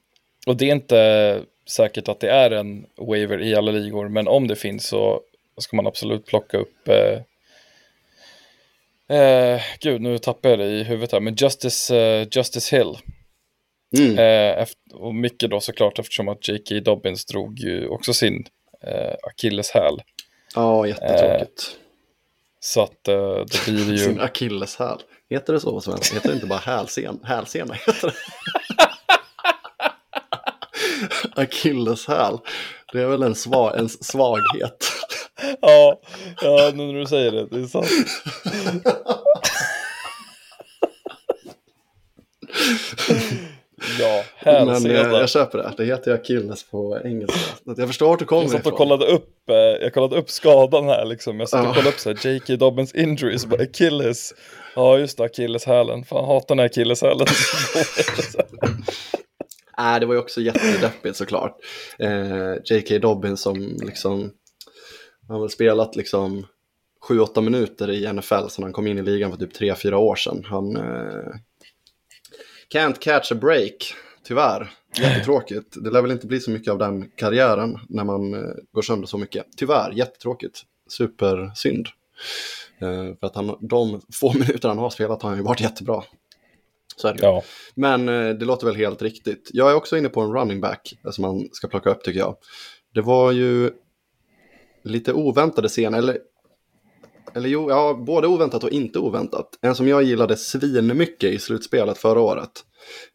och 0.46 0.56
det 0.56 0.70
är 0.70 0.74
inte 0.74 1.42
säkert 1.70 2.08
att 2.08 2.20
det 2.20 2.30
är 2.30 2.50
en 2.50 2.86
waiver 2.96 3.42
i 3.42 3.54
alla 3.54 3.72
ligor, 3.72 4.08
men 4.08 4.28
om 4.28 4.48
det 4.48 4.56
finns 4.56 4.86
så 4.86 5.20
ska 5.58 5.76
man 5.76 5.86
absolut 5.86 6.26
plocka 6.26 6.58
upp 6.58 6.88
eh, 6.88 7.20
eh, 9.18 9.60
Gud, 9.80 10.00
nu 10.00 10.18
tappar 10.18 10.50
jag 10.50 10.58
det 10.58 10.66
i 10.66 10.82
huvudet 10.82 11.12
här, 11.12 11.20
men 11.20 11.34
Justice, 11.34 11.96
eh, 11.96 12.28
Justice 12.30 12.76
Hill. 12.76 12.96
Mm. 13.98 14.18
Eh, 14.18 14.62
efter, 14.62 14.94
och 14.94 15.14
mycket 15.14 15.50
då 15.50 15.60
såklart 15.60 15.98
eftersom 15.98 16.28
att 16.28 16.48
J.K. 16.48 16.80
Dobbins 16.80 17.24
drog 17.24 17.58
ju 17.58 17.88
också 17.88 18.12
sin 18.14 18.44
eh, 18.86 19.14
akilleshäl. 19.22 20.02
Ja, 20.54 20.86
jättetråkigt. 20.86 21.76
Så 22.60 22.82
att 22.82 23.08
eh, 23.08 23.14
då 23.14 23.46
blir 23.66 23.84
det 23.84 23.92
ju... 23.92 23.98
Sin 24.04 24.20
akilleshäl. 24.20 24.98
Heter 25.30 25.52
det 25.52 25.60
så 25.60 25.72
på 25.72 25.80
svenska? 25.80 26.14
Heter 26.14 26.28
det 26.28 26.34
inte 26.34 26.46
bara 26.46 26.58
hälsen? 26.58 27.20
hälsena? 27.24 27.74
Heter 27.74 28.06
det? 28.06 28.14
Akilleshäl. 31.42 32.38
Det 32.92 33.02
är 33.02 33.06
väl 33.06 33.22
en, 33.22 33.34
sva 33.34 33.76
en 33.76 33.88
svaghet. 33.88 34.92
Ja, 35.60 36.00
ja, 36.40 36.72
nu 36.74 36.86
när 36.86 37.00
du 37.00 37.06
säger 37.06 37.32
det, 37.32 37.46
det 37.46 37.60
är 37.60 37.66
sant. 37.66 37.88
Ja, 44.00 44.24
Men 44.44 44.86
eh, 44.86 44.92
jag 44.92 45.28
köper 45.28 45.58
det. 45.58 45.72
Det 45.76 45.84
heter 45.84 46.14
akilles 46.14 46.62
på 46.70 47.00
engelska. 47.04 47.40
Jag 47.76 47.88
förstår 47.88 48.08
vart 48.08 48.18
du 48.18 48.24
kommer 48.24 48.42
Jag 48.42 48.50
satt 48.50 48.60
och 48.60 48.66
ifrån. 48.66 48.76
kollade 48.78 49.06
upp, 49.06 49.50
eh, 49.50 49.56
jag 49.56 49.94
kollade 49.94 50.16
upp 50.16 50.30
skadan 50.30 50.88
här 50.88 51.04
liksom. 51.04 51.40
Jag 51.40 51.48
satt 51.48 51.66
och 51.66 51.74
kollade 51.74 51.88
upp 51.88 51.98
så 52.00 52.10
här, 52.10 52.26
J.K. 52.26 52.56
Dobbins 52.56 52.94
injuries, 52.94 53.46
bara 53.46 53.62
Achilles. 53.62 54.34
Ja, 54.76 54.98
just 54.98 55.18
det, 55.18 55.24
akilleshälen. 55.24 56.04
Fan, 56.04 56.24
hatar 56.24 56.48
den 56.48 56.58
här 56.58 56.66
akilleshälen. 56.66 57.26
Nej, 59.78 60.00
det 60.00 60.06
var 60.06 60.14
ju 60.14 60.20
också 60.20 60.40
jättedeppigt 60.40 61.16
såklart. 61.16 61.56
Eh, 61.98 62.54
J.K. 62.64 62.98
Dobbins 62.98 63.42
som 63.42 63.76
liksom, 63.82 64.30
han 65.28 65.34
har 65.34 65.40
väl 65.40 65.50
spelat 65.50 65.96
liksom 65.96 66.46
7-8 67.08 67.40
minuter 67.40 67.90
i 67.90 68.12
NFL 68.12 68.48
sedan 68.48 68.62
han 68.62 68.72
kom 68.72 68.86
in 68.86 68.98
i 68.98 69.02
ligan 69.02 69.30
för 69.30 69.38
typ 69.38 69.60
3-4 69.60 69.94
år 69.94 70.16
sedan. 70.16 70.44
Han 70.44 70.76
eh, 70.76 71.34
can't 72.72 72.98
catch 72.98 73.32
a 73.32 73.34
break, 73.34 73.94
tyvärr. 74.24 74.70
Jättetråkigt. 74.98 75.76
Det 75.84 75.90
lär 75.90 76.02
väl 76.02 76.10
inte 76.10 76.26
bli 76.26 76.40
så 76.40 76.50
mycket 76.50 76.72
av 76.72 76.78
den 76.78 77.10
karriären 77.16 77.78
när 77.88 78.04
man 78.04 78.34
eh, 78.34 78.54
går 78.72 78.82
sönder 78.82 79.06
så 79.06 79.18
mycket. 79.18 79.46
Tyvärr, 79.56 79.92
jättetråkigt. 79.92 80.62
Supersynd. 80.88 81.88
Eh, 82.78 83.16
för 83.20 83.26
att 83.26 83.34
han, 83.34 83.56
de 83.60 84.00
få 84.12 84.32
minuter 84.38 84.68
han 84.68 84.78
har 84.78 84.90
spelat 84.90 85.22
har 85.22 85.28
han 85.28 85.38
ju 85.38 85.44
varit 85.44 85.60
jättebra. 85.60 86.02
Så 86.96 87.08
är 87.08 87.14
det 87.14 87.22
ja, 87.22 87.42
Men 87.74 88.08
eh, 88.08 88.34
det 88.34 88.44
låter 88.44 88.66
väl 88.66 88.76
helt 88.76 89.02
riktigt. 89.02 89.50
Jag 89.52 89.70
är 89.70 89.74
också 89.74 89.96
inne 89.96 90.08
på 90.08 90.20
en 90.20 90.32
running 90.32 90.60
back 90.60 90.94
som 91.10 91.22
man 91.22 91.48
ska 91.52 91.68
plocka 91.68 91.90
upp 91.90 92.04
tycker 92.04 92.20
jag. 92.20 92.36
Det 92.94 93.00
var 93.00 93.32
ju 93.32 93.70
lite 94.84 95.12
oväntade 95.12 95.68
scener, 95.68 95.98
eller, 95.98 96.18
eller 97.34 97.48
jo, 97.48 97.70
ja, 97.70 97.94
både 98.06 98.26
oväntat 98.26 98.64
och 98.64 98.70
inte 98.70 98.98
oväntat. 98.98 99.58
En 99.60 99.74
som 99.74 99.88
jag 99.88 100.02
gillade 100.02 100.36
svinmycket 100.36 101.32
i 101.32 101.38
slutspelet 101.38 101.98
förra 101.98 102.20
året. 102.20 102.50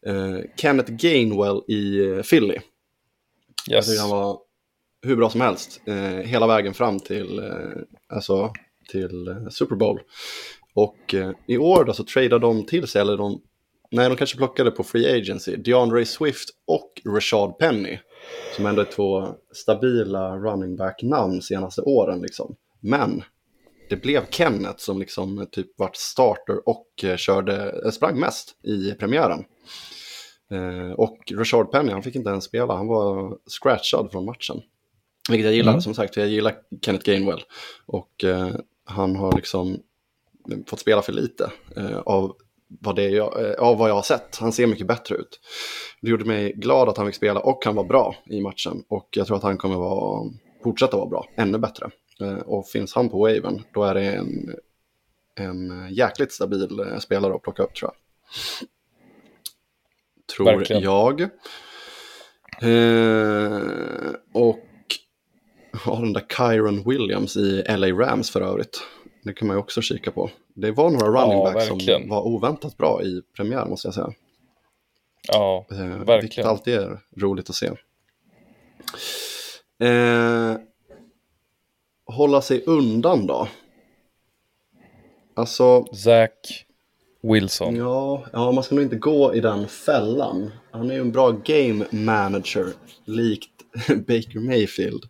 Eh, 0.06 0.38
Kenneth 0.56 0.92
Gainwell 0.92 1.60
i 1.68 1.98
eh, 1.98 2.22
Philly. 2.22 2.58
Jag 3.66 3.84
tycker 3.84 4.00
han 4.00 4.10
var 4.10 4.38
hur 5.02 5.16
bra 5.16 5.30
som 5.30 5.40
helst 5.40 5.80
eh, 5.86 5.94
hela 6.04 6.46
vägen 6.46 6.74
fram 6.74 7.00
till, 7.00 7.38
eh, 7.38 7.82
alltså, 8.08 8.52
till 8.90 9.28
eh, 9.28 9.48
Super 9.50 9.76
Bowl. 9.76 10.00
Och 10.74 11.14
eh, 11.14 11.30
i 11.46 11.58
år 11.58 11.84
då 11.84 11.92
så 11.92 12.04
tradade 12.04 12.46
de 12.46 12.66
till 12.66 12.86
sig, 12.86 13.00
eller 13.00 13.16
de, 13.16 13.40
nej 13.90 14.08
de 14.08 14.16
kanske 14.16 14.36
plockade 14.36 14.70
på 14.70 14.84
Free 14.84 15.18
Agency, 15.20 15.56
DeAndre 15.56 16.04
Swift 16.04 16.48
och 16.66 16.92
Rashad 17.14 17.58
Penny. 17.58 17.98
Som 18.56 18.66
ändå 18.66 18.80
är 18.80 18.86
två 18.86 19.28
stabila 19.52 20.36
running 20.36 20.76
back-namn 20.76 21.42
senaste 21.42 21.82
åren 21.82 22.20
liksom. 22.20 22.56
Men 22.80 23.22
det 23.90 23.96
blev 23.96 24.26
Kenneth 24.30 24.78
som 24.78 24.98
liksom 24.98 25.46
typ 25.52 25.78
vart 25.78 25.96
starter 25.96 26.68
och 26.68 26.86
eh, 27.04 27.16
körde, 27.16 27.80
eh, 27.84 27.90
sprang 27.90 28.20
mest 28.20 28.56
i 28.64 28.92
premiären. 28.92 29.44
Eh, 30.50 30.92
och 30.92 31.18
Rashard 31.34 31.70
Penny, 31.70 31.92
han 31.92 32.02
fick 32.02 32.14
inte 32.14 32.30
ens 32.30 32.44
spela, 32.44 32.76
han 32.76 32.86
var 32.86 33.36
scratchad 33.46 34.08
från 34.12 34.24
matchen. 34.24 34.60
Vilket 35.30 35.44
jag 35.44 35.54
gillar, 35.54 35.72
Mm. 35.72 35.82
som 35.82 35.94
sagt, 35.94 36.14
för 36.14 36.20
jag 36.20 36.30
gillar 36.30 36.54
Kenneth 36.82 37.04
Gainwell. 37.04 37.40
Och 37.86 38.24
eh, 38.24 38.48
han 38.84 39.16
har 39.16 39.32
liksom 39.36 39.78
fått 40.66 40.80
spela 40.80 41.02
för 41.02 41.12
lite 41.12 41.50
eh, 41.76 41.98
av, 41.98 42.36
vad 42.80 42.96
det 42.96 43.08
jag, 43.08 43.44
eh, 43.46 43.54
av 43.54 43.78
vad 43.78 43.90
jag 43.90 43.94
har 43.94 44.02
sett. 44.02 44.36
Han 44.36 44.52
ser 44.52 44.66
mycket 44.66 44.86
bättre 44.86 45.14
ut. 45.14 45.40
Det 46.00 46.10
gjorde 46.10 46.24
mig 46.24 46.52
glad 46.52 46.88
att 46.88 46.96
han 46.96 47.06
fick 47.06 47.14
spela 47.14 47.40
och 47.40 47.64
han 47.64 47.74
var 47.74 47.84
bra 47.84 48.16
i 48.26 48.40
matchen. 48.40 48.84
Och 48.88 49.08
jag 49.10 49.26
tror 49.26 49.36
att 49.36 49.42
han 49.42 49.56
kommer 49.58 49.76
vara, 49.76 50.30
fortsätta 50.64 50.96
vara 50.96 51.08
bra, 51.08 51.26
ännu 51.36 51.58
bättre. 51.58 51.90
Eh, 52.20 52.38
och 52.38 52.68
finns 52.68 52.94
han 52.94 53.08
på 53.08 53.18
waven, 53.18 53.62
då 53.72 53.84
är 53.84 53.94
det 53.94 54.04
en, 54.04 54.54
en 55.34 55.88
jäkligt 55.94 56.32
stabil 56.32 56.80
eh, 56.80 56.98
spelare 56.98 57.34
att 57.34 57.42
plocka 57.42 57.62
upp 57.62 57.74
tror 57.74 57.90
jag. 57.90 57.98
Tror 60.36 60.46
Verkligen. 60.46 60.82
jag. 60.82 61.20
Eh, 62.62 63.60
och 64.32 64.58
har 65.72 65.96
den 66.02 66.12
där 66.12 66.26
Kyron 66.36 66.82
Williams 66.88 67.36
i 67.36 67.62
LA 67.68 67.86
Rams 67.86 68.30
för 68.30 68.40
övrigt. 68.40 68.80
Det 69.22 69.32
kan 69.32 69.48
man 69.48 69.56
ju 69.56 69.60
också 69.60 69.82
kika 69.82 70.10
på. 70.10 70.30
Det 70.54 70.70
var 70.70 70.90
några 70.90 71.06
running 71.22 71.38
Ja, 71.38 71.52
backs 71.52 71.66
som 71.66 72.08
var 72.08 72.26
oväntat 72.26 72.76
bra 72.76 73.02
i 73.02 73.22
premiär 73.36 73.64
måste 73.66 73.86
jag 73.88 73.94
säga. 73.94 74.12
Ja, 75.28 75.66
Eh, 75.70 75.76
vilket 75.78 76.08
verkligen. 76.08 76.48
alltid 76.48 76.74
är 76.74 77.00
roligt 77.16 77.50
att 77.50 77.56
se. 77.56 77.66
Eh, 79.80 80.54
hålla 82.08 82.42
sig 82.42 82.62
undan 82.66 83.26
då? 83.26 83.48
Alltså, 85.34 85.84
Zach 85.84 86.64
Wilson. 87.22 87.76
ja, 87.76 88.26
ja, 88.32 88.52
man 88.52 88.64
ska 88.64 88.74
nog 88.74 88.84
inte 88.84 88.96
gå 88.96 89.34
i 89.34 89.40
den 89.40 89.68
fällan. 89.68 90.50
Han 90.70 90.90
är 90.90 90.94
ju 90.94 91.00
en 91.00 91.12
bra 91.12 91.30
game 91.30 91.84
manager, 91.90 92.66
likt 93.04 93.50
Baker 93.88 94.40
Mayfield. 94.40 95.04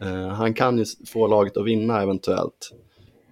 Eh, 0.00 0.28
han 0.28 0.54
kan 0.54 0.78
ju 0.78 0.84
få 1.06 1.26
laget 1.26 1.56
att 1.56 1.66
vinna 1.66 2.02
eventuellt. 2.02 2.70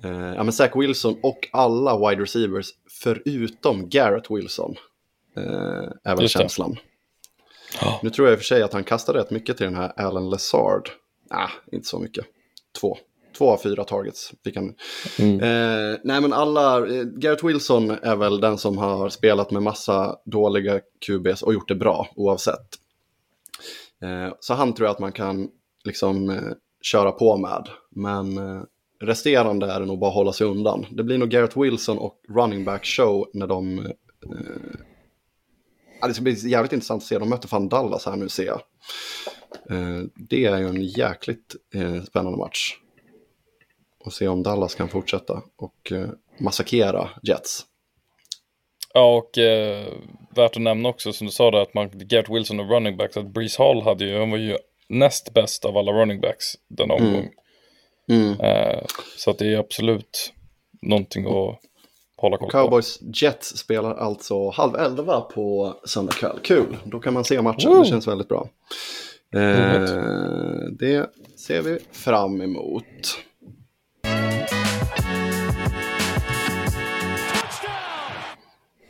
Eh, 0.04 0.34
ja, 0.34 0.42
men 0.42 0.52
Zach 0.52 0.76
Wilson 0.76 1.16
och 1.22 1.48
alla 1.52 2.08
wide 2.08 2.22
receivers 2.22 2.66
förutom 2.90 3.88
Garrett 3.88 4.30
Wilson 4.30 4.74
eh, 5.36 5.92
är 6.04 6.16
väl 6.16 6.28
känslan. 6.28 6.76
Ja. 7.80 8.00
Nu 8.02 8.10
tror 8.10 8.28
jag 8.28 8.32
i 8.32 8.36
och 8.36 8.40
för 8.40 8.44
sig 8.44 8.62
att 8.62 8.72
han 8.72 8.84
kastade 8.84 9.18
rätt 9.18 9.30
mycket 9.30 9.56
till 9.56 9.66
den 9.66 9.74
här 9.74 9.92
Alan 9.96 10.30
Lazard. 10.30 10.88
Nej, 11.30 11.48
inte 11.72 11.88
så 11.88 11.98
mycket. 11.98 12.26
Två. 12.80 12.98
Två 13.38 13.50
av 13.50 13.58
fyra 13.58 13.84
targets 13.84 14.32
fick 14.44 14.56
han. 14.56 14.74
Eh, 15.18 15.98
nej 16.04 16.20
men 16.20 16.32
alla, 16.32 16.86
eh, 16.86 17.04
Garrett 17.04 17.44
Wilson 17.44 17.90
är 17.90 18.16
väl 18.16 18.40
den 18.40 18.58
som 18.58 18.78
har 18.78 19.08
spelat 19.08 19.50
med 19.50 19.62
massa 19.62 20.16
dåliga 20.24 20.80
QBs 21.06 21.42
och 21.42 21.54
gjort 21.54 21.68
det 21.68 21.74
bra 21.74 22.08
oavsett. 22.16 22.66
Eh, 24.02 24.34
så 24.40 24.54
han 24.54 24.74
tror 24.74 24.86
jag 24.86 24.92
att 24.94 24.98
man 24.98 25.12
kan 25.12 25.48
liksom 25.84 26.30
eh, 26.30 26.42
köra 26.82 27.12
på 27.12 27.36
med. 27.36 27.68
Men 27.90 28.38
eh, 28.38 28.62
resterande 29.00 29.72
är 29.72 29.80
det 29.80 29.86
nog 29.86 29.98
bara 29.98 30.10
att 30.10 30.14
hålla 30.14 30.32
sig 30.32 30.46
undan. 30.46 30.86
Det 30.90 31.02
blir 31.02 31.18
nog 31.18 31.30
Garrett 31.30 31.56
Wilson 31.56 31.98
och 31.98 32.20
running 32.28 32.64
back 32.64 32.84
show 32.84 33.30
när 33.32 33.46
de 33.46 33.78
eh, 33.78 33.92
Ja, 36.00 36.08
det 36.08 36.14
ska 36.14 36.22
bli 36.22 36.48
jävligt 36.48 36.72
intressant 36.72 37.02
att 37.02 37.08
se. 37.08 37.18
De 37.18 37.28
möter 37.28 37.48
fan 37.48 37.68
Dallas 37.68 38.06
här 38.06 38.16
nu 38.16 38.28
ser 38.28 38.44
jag. 38.44 38.60
Eh, 39.70 40.00
det 40.14 40.44
är 40.44 40.58
ju 40.58 40.68
en 40.68 40.82
jäkligt 40.82 41.56
eh, 41.74 42.02
spännande 42.02 42.38
match. 42.38 42.76
Och 44.04 44.12
se 44.12 44.28
om 44.28 44.42
Dallas 44.42 44.74
kan 44.74 44.88
fortsätta 44.88 45.42
och 45.56 45.92
eh, 45.92 46.08
massakera 46.40 47.10
Jets. 47.22 47.66
Ja, 48.94 49.16
och 49.16 49.38
eh, 49.38 49.86
värt 50.36 50.56
att 50.56 50.62
nämna 50.62 50.88
också 50.88 51.12
som 51.12 51.26
du 51.26 51.32
sa 51.32 51.50
där 51.50 51.62
att 51.62 51.74
man, 51.74 51.90
Garrett 51.92 52.28
Wilson 52.28 52.60
och 52.60 52.70
running 52.70 52.96
backs, 52.96 53.16
att 53.16 53.26
Breeze 53.26 53.62
Hall 53.62 53.82
hade 53.82 54.04
ju, 54.04 54.18
han 54.18 54.30
var 54.30 54.38
ju 54.38 54.56
näst 54.88 55.34
bäst 55.34 55.64
av 55.64 55.76
alla 55.76 55.92
running 55.92 56.20
backs 56.20 56.46
denna 56.68 56.94
omgång. 56.94 57.28
Mm. 58.08 58.40
Eh, 58.40 58.84
så 59.16 59.30
att 59.30 59.38
det 59.38 59.54
är 59.54 59.58
absolut 59.58 60.32
någonting 60.82 61.26
att 61.26 61.58
hålla 62.16 62.36
koll 62.36 62.50
på. 62.50 62.58
Cowboys 62.58 62.98
Jets 63.14 63.56
spelar 63.56 63.94
alltså 63.94 64.50
halv 64.50 64.76
elva 64.76 65.20
på 65.20 65.76
söndag 65.84 66.12
kväll. 66.12 66.38
Kul, 66.42 66.76
då 66.84 67.00
kan 67.00 67.14
man 67.14 67.24
se 67.24 67.42
matchen. 67.42 67.70
Woo! 67.70 67.82
Det 67.82 67.88
känns 67.88 68.08
väldigt 68.08 68.28
bra. 68.28 68.48
Eh, 69.34 70.66
det 70.78 71.10
ser 71.36 71.62
vi 71.62 71.78
fram 71.92 72.40
emot. 72.40 73.18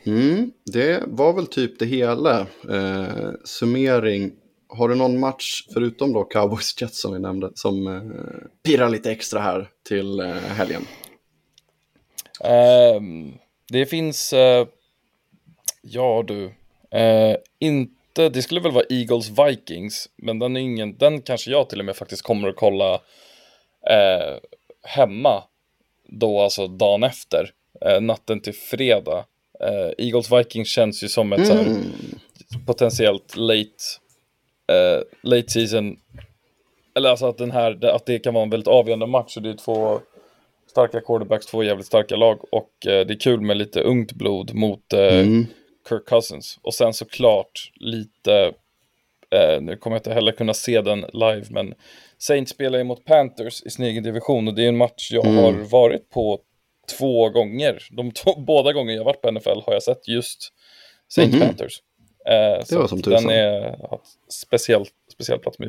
Mm, 0.07 0.53
det 0.73 1.03
var 1.07 1.33
väl 1.33 1.47
typ 1.47 1.79
det 1.79 1.87
hela. 1.87 2.41
Eh, 2.71 3.31
summering. 3.45 4.33
Har 4.69 4.89
du 4.89 4.95
någon 4.95 5.21
match, 5.21 5.67
förutom 5.73 6.13
då 6.13 6.25
Cowboys 6.25 6.81
Jets 6.81 7.01
som 7.01 7.13
vi 7.13 7.19
nämnde, 7.19 7.51
som 7.55 7.87
eh, 7.87 8.03
pirrar 8.63 8.89
lite 8.89 9.11
extra 9.11 9.41
här 9.41 9.69
till 9.89 10.21
eh, 10.21 10.35
helgen? 10.35 10.83
Ehm, 12.45 13.33
det 13.73 13.87
finns, 13.87 14.33
eh, 14.33 14.67
ja 15.83 16.25
du, 16.27 16.45
eh, 16.99 17.37
inte, 18.13 18.29
det 18.29 18.43
skulle 18.43 18.61
väl 18.61 18.73
vara 18.73 18.85
Eagles 18.91 19.31
Vikings, 19.31 20.09
men 20.17 20.39
den 20.39 20.57
är 20.57 20.61
ingen, 20.61 20.97
den 20.99 21.23
kanske 21.23 21.51
jag 21.51 21.69
till 21.69 21.79
och 21.79 21.85
med 21.85 21.97
faktiskt 21.97 22.23
kommer 22.23 22.49
att 22.49 22.57
kolla 22.57 22.95
eh, 23.91 24.37
hemma 24.83 25.43
då, 26.09 26.41
alltså 26.41 26.67
dagen 26.69 27.03
efter, 27.03 27.51
eh, 27.87 28.01
natten 28.01 28.41
till 28.41 28.55
fredag. 28.55 29.25
Eh, 29.61 29.91
Eagles 30.07 30.33
Vikings 30.33 30.69
känns 30.69 31.05
ju 31.05 31.09
som 31.09 31.33
ett 31.33 31.47
så 31.47 31.53
här, 31.55 31.67
Mm. 31.67 31.83
potentiellt 32.67 33.37
late, 33.37 33.69
eh, 34.73 35.03
late 35.23 35.49
season, 35.51 35.97
eller 36.95 37.11
alltså 37.11 37.27
att 37.27 37.39
den 37.39 37.51
här, 37.51 37.85
att 37.85 38.07
det 38.07 38.19
kan 38.19 38.35
vara 38.35 38.45
en 38.45 38.51
väldigt 38.51 38.69
avgörande 38.69 39.07
match 39.07 39.37
och 39.37 39.43
det 39.43 39.51
är 39.51 39.55
två 39.55 40.01
starka 40.71 41.01
quarterbacks, 41.01 41.47
två 41.47 41.63
jävligt 41.63 41.87
starka 41.87 42.17
lag 42.17 42.55
och 42.55 42.87
eh, 42.87 43.07
det 43.07 43.15
är 43.15 43.21
kul 43.21 43.41
med 43.41 43.57
lite 43.57 43.81
ungt 43.81 44.13
blod 44.13 44.55
mot 44.55 44.93
eh, 44.93 45.01
Mm. 45.21 45.47
Kirk 45.89 46.07
Cousins. 46.07 46.59
Och 46.63 46.75
sen 46.75 46.93
såklart 46.95 47.73
lite, 47.75 48.53
eh, 49.35 49.61
nu 49.61 49.77
kommer 49.77 49.97
jag 49.97 50.01
inte 50.01 50.13
heller 50.15 50.33
kunna 50.33 50.55
se 50.55 50.81
den 50.81 51.01
live, 51.13 51.45
men 51.51 51.75
Saints 52.19 52.53
spelar 52.53 52.79
ju 52.79 52.85
mot 52.85 53.05
Panthers 53.05 53.63
i 53.63 53.71
sin 53.71 53.85
egen 53.85 54.03
division 54.03 54.49
och 54.49 54.55
det 54.55 54.65
är 54.65 54.69
en 54.69 54.77
match 54.77 55.09
jag 55.13 55.27
Mm. 55.27 55.45
har 55.45 55.53
varit 55.53 56.11
på 56.11 56.41
två 56.99 57.29
gånger. 57.29 57.79
De 57.91 58.11
två, 58.13 58.35
båda 58.47 58.73
gånger 58.73 58.95
jag 58.95 59.05
varit 59.05 59.21
på 59.21 59.31
NFL 59.33 59.61
har 59.67 59.73
jag 59.73 59.83
sett 59.83 60.09
just 60.09 60.53
Saints 61.09 61.37
Mhm. 61.37 61.47
Panthers. 61.47 61.83
Eh, 62.29 62.65
så 62.65 62.79
var 62.79 62.89
som 62.89 63.01
den 63.01 63.13
tusan. 63.19 63.31
är 63.31 63.61
har 63.61 63.97
ett 63.97 64.33
speciell, 64.33 64.85
speciell 65.13 65.39
plats 65.39 65.59
med 65.59 65.69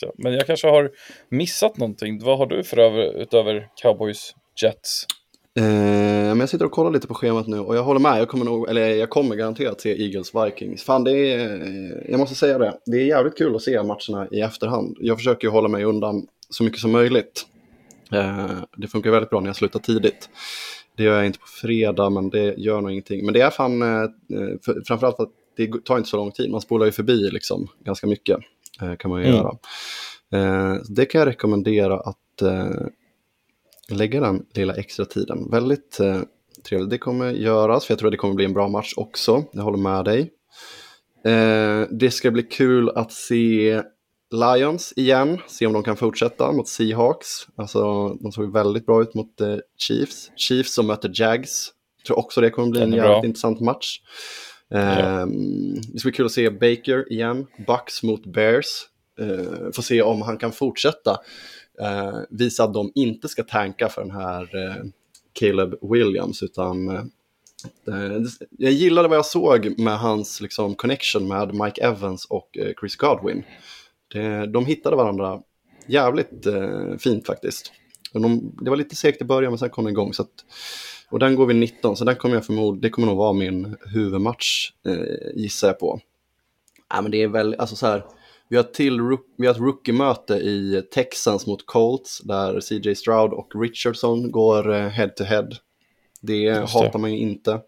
jag. 0.00 0.12
Men 0.18 0.34
jag 0.34 0.46
kanske 0.46 0.68
har 0.68 0.90
missat 1.28 1.76
någonting. 1.76 2.24
Vad 2.24 2.38
har 2.38 2.46
du 2.46 2.64
för 2.64 2.78
över, 2.78 3.16
utöver 3.22 3.68
Cowboys 3.82 4.34
Jets? 4.62 5.06
Eh, 5.58 5.64
men 6.28 6.40
jag 6.40 6.48
sitter 6.48 6.64
och 6.64 6.72
kollar 6.72 6.90
lite 6.90 7.06
på 7.06 7.14
schemat 7.14 7.46
nu 7.46 7.58
och 7.58 7.76
jag 7.76 7.82
håller 7.82 8.00
med. 8.00 8.20
Jag 8.20 8.28
kommer, 8.28 8.44
nog, 8.44 8.68
eller 8.68 8.88
jag 8.88 9.10
kommer 9.10 9.36
garanterat 9.36 9.80
se 9.80 10.02
Eagles 10.04 10.32
Vikings. 10.34 10.82
Fan, 10.82 11.04
det 11.04 11.12
är, 11.12 11.60
eh, 11.62 12.10
jag 12.10 12.20
måste 12.20 12.34
säga 12.34 12.58
det. 12.58 12.78
Det 12.86 12.96
är 12.96 13.06
jävligt 13.06 13.38
kul 13.38 13.56
att 13.56 13.62
se 13.62 13.82
matcherna 13.82 14.28
i 14.30 14.40
efterhand. 14.40 14.96
Jag 15.00 15.16
försöker 15.16 15.46
ju 15.48 15.52
hålla 15.52 15.68
mig 15.68 15.84
undan 15.84 16.26
så 16.50 16.64
mycket 16.64 16.80
som 16.80 16.90
möjligt. 16.92 17.46
Eh, 18.12 18.50
det 18.76 18.88
funkar 18.88 19.10
väldigt 19.10 19.30
bra 19.30 19.40
när 19.40 19.46
jag 19.48 19.56
slutar 19.56 19.78
tidigt. 19.80 20.28
Det 20.96 21.02
gör 21.04 21.16
jag 21.16 21.26
inte 21.26 21.38
på 21.38 21.46
fredag, 21.46 22.10
men 22.10 22.30
det 22.30 22.54
gör 22.58 22.80
nog 22.80 22.90
ingenting. 22.90 23.24
Men 23.24 23.34
det 23.34 23.40
är 23.40 23.50
fan, 23.50 23.80
för, 24.64 24.84
framförallt 24.86 25.16
för 25.16 25.22
att 25.22 25.32
det 25.56 25.84
tar 25.84 25.96
inte 25.96 26.08
så 26.08 26.16
lång 26.16 26.32
tid. 26.32 26.50
Man 26.50 26.60
spolar 26.60 26.86
ju 26.86 26.92
förbi 26.92 27.30
liksom 27.30 27.68
ganska 27.84 28.06
mycket. 28.06 28.38
Kan 28.98 29.10
man 29.10 29.20
ju 29.22 29.26
Mm. 29.28 29.36
göra. 29.36 29.56
Det 30.88 31.04
kan 31.06 31.18
jag 31.18 31.28
rekommendera 31.28 32.00
att 32.00 32.42
lägga 33.90 34.20
den 34.20 34.46
lilla 34.54 34.74
extra 34.74 35.04
tiden. 35.04 35.50
Väldigt 35.50 36.00
eh, 36.00 36.20
trevligt. 36.68 36.90
Det 36.90 36.98
kommer 36.98 37.30
göras, 37.32 37.84
för 37.84 37.92
jag 37.92 37.98
tror 37.98 38.08
att 38.08 38.12
det 38.12 38.16
kommer 38.16 38.34
bli 38.34 38.44
en 38.44 38.52
bra 38.52 38.68
match 38.68 38.92
också. 38.96 39.44
Jag 39.52 39.62
håller 39.62 39.78
med 39.78 40.04
dig. 40.04 40.20
Eh, 41.24 41.86
det 41.90 42.10
ska 42.10 42.30
bli 42.30 42.42
kul 42.42 42.90
att 42.90 43.12
se 43.12 43.82
Lions 44.30 44.92
igen, 44.96 45.38
se 45.46 45.66
om 45.66 45.72
de 45.72 45.82
kan 45.82 45.96
fortsätta 45.96 46.52
mot 46.52 46.68
Seahawks. 46.68 47.28
Alltså, 47.56 48.08
de 48.08 48.32
såg 48.32 48.52
väldigt 48.52 48.86
bra 48.86 49.02
ut 49.02 49.14
mot 49.14 49.40
eh, 49.40 49.56
Chiefs. 49.78 50.30
Chiefs 50.36 50.74
som 50.74 50.86
möter 50.86 51.10
Jags. 51.14 51.68
tror 52.06 52.18
också 52.18 52.40
det 52.40 52.50
kommer 52.50 52.68
bli 52.68 52.80
en 52.80 52.92
jävligt 52.92 53.04
bra. 53.20 53.24
intressant 53.24 53.60
match. 53.60 54.00
Eh, 54.74 55.26
Det 55.92 55.98
ska 55.98 56.06
bli 56.08 56.12
kul 56.16 56.26
att 56.26 56.32
se 56.32 56.50
Baker 56.50 57.12
igen. 57.12 57.46
Bucks 57.66 58.02
mot 58.02 58.26
Bears. 58.26 58.66
eh, 59.20 59.70
få 59.74 59.82
se 59.82 60.02
om 60.02 60.22
han 60.22 60.36
kan 60.38 60.52
fortsätta 60.52 61.16
eh, 61.80 62.18
visa 62.30 62.64
att 62.64 62.74
de 62.74 62.92
inte 62.94 63.28
ska 63.28 63.42
tanka 63.42 63.88
för 63.88 64.00
den 64.00 64.10
här 64.10 64.42
eh, 64.42 64.84
Caleb 65.32 65.74
Williams, 65.82 66.42
utan 66.42 66.88
eh, 66.88 67.04
jag 68.58 68.72
gillade 68.72 69.08
vad 69.08 69.18
jag 69.18 69.26
såg 69.26 69.78
med 69.78 69.98
hans 69.98 70.40
liksom, 70.40 70.74
connection 70.74 71.28
med 71.28 71.54
Mike 71.54 71.82
Evans 71.82 72.24
och 72.24 72.58
eh, 72.58 72.72
Chris 72.80 72.96
Godwin. 72.96 73.44
Det, 74.12 74.46
de 74.46 74.66
hittade 74.66 74.96
varandra 74.96 75.40
jävligt 75.86 76.46
eh, 76.46 76.96
fint 76.98 77.26
faktiskt. 77.26 77.72
De, 78.12 78.54
det 78.60 78.70
var 78.70 78.76
lite 78.76 78.96
segt 78.96 79.22
i 79.22 79.24
början 79.24 79.52
men 79.52 79.58
sen 79.58 79.70
kom 79.70 79.84
det 79.84 79.90
igång. 79.90 80.14
Så 80.14 80.22
att, 80.22 80.44
och 81.10 81.18
den 81.18 81.34
går 81.34 81.46
vi 81.46 81.54
19, 81.54 81.96
så 81.96 82.04
den 82.04 82.16
kommer 82.16 82.34
jag 82.34 82.46
förmodligen, 82.46 82.80
det 82.80 82.90
kommer 82.90 83.08
nog 83.08 83.16
vara 83.16 83.32
min 83.32 83.76
huvudmatch 83.94 84.72
eh, 84.86 85.40
gissar 85.42 85.68
jag 85.68 85.78
på. 85.78 86.00
Ja, 86.90 87.02
men 87.02 87.10
det 87.10 87.22
är 87.22 87.28
väl, 87.28 87.54
alltså 87.58 87.76
så 87.76 87.86
här, 87.86 88.04
vi 88.48 88.56
har, 88.56 88.64
till, 88.64 89.00
vi 89.38 89.46
har 89.46 89.54
ett 89.54 89.60
rookie-möte 89.60 90.34
i 90.34 90.82
Texans 90.94 91.46
mot 91.46 91.66
Colts 91.66 92.18
där 92.18 92.60
CJ 92.60 92.94
Stroud 92.94 93.32
och 93.32 93.52
Richardson 93.62 94.30
går 94.30 94.74
eh, 94.74 94.88
head. 94.88 95.48
Det 96.20 96.34
Just 96.34 96.74
hatar 96.74 96.92
det. 96.92 96.98
man 96.98 97.12
ju 97.12 97.18
inte. 97.18 97.60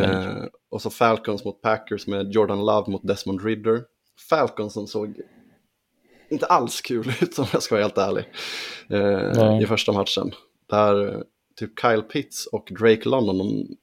Eh, 0.00 0.44
och 0.70 0.82
så 0.82 0.90
Falcons 0.90 1.44
mot 1.44 1.62
Packers 1.62 2.06
med 2.06 2.32
Jordan 2.32 2.64
Love 2.64 2.90
mot 2.90 3.06
Desmond 3.06 3.44
Ridder. 3.44 3.82
Falcons 4.28 4.72
som 4.72 4.86
såg 4.86 5.14
inte 6.30 6.46
alls 6.46 6.80
kul 6.80 7.08
ut 7.20 7.38
om 7.38 7.46
jag 7.52 7.62
ska 7.62 7.74
vara 7.74 7.84
helt 7.84 7.98
ärlig. 7.98 8.24
Eh, 8.90 9.62
I 9.62 9.66
första 9.66 9.92
matchen. 9.92 10.32
Där 10.70 11.08
eh, 11.08 11.20
typ 11.56 11.80
Kyle 11.80 12.02
Pitts 12.02 12.46
och 12.46 12.72
Drake 12.80 13.08
London, 13.08 13.38
de 13.38 13.76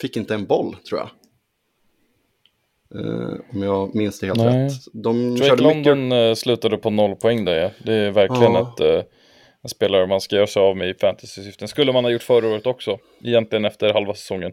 fick 0.00 0.16
inte 0.16 0.34
en 0.34 0.46
boll 0.46 0.76
tror 0.88 1.00
jag. 1.00 1.10
Uh, 2.94 3.34
om 3.52 3.62
jag 3.62 3.94
minns 3.94 4.20
det 4.20 4.26
helt 4.26 4.38
Nej. 4.38 4.66
rätt. 4.66 4.72
De 4.92 5.36
Drake 5.36 5.62
London 5.62 6.08
mycket... 6.08 6.28
Eh, 6.28 6.34
slutade 6.34 6.76
på 6.76 6.90
noll 6.90 7.16
poäng 7.16 7.44
där 7.44 7.54
ja. 7.54 7.70
Det 7.84 7.94
är 7.94 8.10
verkligen 8.10 8.52
ja. 8.52 8.74
ett, 8.74 8.80
uh, 8.80 9.02
en 9.62 9.68
spelare 9.68 10.06
man 10.06 10.20
ska 10.20 10.36
göra 10.36 10.46
sig 10.46 10.62
av 10.62 10.76
med 10.76 10.88
i 10.88 10.94
fantasy-syften. 10.94 11.68
Skulle 11.68 11.92
man 11.92 12.04
ha 12.04 12.10
gjort 12.10 12.22
förra 12.22 12.48
året 12.48 12.66
också, 12.66 12.98
egentligen 13.24 13.64
efter 13.64 13.92
halva 13.92 14.14
säsongen. 14.14 14.52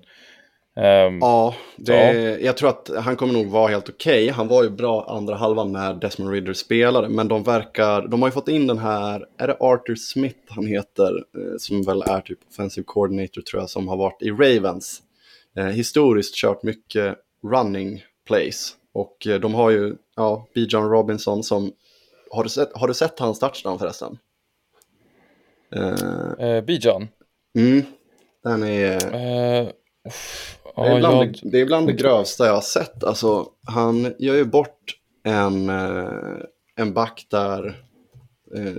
Um, 0.76 1.20
ja, 1.22 1.56
det, 1.76 2.14
ja, 2.14 2.38
jag 2.42 2.58
tror 2.58 2.70
att 2.70 2.90
han 2.98 3.16
kommer 3.16 3.34
nog 3.34 3.48
vara 3.48 3.68
helt 3.68 3.90
okej. 3.90 4.24
Okay. 4.24 4.34
Han 4.34 4.48
var 4.48 4.64
ju 4.64 4.70
bra 4.70 5.06
andra 5.10 5.36
halvan 5.36 5.72
när 5.72 5.94
Desmond 5.94 6.32
Ridder 6.32 6.54
spelade, 6.54 7.10
men 7.10 7.28
de 7.28 7.44
verkar, 7.44 8.08
de 8.08 8.22
har 8.22 8.30
ju 8.30 8.34
fått 8.34 8.48
in 8.48 8.68
den 8.68 8.78
här, 8.78 9.26
är 9.38 9.48
det 9.48 9.58
Arthur 9.60 9.96
Smith 9.96 10.40
han 10.48 10.66
heter, 10.66 11.24
som 11.60 11.84
väl 11.84 12.02
är 12.02 12.22
typ 12.22 12.40
offensive 12.50 12.86
coordinator 12.88 13.42
tror 13.42 13.62
jag, 13.62 13.70
som 13.70 13.88
har 13.88 13.98
varit 13.98 14.22
i 14.22 14.32
Ravens. 14.32 15.02
Eh, 15.58 15.66
historiskt 15.66 16.36
kört 16.36 16.64
mycket 16.64 17.16
running 17.52 18.04
plays 18.28 18.78
och 18.97 19.28
eh, 19.28 19.39
de 19.39 19.53
har 19.53 19.69
ju, 19.69 19.95
ja, 20.15 20.47
B. 20.53 20.65
John 20.69 20.89
Robinson 20.89 21.43
som, 21.43 21.71
har 22.32 22.43
du 22.43 22.49
sett, 22.49 22.73
har 22.73 22.88
du 22.88 22.93
sett 22.93 23.19
hans 23.19 23.39
touchdown 23.39 23.80
förresten? 23.80 24.17
Eh, 25.75 26.47
eh 26.47 26.63
Bijan? 26.63 27.07
Mm, 27.57 27.84
den 28.43 28.63
är... 28.63 28.93
Eh, 28.93 29.69
det, 30.75 30.82
är 30.82 30.99
bland, 30.99 31.15
jag... 31.15 31.39
det 31.43 31.61
är 31.61 31.65
bland 31.65 31.88
det 31.88 31.93
grövsta 31.93 32.45
jag 32.45 32.53
har 32.53 32.61
sett. 32.61 33.03
Alltså, 33.03 33.49
han 33.63 34.15
gör 34.19 34.36
ju 34.36 34.45
bort 34.45 34.99
en, 35.23 35.69
en 36.75 36.93
back 36.93 37.28
där 37.30 37.84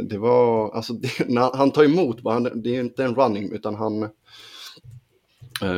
det 0.03 0.19
var, 0.19 0.71
alltså 0.71 0.93
det, 1.27 1.51
han 1.55 1.71
tar 1.71 1.85
emot, 1.85 2.21
han, 2.25 2.63
det 2.63 2.77
är 2.77 2.81
inte 2.81 3.05
en 3.05 3.15
running 3.15 3.53
utan 3.53 3.75
han, 3.75 4.09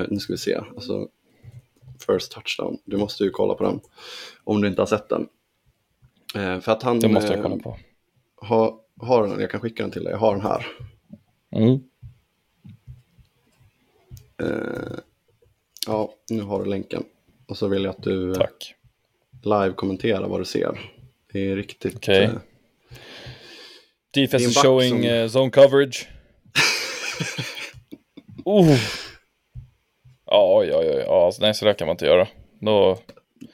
nu 0.09 0.19
ska 0.19 0.33
vi 0.33 0.39
se, 0.39 0.61
alltså 0.77 1.09
first 2.05 2.33
touchdown, 2.33 2.79
du 2.85 2.97
måste 2.97 3.25
ju 3.25 3.31
kolla 3.31 3.55
på 3.55 3.65
den 3.65 3.81
om 4.45 4.61
du 4.61 4.69
inte 4.69 4.83
har 4.83 4.87
sett 4.87 5.09
den. 5.09 5.29
för 6.33 6.69
att 6.73 6.83
han 6.83 7.01
det 7.01 7.09
måste 7.09 7.33
jag 7.33 7.43
kolla 7.43 7.57
på. 7.57 7.79
Har, 8.37 8.75
har 9.01 9.27
den, 9.27 9.41
jag 9.41 9.51
kan 9.51 9.61
skicka 9.61 9.83
den 9.83 9.93
till 9.93 10.05
dig, 10.05 10.13
jag 10.13 10.19
har 10.19 10.33
den 10.33 10.43
här. 10.43 10.67
Mm. 11.53 11.81
Ja, 15.87 16.15
nu 16.31 16.43
har 16.43 16.65
du 16.65 16.71
länken. 16.71 17.05
Och 17.47 17.57
så 17.57 17.69
vill 17.69 17.85
jag 17.85 17.91
att 17.91 18.03
du 18.03 18.31
eh, 18.31 18.35
Tack. 18.35 18.75
live 19.43 19.73
kommenterar 19.73 20.29
vad 20.29 20.41
du 20.41 20.45
ser. 20.45 20.93
Det 21.33 21.51
är 21.51 21.57
riktigt... 21.57 21.97
Okay. 21.97 22.27
Uh, 22.27 22.39
Defense 24.11 24.47
is 24.47 24.59
showing 24.59 25.03
som... 25.03 25.11
uh, 25.11 25.27
zone 25.27 25.51
coverage. 25.51 26.09
oh. 28.45 28.77
Ja, 30.31 30.65
ja, 30.65 30.85
ja, 30.85 30.99
ja. 30.99 31.33
nej, 31.41 31.55
så 31.55 31.65
där 31.65 31.73
kan 31.73 31.87
man 31.87 31.95
inte 31.95 32.07
göra. 32.07 32.29
Då, 32.61 32.99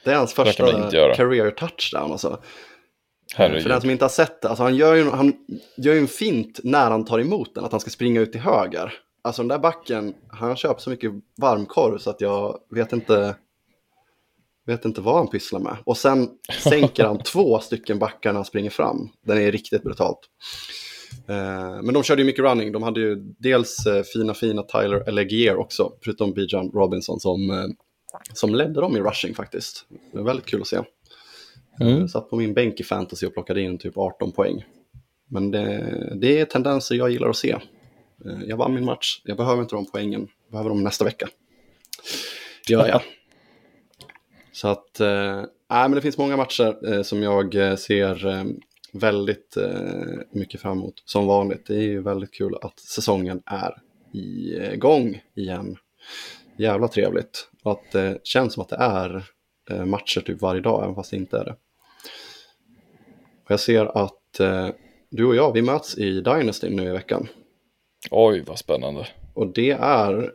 det 0.03 0.11
är 0.11 0.15
hans 0.15 0.33
första 0.33 0.89
career 1.15 1.51
touchdown 1.51 2.11
alltså. 2.11 2.39
Herregud. 3.35 3.63
För 3.63 3.69
den 3.69 3.81
som 3.81 3.89
inte 3.89 4.03
har 4.03 4.09
sett 4.09 4.41
det, 4.41 4.49
alltså 4.49 4.63
han 4.63 4.75
gör 4.75 4.95
ju, 4.95 5.09
han 5.09 5.33
gör 5.77 5.93
ju 5.93 5.99
en 5.99 6.07
fint 6.07 6.59
när 6.63 6.91
han 6.91 7.05
tar 7.05 7.19
emot 7.19 7.55
den, 7.55 7.65
att 7.65 7.71
han 7.71 7.81
ska 7.81 7.89
springa 7.89 8.21
ut 8.21 8.31
till 8.31 8.41
höger. 8.41 8.93
Alltså 9.21 9.41
den 9.41 9.47
där 9.47 9.59
backen, 9.59 10.13
han 10.29 10.55
köper 10.55 10.81
så 10.81 10.89
mycket 10.89 11.11
varmkorv 11.37 11.97
så 11.97 12.09
att 12.09 12.21
jag 12.21 12.59
vet 12.69 12.93
inte, 12.93 13.35
vet 14.65 14.85
inte 14.85 15.01
vad 15.01 15.15
han 15.15 15.27
pysslar 15.27 15.59
med. 15.59 15.77
Och 15.83 15.97
sen 15.97 16.29
sänker 16.63 17.05
han 17.05 17.19
två 17.23 17.59
stycken 17.59 17.99
backar 17.99 18.29
när 18.29 18.37
han 18.37 18.45
springer 18.45 18.69
fram. 18.69 19.09
Den 19.21 19.37
är 19.37 19.51
riktigt 19.51 19.83
brutalt. 19.83 20.19
Eh, 21.27 21.81
men 21.83 21.93
de 21.93 22.03
körde 22.03 22.21
ju 22.21 22.25
mycket 22.25 22.45
running. 22.45 22.71
De 22.71 22.83
hade 22.83 22.99
ju 22.99 23.15
dels 23.39 23.85
eh, 23.85 24.03
fina, 24.03 24.33
fina 24.33 24.63
Tyler 24.63 25.07
Allegier 25.07 25.55
också, 25.55 25.91
förutom 26.03 26.33
Bijan 26.33 26.71
Robinson 26.71 27.19
som, 27.19 27.49
eh, 27.49 27.65
som 28.33 28.55
ledde 28.55 28.81
dem 28.81 28.97
i 28.97 28.99
rushing 28.99 29.35
faktiskt. 29.35 29.85
Det 30.11 30.17
var 30.17 30.25
väldigt 30.25 30.45
kul 30.45 30.61
att 30.61 30.67
se. 30.67 30.79
Mm. 31.79 32.07
Satt 32.07 32.29
på 32.29 32.35
min 32.35 32.53
bänk 32.53 32.79
i 32.79 32.83
fantasy 32.83 33.27
och 33.27 33.33
plockade 33.33 33.61
in 33.61 33.77
typ 33.77 33.97
18 33.97 34.31
poäng. 34.31 34.65
Men 35.29 35.51
det, 35.51 36.13
det 36.15 36.39
är 36.39 36.45
tendenser 36.45 36.95
jag 36.95 37.09
gillar 37.09 37.29
att 37.29 37.37
se. 37.37 37.57
Jag 38.45 38.57
vann 38.57 38.73
min 38.73 38.85
match, 38.85 39.21
jag 39.23 39.37
behöver 39.37 39.61
inte 39.61 39.75
de 39.75 39.85
poängen, 39.85 40.27
jag 40.45 40.51
behöver 40.51 40.69
dem 40.69 40.83
nästa 40.83 41.05
vecka. 41.05 41.27
Det 42.67 42.73
gör 42.73 42.87
jag. 42.87 43.01
Så 44.51 44.67
att, 44.67 44.99
äh, 44.99 45.45
men 45.67 45.91
det 45.91 46.01
finns 46.01 46.17
många 46.17 46.37
matcher 46.37 47.03
som 47.03 47.23
jag 47.23 47.79
ser 47.79 48.45
väldigt 48.93 49.57
äh, 49.57 50.19
mycket 50.31 50.61
fram 50.61 50.77
emot. 50.77 51.01
Som 51.05 51.27
vanligt, 51.27 51.65
det 51.65 51.75
är 51.75 51.81
ju 51.81 52.01
väldigt 52.01 52.31
kul 52.31 52.55
att 52.61 52.79
säsongen 52.79 53.41
är 53.45 53.81
igång 54.73 55.21
igen. 55.35 55.77
Jävla 56.57 56.87
trevligt. 56.87 57.49
Att 57.63 57.91
det 57.91 58.19
känns 58.23 58.53
som 58.53 58.61
att 58.61 58.69
det 58.69 58.75
är 58.75 59.25
matcher 59.85 60.21
typ 60.21 60.41
varje 60.41 60.61
dag, 60.61 60.83
även 60.83 60.95
fast 60.95 61.11
det 61.11 61.17
inte 61.17 61.37
är 61.37 61.45
det. 61.45 61.55
Och 63.45 63.51
jag 63.51 63.59
ser 63.59 63.85
att 64.03 64.39
du 65.09 65.25
och 65.25 65.35
jag, 65.35 65.53
vi 65.53 65.61
möts 65.61 65.97
i 65.97 66.21
Dynasty 66.21 66.69
nu 66.69 66.83
i 66.83 66.91
veckan. 66.91 67.27
Oj, 68.11 68.43
vad 68.47 68.59
spännande. 68.59 69.07
Och 69.33 69.47
det 69.47 69.71
är, 69.71 70.31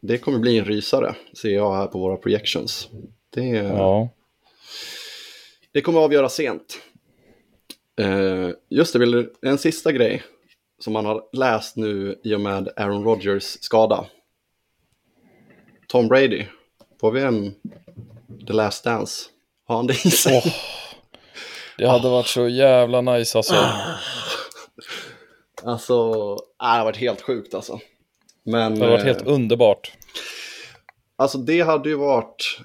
det 0.00 0.18
kommer 0.18 0.38
bli 0.38 0.58
en 0.58 0.64
rysare, 0.64 1.14
ser 1.36 1.50
jag 1.50 1.74
här 1.74 1.86
på 1.86 1.98
våra 1.98 2.16
projections. 2.16 2.88
Det, 3.30 3.46
ja. 3.46 4.08
det 5.72 5.80
kommer 5.80 5.98
att 5.98 6.04
avgöra 6.04 6.28
sent. 6.28 6.80
Uh, 8.00 8.50
just 8.68 8.92
det, 8.92 8.98
vill, 8.98 9.28
en 9.42 9.58
sista 9.58 9.92
grej 9.92 10.22
som 10.78 10.92
man 10.92 11.06
har 11.06 11.22
läst 11.32 11.76
nu 11.76 12.20
i 12.24 12.34
och 12.34 12.40
med 12.40 12.68
Aaron 12.76 13.04
Rodgers 13.04 13.44
skada. 13.60 14.06
Tom 15.88 16.08
Brady, 16.08 16.46
får 17.00 17.10
vi 17.10 17.22
en 17.22 17.54
The 18.46 18.52
Last 18.52 18.84
Dance? 18.84 19.28
Har 19.64 19.76
han 19.76 19.86
det 19.86 20.04
i 20.04 20.10
sig? 20.10 20.38
Oh, 20.38 20.52
det 21.78 21.88
hade 21.88 22.08
oh. 22.08 22.12
varit 22.12 22.26
så 22.26 22.48
jävla 22.48 23.00
nice 23.00 23.38
alltså. 23.38 23.54
Ah. 23.54 23.98
Alltså, 25.64 25.94
äh, 26.62 26.72
det 26.72 26.78
har 26.78 26.84
varit 26.84 26.96
helt 26.96 27.20
sjukt 27.20 27.54
alltså. 27.54 27.80
Men, 28.44 28.74
det 28.74 28.84
har 28.84 28.90
varit 28.90 29.04
helt 29.04 29.22
eh, 29.22 29.32
underbart. 29.34 29.92
Alltså 31.16 31.38
det 31.38 31.60
hade 31.60 31.88
ju 31.88 31.94
varit 31.94 32.60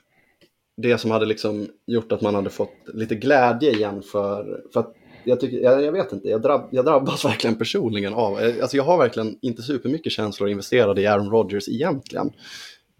det 0.78 0.97
som 0.97 1.11
hade 1.11 1.25
liksom 1.25 1.69
gjort 1.86 2.11
att 2.11 2.21
man 2.21 2.36
hade 2.36 2.49
fått 2.49 2.75
lite 2.93 3.15
glädje 3.15 3.71
igen 3.71 4.03
för, 4.03 4.63
för 4.73 4.80
att 4.80 4.97
jag, 5.28 5.39
tycker, 5.39 5.57
jag, 5.57 5.84
jag 5.84 5.91
vet 5.91 6.11
inte, 6.11 6.30
jag, 6.30 6.41
drabb, 6.41 6.67
jag 6.71 6.86
drabbas 6.86 7.25
verkligen 7.25 7.55
personligen 7.55 8.13
av, 8.13 8.39
eh, 8.39 8.55
alltså 8.61 8.78
jag 8.78 8.84
har 8.84 8.97
verkligen 8.97 9.38
inte 9.41 9.61
supermycket 9.61 10.11
känslor 10.11 10.49
investerade 10.49 11.01
i 11.01 11.07
Aaron 11.07 11.30
Rodgers 11.30 11.69
egentligen. 11.69 12.32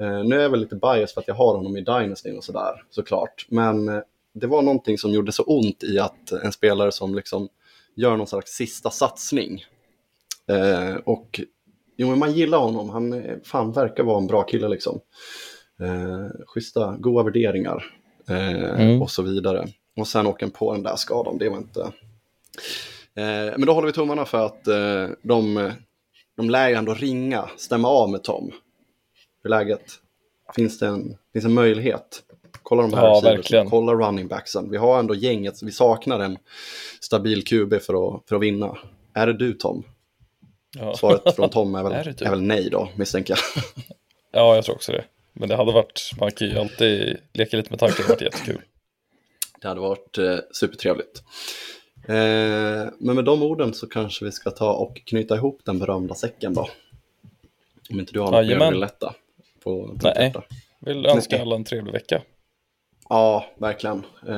Uh, 0.02 0.24
nu 0.24 0.36
är 0.36 0.42
jag 0.42 0.50
väl 0.50 0.60
lite 0.60 0.76
bias 0.76 1.14
för 1.14 1.22
att 1.22 1.28
jag 1.28 1.36
har 1.36 1.56
honom 1.58 1.78
i 1.78 1.82
Dynasty 1.82 2.32
och 2.32 2.44
sådär 2.44 2.84
såklart, 2.90 3.46
men 3.50 3.90
uh, 3.90 4.02
det 4.34 4.48
var 4.48 4.62
någonting 4.62 4.98
som 4.98 5.12
gjorde 5.12 5.32
så 5.32 5.44
ont 5.44 5.84
i 5.84 6.00
att 6.00 6.32
en 6.32 6.52
spelare 6.52 6.92
som 6.92 7.16
liksom 7.16 7.50
gör 7.96 8.18
någon 8.18 8.28
slags 8.28 8.52
sista 8.52 8.90
satsning 8.90 9.64
Eh, 10.52 10.96
och 10.96 11.42
jo, 11.98 12.10
men 12.10 12.20
man 12.20 12.34
gillar 12.34 12.58
honom, 12.58 12.90
han 12.90 13.24
fan 13.44 13.72
verkar 13.72 14.04
vara 14.04 14.18
en 14.18 14.28
bra 14.28 14.44
kille 14.44 14.68
liksom. 14.68 15.00
Eh, 15.82 16.46
schyssta, 16.48 16.96
goda 17.00 17.24
värderingar 17.24 17.86
eh, 18.30 18.82
mm. 18.82 19.02
och 19.02 19.12
så 19.12 19.22
vidare. 19.22 19.68
Och 19.98 20.08
sen 20.08 20.28
åker 20.28 20.46
han 20.46 20.52
på 20.52 20.74
den 20.74 20.84
där 20.84 20.96
skadan, 20.96 21.38
det 21.38 21.50
var 21.50 21.58
inte... 21.58 21.92
Eh, 23.16 23.24
men 23.58 23.66
då 23.66 23.74
håller 23.74 23.88
vi 23.88 23.94
tummarna 23.94 24.26
för 24.26 24.46
att 24.46 24.68
eh, 24.68 25.08
de, 25.22 25.72
de 26.38 26.50
lär 26.50 26.70
ju 26.70 26.76
ändå 26.76 26.94
ringa, 26.94 27.50
stämma 27.58 27.88
av 27.88 28.10
med 28.10 28.24
Tom. 28.24 28.52
Hur 29.44 29.50
läget? 29.50 29.84
Finns 30.56 30.80
det 30.80 30.88
en, 30.88 31.18
finns 31.34 31.46
en 31.46 31.54
möjlighet? 31.54 32.24
Kolla 32.64 32.82
de 32.82 32.94
här 32.94 33.04
Ja, 33.04 33.20
verkligen. 33.20 33.70
kolla 33.70 33.94
running 33.94 34.28
backsen. 34.28 34.72
Vi 34.72 34.78
har 34.78 35.00
ändå 35.00 35.16
gänget, 35.16 35.64
vi 35.64 35.72
saknar 35.72 36.20
en 36.20 36.38
stabil 37.02 37.44
QB 37.44 37.82
för 37.82 38.16
att, 38.16 38.24
för 38.30 38.36
att 38.36 38.42
vinna. 38.42 38.78
Är 39.14 39.28
det 39.28 39.34
du 39.34 39.54
Tom? 39.54 39.84
Ja. 40.80 40.96
Svaret 40.98 41.36
från 41.36 41.50
Tom 41.50 41.76
är 41.76 41.84
väl, 41.90 41.92
Är 41.94 42.24
är 42.24 42.30
väl 42.30 42.42
nej 42.42 42.70
då, 42.70 42.90
misstänker 42.96 43.34
jag. 43.34 43.64
ja, 44.32 44.56
jag 44.56 44.66
tror 44.66 44.76
också 44.76 44.92
det. 44.92 45.04
Men 45.34 45.50
det 45.50 45.56
hade 45.56 45.72
varit, 45.72 46.12
man 46.20 46.32
kan 46.32 46.48
ju 46.48 46.60
alltid 46.60 47.18
leka 47.34 47.58
lite 47.58 47.70
med 47.70 47.80
tanken, 47.80 47.96
det 47.98 48.04
hade 48.14 48.14
varit 48.14 48.34
jättekul. 48.34 48.62
Det 49.62 49.68
hade 49.68 49.82
varit 49.82 50.18
eh, 50.18 50.38
supertrevligt. 50.52 51.24
Eh, 52.08 52.88
men 53.00 53.16
med 53.16 53.26
de 53.26 53.44
orden 53.44 53.74
så 53.74 53.88
kanske 53.88 54.26
vi 54.26 54.32
ska 54.32 54.52
ta 54.52 54.74
och 54.74 55.02
knyta 55.06 55.36
ihop 55.36 55.60
den 55.64 55.80
berömda 55.80 56.16
säcken 56.16 56.54
då. 56.54 56.70
Om 57.90 58.00
inte 58.00 58.14
du 58.14 58.20
har 58.20 58.32
något 58.32 58.60
mer 58.60 58.72
vill 58.72 58.80
lätta 58.80 59.14
på 59.64 59.90
ditt 59.94 60.04
Nej. 60.04 60.14
hjärta. 60.18 60.44
Vill 60.80 61.06
önska 61.06 61.42
alla 61.42 61.56
en 61.56 61.64
trevlig 61.64 61.94
vecka. 61.94 62.22
Ja, 63.10 63.46
verkligen. 63.58 64.06
Eh, 64.28 64.36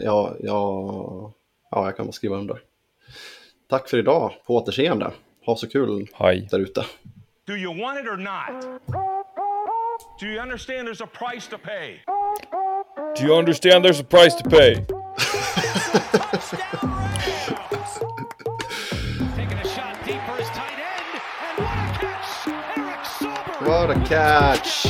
ja, 0.00 0.34
ja, 0.40 1.32
ja, 1.70 1.84
jag 1.84 1.96
kan 1.96 2.06
bara 2.06 2.12
skriva 2.12 2.36
under. 2.36 2.60
Tack 3.68 3.88
för 3.88 3.98
idag, 3.98 4.32
på 4.46 4.56
återseende. 4.56 5.10
Ha 5.46 5.56
så 5.56 5.68
kul 5.68 6.06
Hej. 6.14 6.48
där 6.50 6.58
ute. 6.58 6.84
Do 7.46 7.52
you 7.52 7.80
want 7.80 8.00
it 8.00 8.06
or 8.06 8.16
not? 8.16 8.80
Do 10.20 10.26
you 10.26 10.42
understand 10.42 10.88
there's 10.88 11.04
a 11.04 11.08
price 11.12 11.50
to 11.50 11.58
pay? 11.58 12.00
Do 13.16 13.26
you 13.26 13.38
understand 13.38 13.84
there's 13.84 14.00
a 14.00 14.06
price 14.10 14.42
to 14.42 14.50
pay? 14.50 14.95
What 23.66 23.90
a 23.90 23.94
catch! 24.04 24.85